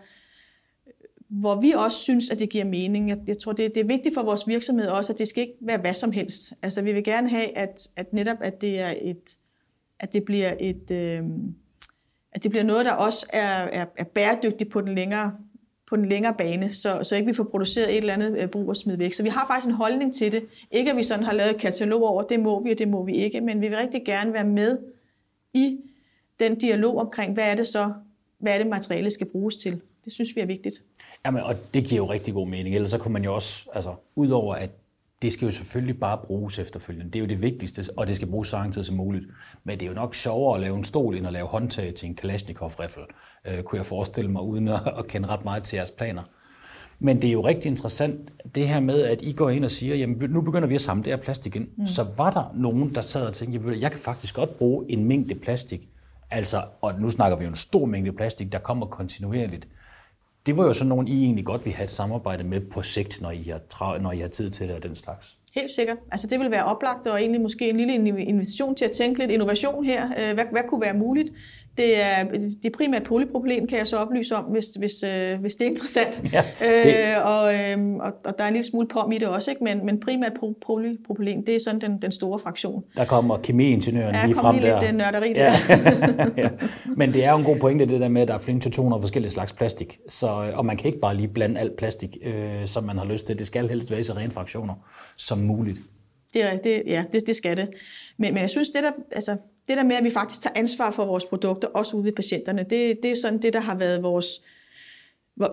hvor 1.29 1.61
vi 1.61 1.71
også 1.71 1.99
synes, 1.99 2.31
at 2.31 2.39
det 2.39 2.51
giver 2.51 2.65
mening. 2.65 3.09
Jeg, 3.09 3.19
jeg 3.27 3.39
tror, 3.39 3.53
det, 3.53 3.75
det 3.75 3.81
er 3.81 3.87
vigtigt 3.87 4.15
for 4.15 4.23
vores 4.23 4.49
virksomhed 4.49 4.89
også, 4.89 5.13
at 5.13 5.19
det 5.19 5.29
skal 5.29 5.41
ikke 5.41 5.57
være 5.61 5.79
hvad 5.79 5.95
som 5.95 6.13
helst. 6.13 6.53
Altså, 6.63 6.83
vi 6.83 6.93
vil 6.93 7.05
gerne 7.05 7.29
have, 7.31 7.59
at, 7.59 7.89
at 7.97 8.13
netop, 8.13 8.37
at 8.41 8.61
det 8.61 8.81
er 8.81 8.95
et, 9.03 9.37
at 10.01 10.13
det 10.13 10.25
bliver 10.25 10.55
et, 10.61 10.91
øh, 10.91 11.23
at 12.33 12.43
det 12.43 12.51
bliver 12.51 12.65
noget, 12.65 12.87
der 12.87 12.93
også 12.93 13.27
er, 13.33 13.49
er, 13.49 13.87
er 13.97 14.05
bæredygtigt 14.05 14.71
på 14.71 14.81
den 14.81 14.95
længere 14.95 15.33
på 15.93 15.97
den 15.97 16.09
længere 16.09 16.35
bane, 16.39 16.73
så, 16.73 17.01
så 17.03 17.17
ikke 17.17 17.27
vi 17.27 17.33
får 17.33 17.45
produceret 17.45 17.91
et 17.91 17.97
eller 17.97 18.13
andet 18.13 18.39
øh, 18.39 18.49
brug 18.49 18.69
og 18.69 18.77
smid 18.77 18.97
væk. 18.97 19.13
Så 19.13 19.23
vi 19.23 19.29
har 19.29 19.47
faktisk 19.51 19.67
en 19.67 19.75
holdning 19.75 20.15
til 20.15 20.33
det. 20.33 20.45
Ikke 20.71 20.91
at 20.91 20.97
vi 20.97 21.03
sådan 21.03 21.25
har 21.25 21.33
lavet 21.33 21.51
et 21.51 21.61
katalog 21.61 22.03
over, 22.03 22.23
det 22.23 22.41
må 22.41 22.63
vi, 22.63 22.71
og 22.71 22.79
det 22.79 22.89
må 22.89 23.05
vi 23.05 23.15
ikke, 23.15 23.41
men 23.41 23.61
vi 23.61 23.69
vil 23.69 23.79
rigtig 23.79 24.05
gerne 24.05 24.33
være 24.33 24.45
med 24.45 24.79
i 25.55 25.79
den 26.41 26.59
dialog 26.59 26.99
omkring, 26.99 27.33
hvad 27.33 27.45
er 27.45 27.55
det 27.55 27.67
så, 27.67 27.93
hvad 28.39 28.55
er 28.55 28.59
det 28.59 28.67
materiale 28.67 29.11
skal 29.11 29.27
bruges 29.27 29.57
til. 29.57 29.81
Det 30.05 30.13
synes 30.13 30.37
vi 30.37 30.41
er 30.41 30.47
vigtigt. 30.47 30.83
Jamen, 31.25 31.43
og 31.43 31.75
det 31.75 31.85
giver 31.85 31.97
jo 31.97 32.11
rigtig 32.11 32.35
god 32.35 32.49
mening. 32.49 32.75
Ellers 32.75 32.91
så 32.91 32.99
kunne 32.99 33.13
man 33.13 33.25
jo 33.25 33.35
også, 33.35 33.67
altså, 33.75 33.95
udover 34.17 34.55
at 34.55 34.71
det 35.23 35.33
skal 35.33 35.47
jo 35.47 35.53
selvfølgelig 35.53 36.01
bare 36.01 36.19
bruges 36.25 36.59
efterfølgende. 36.59 37.11
Det 37.13 37.17
er 37.17 37.21
jo 37.21 37.27
det 37.27 37.43
vigtigste, 37.43 37.85
og 37.97 38.07
det 38.07 38.17
skal 38.17 38.29
bruges 38.29 38.49
så 38.49 38.57
lang 38.57 38.75
tid 38.75 38.85
som 38.85 38.97
muligt. 38.97 39.25
Men 39.65 39.81
det 39.81 39.87
er 39.87 39.91
jo 39.91 39.95
nok 39.95 40.15
sjovere 40.15 40.55
at 40.55 40.61
lave 40.61 40.77
en 40.77 40.85
stol, 40.85 41.17
end 41.17 41.27
at 41.27 41.33
lave 41.33 41.47
håndtag 41.47 41.95
til 41.95 42.09
en 42.09 42.15
Kalashnikov-riffel, 42.15 43.03
øh, 43.45 43.63
kunne 43.63 43.77
jeg 43.77 43.87
forestille 43.87 44.31
mig, 44.31 44.43
uden 44.43 44.69
at, 44.69 44.81
at 44.99 45.07
kende 45.07 45.29
ret 45.29 45.45
meget 45.45 45.63
til 45.63 45.77
jeres 45.77 45.91
planer. 45.91 46.23
Men 46.99 47.23
det 47.23 47.29
er 47.29 47.33
jo 47.33 47.47
rigtig 47.47 47.71
interessant, 47.71 48.33
det 48.55 48.69
her 48.69 48.81
med, 48.81 49.03
at 49.03 49.19
I 49.23 49.33
går 49.33 49.51
ind 49.51 49.65
og 49.65 49.71
siger, 49.71 49.97
jamen 49.97 50.31
nu 50.31 50.41
begynder 50.41 50.69
vi 50.69 50.75
at 50.75 50.81
samle 50.81 51.05
det 51.05 51.13
her 51.13 51.23
plastik 51.23 51.57
ind. 51.57 51.69
Mm. 51.77 51.87
Så 51.87 52.07
var 52.17 52.31
der 52.31 52.53
nogen, 52.55 52.95
der 52.95 53.01
sad 53.01 53.27
og 53.27 53.33
tænkte, 53.33 53.81
jeg 53.81 53.91
kan 53.91 54.01
faktisk 54.01 54.35
godt 54.35 54.59
bruge 54.59 54.87
en 54.89 55.05
mængde 55.05 55.35
plastik. 55.35 55.89
Altså, 56.31 56.63
og 56.81 57.01
nu 57.01 57.11
snakker 57.11 57.37
vi 57.37 57.45
jo 57.45 57.51
en 57.51 57.57
stor 57.57 57.87
mængde 57.87 58.13
plastik, 58.13 58.53
der 58.53 58.59
kommer 58.59 58.87
kontinuerligt. 58.87 59.69
Det 60.47 60.57
var 60.57 60.65
jo 60.65 60.73
sådan 60.73 60.89
nogen, 60.89 61.09
I 61.09 61.25
egentlig 61.25 61.45
godt 61.45 61.65
vil 61.65 61.75
have 61.75 61.85
et 61.85 61.91
samarbejde 61.91 62.45
med 62.45 62.61
på 62.61 62.83
sigt, 62.83 63.21
når 63.21 63.31
I 63.31 63.43
har, 63.73 63.99
når 63.99 64.13
I 64.13 64.19
har 64.19 64.29
tid 64.29 64.51
til 64.51 64.69
det 64.69 64.77
og 64.77 64.83
den 64.83 64.95
slags. 64.95 65.37
Helt 65.55 65.71
sikkert. 65.71 65.97
Altså 66.13 66.27
det 66.27 66.41
vil 66.41 66.51
være 66.51 66.65
oplagt, 66.65 67.07
og 67.07 67.21
egentlig 67.21 67.41
måske 67.41 67.71
en 67.71 67.77
lille 67.77 67.95
invitation 68.25 68.75
til 68.75 68.85
at 68.85 68.91
tænke 68.91 69.21
lidt 69.21 69.31
innovation 69.31 69.85
her. 69.85 70.07
Øh, 70.07 70.35
hvad, 70.35 70.45
hvad 70.53 70.63
kunne 70.69 70.81
være 70.81 70.95
muligt? 70.95 71.33
Det 71.77 72.03
er, 72.03 72.25
det 72.25 72.65
er 72.65 72.71
primært 72.77 73.03
polypropylen, 73.03 73.67
kan 73.67 73.79
jeg 73.79 73.87
så 73.87 73.97
oplyse 73.97 74.37
om, 74.37 74.45
hvis, 74.45 74.67
hvis, 74.67 75.03
øh, 75.03 75.41
hvis 75.41 75.55
det 75.55 75.65
er 75.65 75.71
interessant. 75.71 76.21
Ja, 76.33 76.45
det. 76.61 77.17
Øh, 77.17 77.27
og, 77.27 77.55
øh, 77.55 77.95
og, 77.95 78.13
og 78.25 78.39
der 78.39 78.45
er 78.45 78.49
en 78.49 78.55
lille 78.55 78.67
smule 78.67 78.89
pom 78.89 79.13
i 79.13 79.19
det 79.19 79.29
også, 79.29 79.51
ikke? 79.51 79.65
Men, 79.65 79.87
men 79.87 80.01
primært 80.01 80.33
polypropylen, 80.67 81.47
det 81.47 81.57
er 81.57 81.61
sådan 81.61 81.81
den, 81.81 82.03
den 82.03 82.13
store 82.13 82.39
fraktion. 82.39 82.85
Der 82.97 83.05
kommer 83.05 83.37
kemiingeniøren 83.37 84.15
ja, 84.15 84.27
lige 84.27 84.35
frem 84.35 84.59
der. 84.59 84.67
Ja, 84.67 84.81
lidt 84.81 84.97
nørderi 84.97 85.33
der. 85.33 85.53
ja. 86.43 86.49
Men 86.97 87.13
det 87.13 87.25
er 87.25 87.31
jo 87.31 87.39
en 87.39 87.45
god 87.45 87.57
pointe, 87.57 87.87
det 87.87 88.01
der 88.01 88.09
med, 88.09 88.23
at 88.23 88.29
der 88.29 88.35
er 88.35 88.39
flere 88.39 88.61
til 88.61 88.73
200 88.73 89.03
forskellige 89.03 89.33
slags 89.33 89.53
plastik. 89.53 89.99
Så, 90.09 90.53
og 90.55 90.67
man 90.67 90.77
kan 90.77 90.87
ikke 90.87 91.01
bare 91.01 91.17
lige 91.17 91.29
blande 91.29 91.61
alt 91.61 91.77
plastik, 91.77 92.17
øh, 92.23 92.67
som 92.67 92.85
man 92.85 92.99
har 92.99 93.05
lyst 93.05 93.27
til. 93.27 93.39
Det 93.39 93.47
skal 93.47 93.69
helst 93.69 93.91
være 93.91 94.01
i 94.01 94.05
så 94.05 94.13
rene 94.13 94.31
fraktioner 94.31 94.75
som 95.17 95.39
muligt. 95.39 95.79
Det, 96.35 96.65
det, 96.65 96.83
ja, 96.87 97.05
det, 97.13 97.27
det 97.27 97.37
skal 97.37 97.57
det. 97.57 97.69
Men, 98.19 98.35
men 98.35 98.41
jeg 98.41 98.51
synes, 98.51 98.71
det 98.71 98.83
der, 98.83 98.91
altså, 99.13 99.37
det 99.69 99.77
der 99.77 99.85
med, 99.85 99.97
at 99.97 100.05
vi 100.05 100.11
faktisk 100.11 100.43
tager 100.43 100.55
ansvar 100.57 100.91
for 100.91 101.05
vores 101.05 101.25
produkter, 101.25 101.69
også 101.69 101.97
ude 101.97 102.05
ved 102.05 102.13
patienterne, 102.13 102.63
det, 102.71 103.03
det 103.03 103.11
er 103.11 103.17
sådan 103.23 103.43
det, 103.43 103.53
der 103.53 103.61
har 103.61 103.75
været 103.75 104.03
vores... 104.03 104.27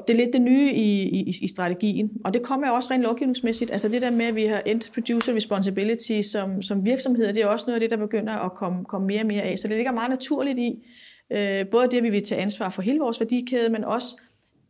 Det 0.07 0.13
er 0.13 0.17
lidt 0.17 0.33
det 0.33 0.41
nye 0.41 0.71
i, 0.71 1.01
i, 1.01 1.33
i 1.41 1.47
strategien, 1.47 2.11
og 2.25 2.33
det 2.33 2.41
kommer 2.41 2.67
jo 2.67 2.73
også 2.73 2.89
rent 2.91 3.03
lovgivningsmæssigt. 3.03 3.71
Altså 3.71 3.89
det 3.89 4.01
der 4.01 4.11
med, 4.11 4.25
at 4.25 4.35
vi 4.35 4.45
har 4.45 4.61
end 4.65 4.93
producer 4.93 5.35
responsibility 5.35 6.21
som, 6.21 6.61
som 6.61 6.85
virksomhed, 6.85 7.27
det 7.33 7.37
er 7.37 7.47
også 7.47 7.65
noget 7.67 7.75
af 7.75 7.79
det, 7.79 7.89
der 7.89 8.05
begynder 8.05 8.33
at 8.33 8.53
komme, 8.53 8.85
komme 8.85 9.07
mere 9.07 9.21
og 9.21 9.27
mere 9.27 9.41
af. 9.41 9.59
Så 9.59 9.67
det 9.67 9.75
ligger 9.75 9.91
meget 9.91 10.09
naturligt 10.09 10.59
i, 10.59 10.85
øh, 11.31 11.67
både 11.71 11.87
det, 11.91 11.97
at 11.97 12.03
vi 12.03 12.09
vil 12.09 12.23
tage 12.23 12.41
ansvar 12.41 12.69
for 12.69 12.81
hele 12.81 12.99
vores 12.99 13.19
værdikæde, 13.19 13.71
men 13.71 13.83
også 13.83 14.15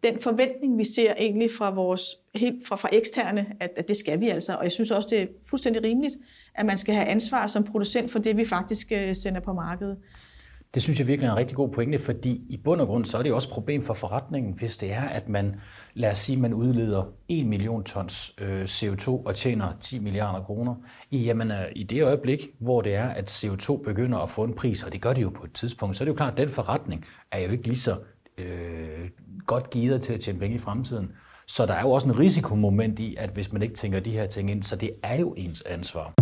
den 0.03 0.19
forventning, 0.19 0.77
vi 0.77 0.83
ser 0.83 1.13
egentlig 1.17 1.49
fra 1.57 1.69
vores 1.69 2.01
helt 2.35 2.67
fra, 2.67 2.75
fra 2.75 2.89
eksterne, 2.93 3.45
at, 3.59 3.69
at 3.77 3.87
det 3.87 3.97
skal 3.97 4.19
vi 4.19 4.29
altså. 4.29 4.55
Og 4.55 4.63
jeg 4.63 4.71
synes 4.71 4.91
også, 4.91 5.07
det 5.11 5.21
er 5.21 5.27
fuldstændig 5.45 5.83
rimeligt, 5.83 6.15
at 6.55 6.65
man 6.65 6.77
skal 6.77 6.95
have 6.95 7.07
ansvar 7.07 7.47
som 7.47 7.63
producent 7.63 8.11
for 8.11 8.19
det, 8.19 8.37
vi 8.37 8.45
faktisk 8.45 8.91
øh, 8.91 9.15
sender 9.15 9.41
på 9.41 9.53
markedet. 9.53 9.97
Det 10.73 10.81
synes 10.81 10.99
jeg 10.99 11.07
virkelig 11.07 11.27
er 11.27 11.31
en 11.31 11.37
rigtig 11.37 11.57
god 11.57 11.69
pointe, 11.69 11.99
fordi 11.99 12.41
i 12.49 12.57
bund 12.57 12.81
og 12.81 12.87
grund, 12.87 13.05
så 13.05 13.17
er 13.17 13.21
det 13.21 13.29
jo 13.29 13.35
også 13.35 13.47
et 13.47 13.53
problem 13.53 13.83
for 13.83 13.93
forretningen, 13.93 14.53
hvis 14.53 14.77
det 14.77 14.93
er, 14.93 15.01
at 15.01 15.29
man, 15.29 15.55
lad 15.93 16.11
os 16.11 16.17
sige, 16.17 16.39
man 16.39 16.53
udleder 16.53 17.03
1 17.29 17.45
million 17.45 17.83
tons 17.83 18.35
øh, 18.37 18.63
CO2 18.63 19.09
og 19.09 19.35
tjener 19.35 19.67
10 19.79 19.99
milliarder 19.99 20.43
kroner. 20.43 20.75
I, 21.11 21.23
jamen, 21.23 21.51
øh, 21.51 21.65
I 21.75 21.83
det 21.83 22.03
øjeblik, 22.03 22.47
hvor 22.59 22.81
det 22.81 22.95
er, 22.95 23.09
at 23.09 23.43
CO2 23.43 23.83
begynder 23.83 24.17
at 24.17 24.29
få 24.29 24.43
en 24.43 24.53
pris, 24.53 24.83
og 24.83 24.91
det 24.91 25.01
gør 25.01 25.13
det 25.13 25.21
jo 25.21 25.29
på 25.29 25.43
et 25.43 25.53
tidspunkt, 25.53 25.97
så 25.97 26.03
er 26.03 26.05
det 26.05 26.11
jo 26.11 26.15
klart, 26.15 26.31
at 26.31 26.37
den 26.37 26.49
forretning 26.49 27.05
er 27.31 27.39
jo 27.39 27.51
ikke 27.51 27.67
lige 27.67 27.79
så 27.79 27.95
øh, 28.39 29.09
godt 29.47 29.69
givet 29.69 30.01
til 30.01 30.13
at 30.13 30.19
tjene 30.19 30.39
penge 30.39 30.55
i 30.55 30.59
fremtiden. 30.59 31.11
Så 31.47 31.65
der 31.65 31.73
er 31.73 31.81
jo 31.81 31.91
også 31.91 32.07
en 32.07 32.19
risikomoment 32.19 32.99
i, 32.99 33.15
at 33.15 33.29
hvis 33.29 33.53
man 33.53 33.61
ikke 33.61 33.75
tænker 33.75 33.99
de 33.99 34.11
her 34.11 34.27
ting 34.27 34.51
ind, 34.51 34.63
så 34.63 34.75
det 34.75 34.91
er 35.03 35.19
jo 35.19 35.33
ens 35.37 35.61
ansvar. 35.61 36.13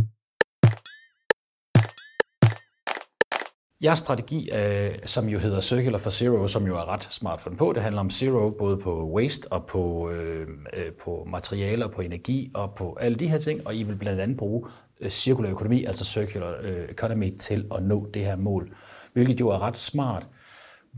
Jeres 3.83 3.99
strategi, 3.99 4.51
øh, 4.51 4.95
som 5.05 5.29
jo 5.29 5.39
hedder 5.39 5.61
Circular 5.61 5.97
for 5.97 6.09
Zero, 6.09 6.47
som 6.47 6.67
jo 6.67 6.77
er 6.77 6.85
ret 6.89 7.03
smart 7.03 7.41
for 7.41 7.49
den 7.49 7.57
på, 7.57 7.73
det 7.73 7.83
handler 7.83 7.99
om 7.99 8.09
zero 8.09 8.49
både 8.49 8.77
på 8.77 9.09
waste 9.09 9.51
og 9.51 9.65
på, 9.65 10.09
øh, 10.09 10.47
øh, 10.73 10.91
på 11.03 11.27
materialer, 11.31 11.87
på 11.87 12.01
energi 12.01 12.51
og 12.53 12.75
på 12.75 12.97
alle 12.99 13.17
de 13.17 13.27
her 13.27 13.37
ting, 13.39 13.67
og 13.67 13.75
I 13.75 13.83
vil 13.83 13.95
blandt 13.95 14.21
andet 14.21 14.37
bruge 14.37 14.67
øh, 15.01 15.09
cirkulær 15.09 15.49
økonomi, 15.49 15.85
altså 15.85 16.05
circular 16.05 16.55
øh, 16.61 16.89
economy, 16.89 17.37
til 17.37 17.67
at 17.75 17.83
nå 17.83 18.09
det 18.13 18.25
her 18.25 18.35
mål, 18.35 18.75
hvilket 19.13 19.39
jo 19.39 19.49
er 19.49 19.61
ret 19.61 19.77
smart. 19.77 20.27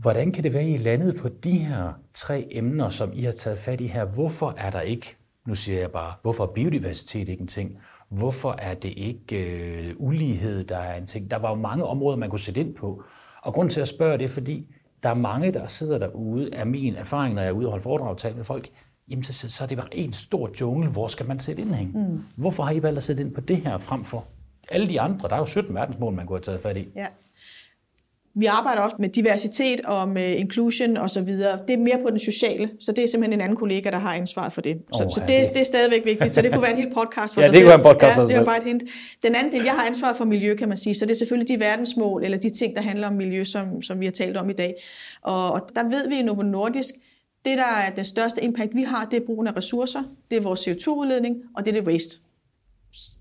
Hvordan 0.00 0.32
kan 0.32 0.44
det 0.44 0.52
være, 0.52 0.62
at 0.62 0.68
I 0.68 0.76
landet 0.76 1.16
på 1.16 1.28
de 1.28 1.58
her 1.58 1.92
tre 2.14 2.48
emner, 2.50 2.90
som 2.90 3.10
I 3.14 3.22
har 3.22 3.32
taget 3.32 3.58
fat 3.58 3.80
i 3.80 3.86
her? 3.86 4.04
Hvorfor 4.04 4.54
er 4.56 4.70
der 4.70 4.80
ikke, 4.80 5.16
nu 5.46 5.54
siger 5.54 5.80
jeg 5.80 5.90
bare, 5.90 6.14
hvorfor 6.22 6.44
er 6.44 6.48
biodiversitet 6.48 7.28
ikke 7.28 7.40
en 7.40 7.46
ting? 7.46 7.78
Hvorfor 8.08 8.54
er 8.58 8.74
det 8.74 8.92
ikke 8.96 9.36
øh, 9.36 9.94
ulighed, 9.96 10.64
der 10.64 10.78
er 10.78 10.98
en 10.98 11.06
ting? 11.06 11.30
Der 11.30 11.36
var 11.36 11.48
jo 11.50 11.54
mange 11.54 11.84
områder, 11.84 12.16
man 12.16 12.30
kunne 12.30 12.40
sætte 12.40 12.60
ind 12.60 12.74
på. 12.74 13.02
Og 13.42 13.54
grund 13.54 13.70
til 13.70 13.80
at 13.80 13.88
spørge 13.88 14.18
det 14.18 14.24
er, 14.24 14.28
fordi 14.28 14.66
der 15.02 15.08
er 15.08 15.14
mange, 15.14 15.52
der 15.52 15.66
sidder 15.66 15.98
derude, 15.98 16.54
af 16.54 16.66
min 16.66 16.94
erfaring, 16.94 17.34
når 17.34 17.42
jeg 17.42 17.48
er 17.48 17.52
ude 17.52 17.66
og 17.66 17.70
holde 17.70 17.82
foredrag 17.82 18.08
og 18.08 18.18
tale 18.18 18.36
med 18.36 18.44
folk, 18.44 18.68
jamen 19.08 19.22
så, 19.22 19.48
så 19.48 19.64
er 19.64 19.68
det 19.68 19.78
bare 19.78 19.96
en 19.96 20.12
stor 20.12 20.50
jungle. 20.60 20.90
Hvor 20.90 21.06
skal 21.06 21.26
man 21.28 21.38
sætte 21.38 21.62
ind 21.62 21.74
hen? 21.74 21.90
Mm. 21.94 22.18
Hvorfor 22.36 22.62
har 22.62 22.72
I 22.72 22.82
valgt 22.82 22.96
at 22.96 23.02
sætte 23.02 23.22
ind 23.22 23.34
på 23.34 23.40
det 23.40 23.56
her 23.56 23.78
frem 23.78 24.04
for 24.04 24.24
alle 24.68 24.88
de 24.88 25.00
andre? 25.00 25.28
Der 25.28 25.34
er 25.34 25.38
jo 25.38 25.46
17 25.46 25.74
verdensmål, 25.74 26.14
man 26.14 26.26
kunne 26.26 26.36
have 26.36 26.42
taget 26.42 26.60
fat 26.60 26.76
i. 26.76 26.88
Ja. 26.96 27.06
Vi 28.40 28.46
arbejder 28.46 28.82
også 28.82 28.96
med 28.98 29.08
diversitet 29.08 29.80
og 29.80 30.08
med 30.08 30.36
inclusion 30.36 30.96
og 30.96 31.10
så 31.10 31.22
videre. 31.22 31.58
Det 31.68 31.74
er 31.74 31.78
mere 31.78 31.98
på 32.04 32.10
den 32.10 32.18
sociale, 32.18 32.70
så 32.80 32.92
det 32.92 33.04
er 33.04 33.08
simpelthen 33.08 33.40
en 33.40 33.44
anden 33.44 33.56
kollega, 33.56 33.90
der 33.90 33.98
har 33.98 34.14
ansvaret 34.14 34.52
for 34.52 34.60
det. 34.60 34.82
Så, 34.96 35.04
oh, 35.04 35.10
så 35.10 35.20
det, 35.20 35.48
det 35.54 35.60
er 35.60 35.64
stadigvæk 35.64 36.04
vigtigt, 36.04 36.34
så 36.34 36.42
det 36.42 36.52
kunne 36.52 36.62
være 36.62 36.70
en 36.70 36.76
hel 36.76 36.94
podcast 36.94 37.34
for 37.34 37.40
ja, 37.40 37.46
sig 37.46 37.54
det 37.54 37.62
kunne 37.62 37.68
være 37.68 37.78
en 37.78 37.82
podcast 37.82 38.16
ja, 38.16 38.22
det 38.22 38.36
er 38.36 38.44
bare 38.44 38.56
et 38.56 38.62
hint. 38.62 38.82
Den 39.22 39.34
anden 39.34 39.52
del, 39.52 39.64
jeg 39.64 39.72
har 39.72 39.86
ansvaret 39.86 40.16
for 40.16 40.24
miljø, 40.24 40.54
kan 40.54 40.68
man 40.68 40.76
sige, 40.76 40.94
så 40.94 41.06
det 41.06 41.10
er 41.10 41.18
selvfølgelig 41.18 41.48
de 41.48 41.60
verdensmål, 41.60 42.24
eller 42.24 42.38
de 42.38 42.50
ting, 42.50 42.76
der 42.76 42.82
handler 42.82 43.06
om 43.06 43.14
miljø, 43.14 43.44
som, 43.44 43.82
som 43.82 44.00
vi 44.00 44.04
har 44.04 44.12
talt 44.12 44.36
om 44.36 44.50
i 44.50 44.52
dag. 44.52 44.74
Og, 45.22 45.52
og 45.52 45.60
der 45.74 45.82
ved 45.82 46.08
vi 46.08 46.18
i 46.18 46.22
Novo 46.22 46.42
Nordisk, 46.42 46.94
det, 47.44 47.58
der 47.58 47.64
er 47.88 47.94
den 47.96 48.04
største 48.04 48.44
impact, 48.44 48.74
vi 48.74 48.82
har, 48.82 49.04
det 49.04 49.22
er 49.22 49.26
brugen 49.26 49.46
af 49.46 49.56
ressourcer, 49.56 50.02
det 50.30 50.36
er 50.38 50.42
vores 50.42 50.68
CO2-udledning, 50.68 51.36
og 51.56 51.66
det 51.66 51.76
er 51.76 51.80
det 51.80 51.88
waste. 51.88 52.20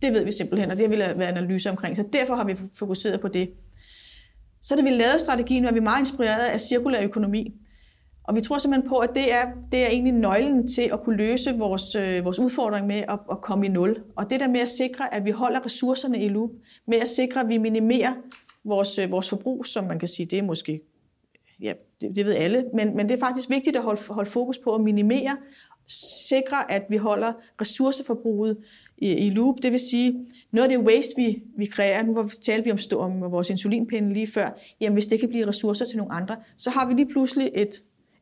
Det 0.01 0.13
ved 0.13 0.25
vi 0.25 0.31
simpelthen, 0.31 0.71
og 0.71 0.77
det 0.77 0.85
har 0.85 0.89
vi 0.89 0.95
lavet 0.95 1.21
analyse 1.21 1.69
omkring, 1.69 1.95
så 1.95 2.03
derfor 2.13 2.35
har 2.35 2.43
vi 2.43 2.55
fokuseret 2.75 3.21
på 3.21 3.27
det. 3.27 3.49
Så 4.61 4.75
da 4.75 4.81
vi 4.81 4.89
lavede 4.89 5.19
strategien, 5.19 5.63
var 5.63 5.71
vi 5.71 5.79
meget 5.79 5.99
inspireret 5.99 6.45
af 6.45 6.61
cirkulær 6.61 7.03
økonomi. 7.03 7.53
Og 8.23 8.35
vi 8.35 8.41
tror 8.41 8.57
simpelthen 8.57 8.89
på, 8.89 8.97
at 8.97 9.09
det 9.15 9.33
er, 9.33 9.45
det 9.71 9.83
er 9.83 9.87
egentlig 9.87 10.13
nøglen 10.13 10.67
til 10.67 10.89
at 10.93 11.03
kunne 11.03 11.17
løse 11.17 11.57
vores, 11.57 11.95
øh, 11.95 12.25
vores 12.25 12.39
udfordring 12.39 12.87
med 12.87 12.95
at, 12.95 13.19
at 13.31 13.41
komme 13.41 13.65
i 13.65 13.69
nul. 13.69 14.03
Og 14.15 14.29
det 14.29 14.39
der 14.39 14.47
med 14.47 14.59
at 14.59 14.69
sikre, 14.69 15.13
at 15.13 15.25
vi 15.25 15.31
holder 15.31 15.65
ressourcerne 15.65 16.23
i 16.23 16.29
loop, 16.29 16.49
med 16.87 16.97
at 16.97 17.07
sikre, 17.07 17.39
at 17.39 17.47
vi 17.47 17.57
minimerer 17.57 18.13
vores, 18.63 18.97
øh, 18.97 19.11
vores 19.11 19.29
forbrug, 19.29 19.65
som 19.65 19.83
man 19.83 19.99
kan 19.99 20.07
sige, 20.07 20.25
det 20.25 20.39
er 20.39 20.43
måske, 20.43 20.81
ja, 21.61 21.73
det, 22.01 22.15
det 22.15 22.25
ved 22.25 22.35
alle, 22.35 22.65
men, 22.75 22.95
men 22.95 23.09
det 23.09 23.15
er 23.15 23.19
faktisk 23.19 23.49
vigtigt 23.49 23.75
at 23.75 23.83
holde, 23.83 24.01
holde 24.09 24.29
fokus 24.29 24.57
på 24.57 24.75
at 24.75 24.81
minimere, 24.81 25.37
sikre, 26.29 26.71
at 26.71 26.83
vi 26.89 26.97
holder 26.97 27.33
ressourceforbruget 27.61 28.57
i, 29.01 29.13
i 29.13 29.29
loop. 29.29 29.55
Det 29.61 29.71
vil 29.71 29.79
sige, 29.79 30.25
noget 30.51 30.71
af 30.71 30.77
det 30.77 30.87
waste, 30.87 31.13
vi, 31.15 31.43
vi 31.57 31.65
kræver, 31.65 32.03
nu 32.03 32.29
talte 32.41 32.63
vi 32.63 32.95
om, 32.95 33.23
om 33.23 33.31
vores 33.31 33.49
insulinpinde 33.49 34.13
lige 34.13 34.27
før, 34.27 34.49
jamen 34.81 34.93
hvis 34.93 35.05
det 35.05 35.19
kan 35.19 35.29
blive 35.29 35.47
ressourcer 35.47 35.85
til 35.85 35.97
nogle 35.97 36.13
andre, 36.13 36.35
så 36.57 36.69
har 36.69 36.87
vi 36.87 36.93
lige 36.93 37.07
pludselig 37.07 37.51
et, 37.55 37.73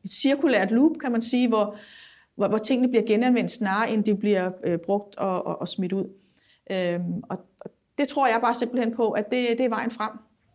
et 0.04 0.10
cirkulært 0.10 0.70
loop, 0.70 0.92
kan 1.00 1.12
man 1.12 1.22
sige, 1.22 1.48
hvor, 1.48 1.76
hvor, 2.36 2.48
hvor 2.48 2.58
tingene 2.58 2.88
bliver 2.88 3.04
genanvendt 3.06 3.50
snarere, 3.50 3.92
end 3.92 4.04
de 4.04 4.14
bliver 4.14 4.50
øh, 4.64 4.78
brugt 4.78 5.16
og, 5.16 5.46
og, 5.46 5.60
og 5.60 5.68
smidt 5.68 5.92
ud. 5.92 6.04
Øhm, 6.72 7.22
og, 7.30 7.38
og 7.60 7.70
det 7.98 8.08
tror 8.08 8.26
jeg 8.26 8.38
bare 8.42 8.54
simpelthen 8.54 8.94
på, 8.94 9.10
at 9.10 9.24
det, 9.30 9.46
det 9.58 9.60
er 9.60 9.68
vejen 9.68 9.90
frem. 9.90 10.10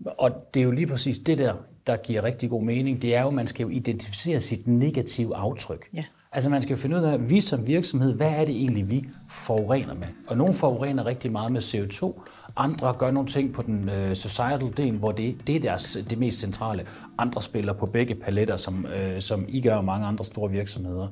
Og 0.05 0.31
det 0.53 0.59
er 0.59 0.63
jo 0.63 0.71
lige 0.71 0.87
præcis 0.87 1.19
det 1.19 1.37
der, 1.37 1.53
der 1.87 1.97
giver 1.97 2.23
rigtig 2.23 2.49
god 2.49 2.63
mening. 2.63 3.01
Det 3.01 3.15
er 3.15 3.21
jo, 3.21 3.27
at 3.27 3.33
man 3.33 3.47
skal 3.47 3.63
jo 3.63 3.69
identificere 3.69 4.39
sit 4.39 4.67
negative 4.67 5.35
aftryk. 5.35 5.89
Ja. 5.93 6.03
Altså 6.35 6.49
man 6.49 6.61
skal 6.61 6.77
finde 6.77 6.97
ud 6.97 7.01
af, 7.01 7.29
vi 7.29 7.41
som 7.41 7.67
virksomhed, 7.67 8.15
hvad 8.15 8.27
er 8.27 8.45
det 8.45 8.55
egentlig, 8.55 8.89
vi 8.89 9.05
forurener 9.29 9.93
med? 9.93 10.07
Og 10.27 10.37
nogle 10.37 10.53
forurener 10.53 11.05
rigtig 11.05 11.31
meget 11.31 11.51
med 11.51 11.61
CO2, 11.61 12.21
andre 12.55 12.93
gør 12.97 13.11
nogle 13.11 13.29
ting 13.29 13.53
på 13.53 13.61
den 13.61 13.89
øh, 13.89 14.15
societal 14.15 14.73
del, 14.77 14.97
hvor 14.97 15.11
det, 15.11 15.35
det 15.47 15.55
er 15.55 15.59
deres, 15.59 15.97
det 16.09 16.17
mest 16.17 16.39
centrale. 16.39 16.85
Andre 17.17 17.41
spiller 17.41 17.73
på 17.73 17.85
begge 17.85 18.15
paletter, 18.15 18.57
som, 18.57 18.85
øh, 18.85 19.21
som 19.21 19.45
I 19.47 19.61
gør 19.61 19.75
og 19.75 19.85
mange 19.85 20.07
andre 20.07 20.25
store 20.25 20.51
virksomheder. 20.51 21.07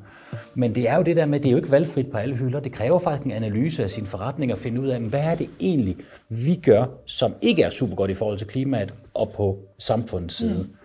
Men 0.53 0.76
det 0.76 0.89
er 0.89 0.95
jo 0.95 1.03
det 1.03 1.15
der 1.15 1.26
med, 1.26 1.39
det 1.39 1.47
er 1.47 1.51
jo 1.51 1.57
ikke 1.57 1.72
valgfrit 1.72 2.07
på 2.07 2.17
alle 2.17 2.36
hylder. 2.36 2.59
Det 2.59 2.72
kræver 2.72 2.99
faktisk 2.99 3.26
en 3.26 3.32
analyse 3.32 3.84
af 3.84 3.89
sin 3.89 4.05
forretning 4.05 4.51
at 4.51 4.57
finde 4.57 4.82
ud 4.82 4.88
af, 4.88 4.99
hvad 4.99 5.24
er 5.24 5.36
det 5.36 5.49
egentlig, 5.59 5.97
vi 6.30 6.55
gør, 6.55 6.86
som 7.05 7.34
ikke 7.41 7.63
er 7.63 7.69
super 7.69 7.95
godt 7.95 8.11
i 8.11 8.13
forhold 8.13 8.38
til 8.38 8.47
klimaet 8.47 8.93
og 9.13 9.32
på 9.36 9.59
samfundets 9.80 10.36
side. 10.36 10.63
Mm. 10.69 10.76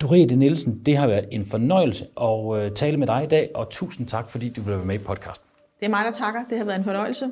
Dorete 0.00 0.36
Nielsen, 0.36 0.82
det 0.86 0.96
har 0.96 1.06
været 1.06 1.28
en 1.32 1.46
fornøjelse 1.46 2.06
at 2.20 2.58
øh, 2.58 2.72
tale 2.72 2.96
med 2.96 3.06
dig 3.06 3.24
i 3.24 3.26
dag, 3.26 3.50
og 3.54 3.70
tusind 3.70 4.06
tak, 4.06 4.30
fordi 4.30 4.48
du 4.48 4.62
blev 4.62 4.84
med 4.84 4.94
i 4.94 4.98
podcasten. 4.98 5.46
Det 5.80 5.86
er 5.86 5.90
mig, 5.90 6.04
der 6.04 6.10
takker. 6.10 6.40
Det 6.50 6.58
har 6.58 6.64
været 6.64 6.78
en 6.78 6.84
fornøjelse. 6.84 7.30